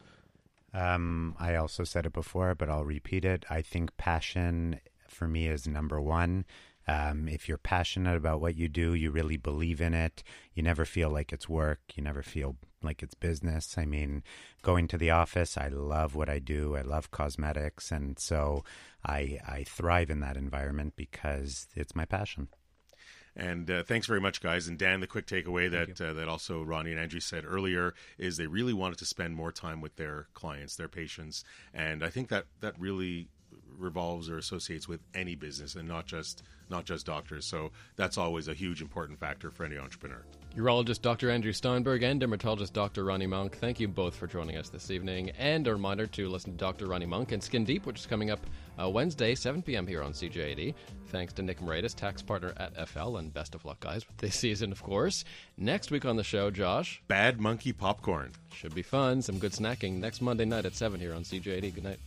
Um, 0.72 1.34
I 1.38 1.56
also 1.56 1.82
said 1.82 2.06
it 2.06 2.12
before, 2.12 2.54
but 2.54 2.68
I'll 2.68 2.84
repeat 2.84 3.24
it. 3.24 3.44
I 3.50 3.60
think 3.60 3.96
passion 3.96 4.78
for 5.08 5.26
me 5.28 5.48
is 5.48 5.66
number 5.66 6.00
one. 6.00 6.44
Um, 6.88 7.28
if 7.28 7.48
you're 7.48 7.58
passionate 7.58 8.16
about 8.16 8.40
what 8.40 8.56
you 8.56 8.68
do, 8.68 8.94
you 8.94 9.10
really 9.10 9.36
believe 9.36 9.80
in 9.80 9.94
it. 9.94 10.22
You 10.54 10.62
never 10.62 10.84
feel 10.84 11.10
like 11.10 11.32
it's 11.32 11.48
work. 11.48 11.80
You 11.94 12.02
never 12.02 12.22
feel 12.22 12.56
like 12.82 13.02
it's 13.02 13.14
business. 13.14 13.76
I 13.78 13.84
mean, 13.84 14.22
going 14.62 14.88
to 14.88 14.98
the 14.98 15.10
office, 15.10 15.56
I 15.56 15.68
love 15.68 16.14
what 16.14 16.28
I 16.28 16.38
do. 16.38 16.76
I 16.76 16.82
love 16.82 17.10
cosmetics, 17.10 17.92
and 17.92 18.18
so 18.18 18.64
I 19.04 19.38
I 19.46 19.64
thrive 19.64 20.10
in 20.10 20.20
that 20.20 20.36
environment 20.36 20.94
because 20.96 21.68
it's 21.74 21.94
my 21.94 22.04
passion. 22.04 22.48
And 23.34 23.70
uh, 23.70 23.82
thanks 23.82 24.06
very 24.06 24.20
much, 24.20 24.42
guys. 24.42 24.68
And 24.68 24.78
Dan, 24.78 25.00
the 25.00 25.06
quick 25.06 25.26
takeaway 25.26 25.70
that 25.70 26.00
uh, 26.00 26.12
that 26.12 26.28
also 26.28 26.62
Roni 26.64 26.90
and 26.90 27.00
Andrew 27.00 27.20
said 27.20 27.44
earlier 27.46 27.94
is 28.18 28.36
they 28.36 28.46
really 28.46 28.74
wanted 28.74 28.98
to 28.98 29.06
spend 29.06 29.34
more 29.34 29.52
time 29.52 29.80
with 29.80 29.96
their 29.96 30.26
clients, 30.34 30.76
their 30.76 30.88
patients, 30.88 31.44
and 31.72 32.04
I 32.04 32.10
think 32.10 32.28
that 32.28 32.46
that 32.60 32.78
really 32.78 33.28
revolves 33.78 34.28
or 34.28 34.38
associates 34.38 34.88
with 34.88 35.00
any 35.14 35.34
business 35.34 35.74
and 35.74 35.88
not 35.88 36.06
just 36.06 36.42
not 36.70 36.84
just 36.84 37.04
doctors. 37.06 37.44
So 37.44 37.70
that's 37.96 38.16
always 38.16 38.48
a 38.48 38.54
huge 38.54 38.80
important 38.80 39.18
factor 39.20 39.50
for 39.50 39.64
any 39.64 39.76
entrepreneur. 39.76 40.24
Urologist 40.56 41.00
Dr. 41.00 41.30
Andrew 41.30 41.52
Steinberg 41.52 42.02
and 42.02 42.20
dermatologist 42.20 42.74
Dr. 42.74 43.04
Roni 43.04 43.26
Munk, 43.26 43.56
thank 43.56 43.80
you 43.80 43.88
both 43.88 44.14
for 44.14 44.26
joining 44.26 44.56
us 44.56 44.68
this 44.68 44.90
evening. 44.90 45.30
And 45.38 45.66
a 45.66 45.72
reminder 45.72 46.06
to 46.08 46.28
listen 46.28 46.52
to 46.52 46.58
Dr. 46.58 46.86
Roni 46.86 47.06
Munk 47.08 47.32
and 47.32 47.42
Skin 47.42 47.64
Deep, 47.64 47.86
which 47.86 48.00
is 48.00 48.06
coming 48.06 48.30
up 48.30 48.40
uh, 48.80 48.88
Wednesday, 48.88 49.34
7 49.34 49.62
p.m. 49.62 49.86
here 49.86 50.02
on 50.02 50.12
CJAD. 50.12 50.74
Thanks 51.08 51.32
to 51.34 51.42
Nick 51.42 51.60
Moraitis, 51.60 51.94
tax 51.94 52.20
partner 52.20 52.52
at 52.58 52.88
FL, 52.88 53.16
and 53.16 53.32
best 53.32 53.54
of 53.54 53.64
luck, 53.64 53.80
guys, 53.80 54.06
with 54.06 54.18
this 54.18 54.34
season, 54.36 54.72
of 54.72 54.82
course. 54.82 55.24
Next 55.56 55.90
week 55.90 56.04
on 56.04 56.16
the 56.16 56.24
show, 56.24 56.50
Josh, 56.50 57.02
Bad 57.08 57.40
monkey 57.40 57.72
popcorn. 57.72 58.32
should 58.54 58.74
be 58.74 58.82
fun. 58.82 59.22
Some 59.22 59.38
good 59.38 59.52
snacking 59.52 60.00
next 60.00 60.20
Monday 60.20 60.44
night 60.44 60.66
at 60.66 60.74
7 60.74 61.00
here 61.00 61.14
on 61.14 61.22
CJAD. 61.22 61.74
Good 61.74 61.84
night. 61.84 61.98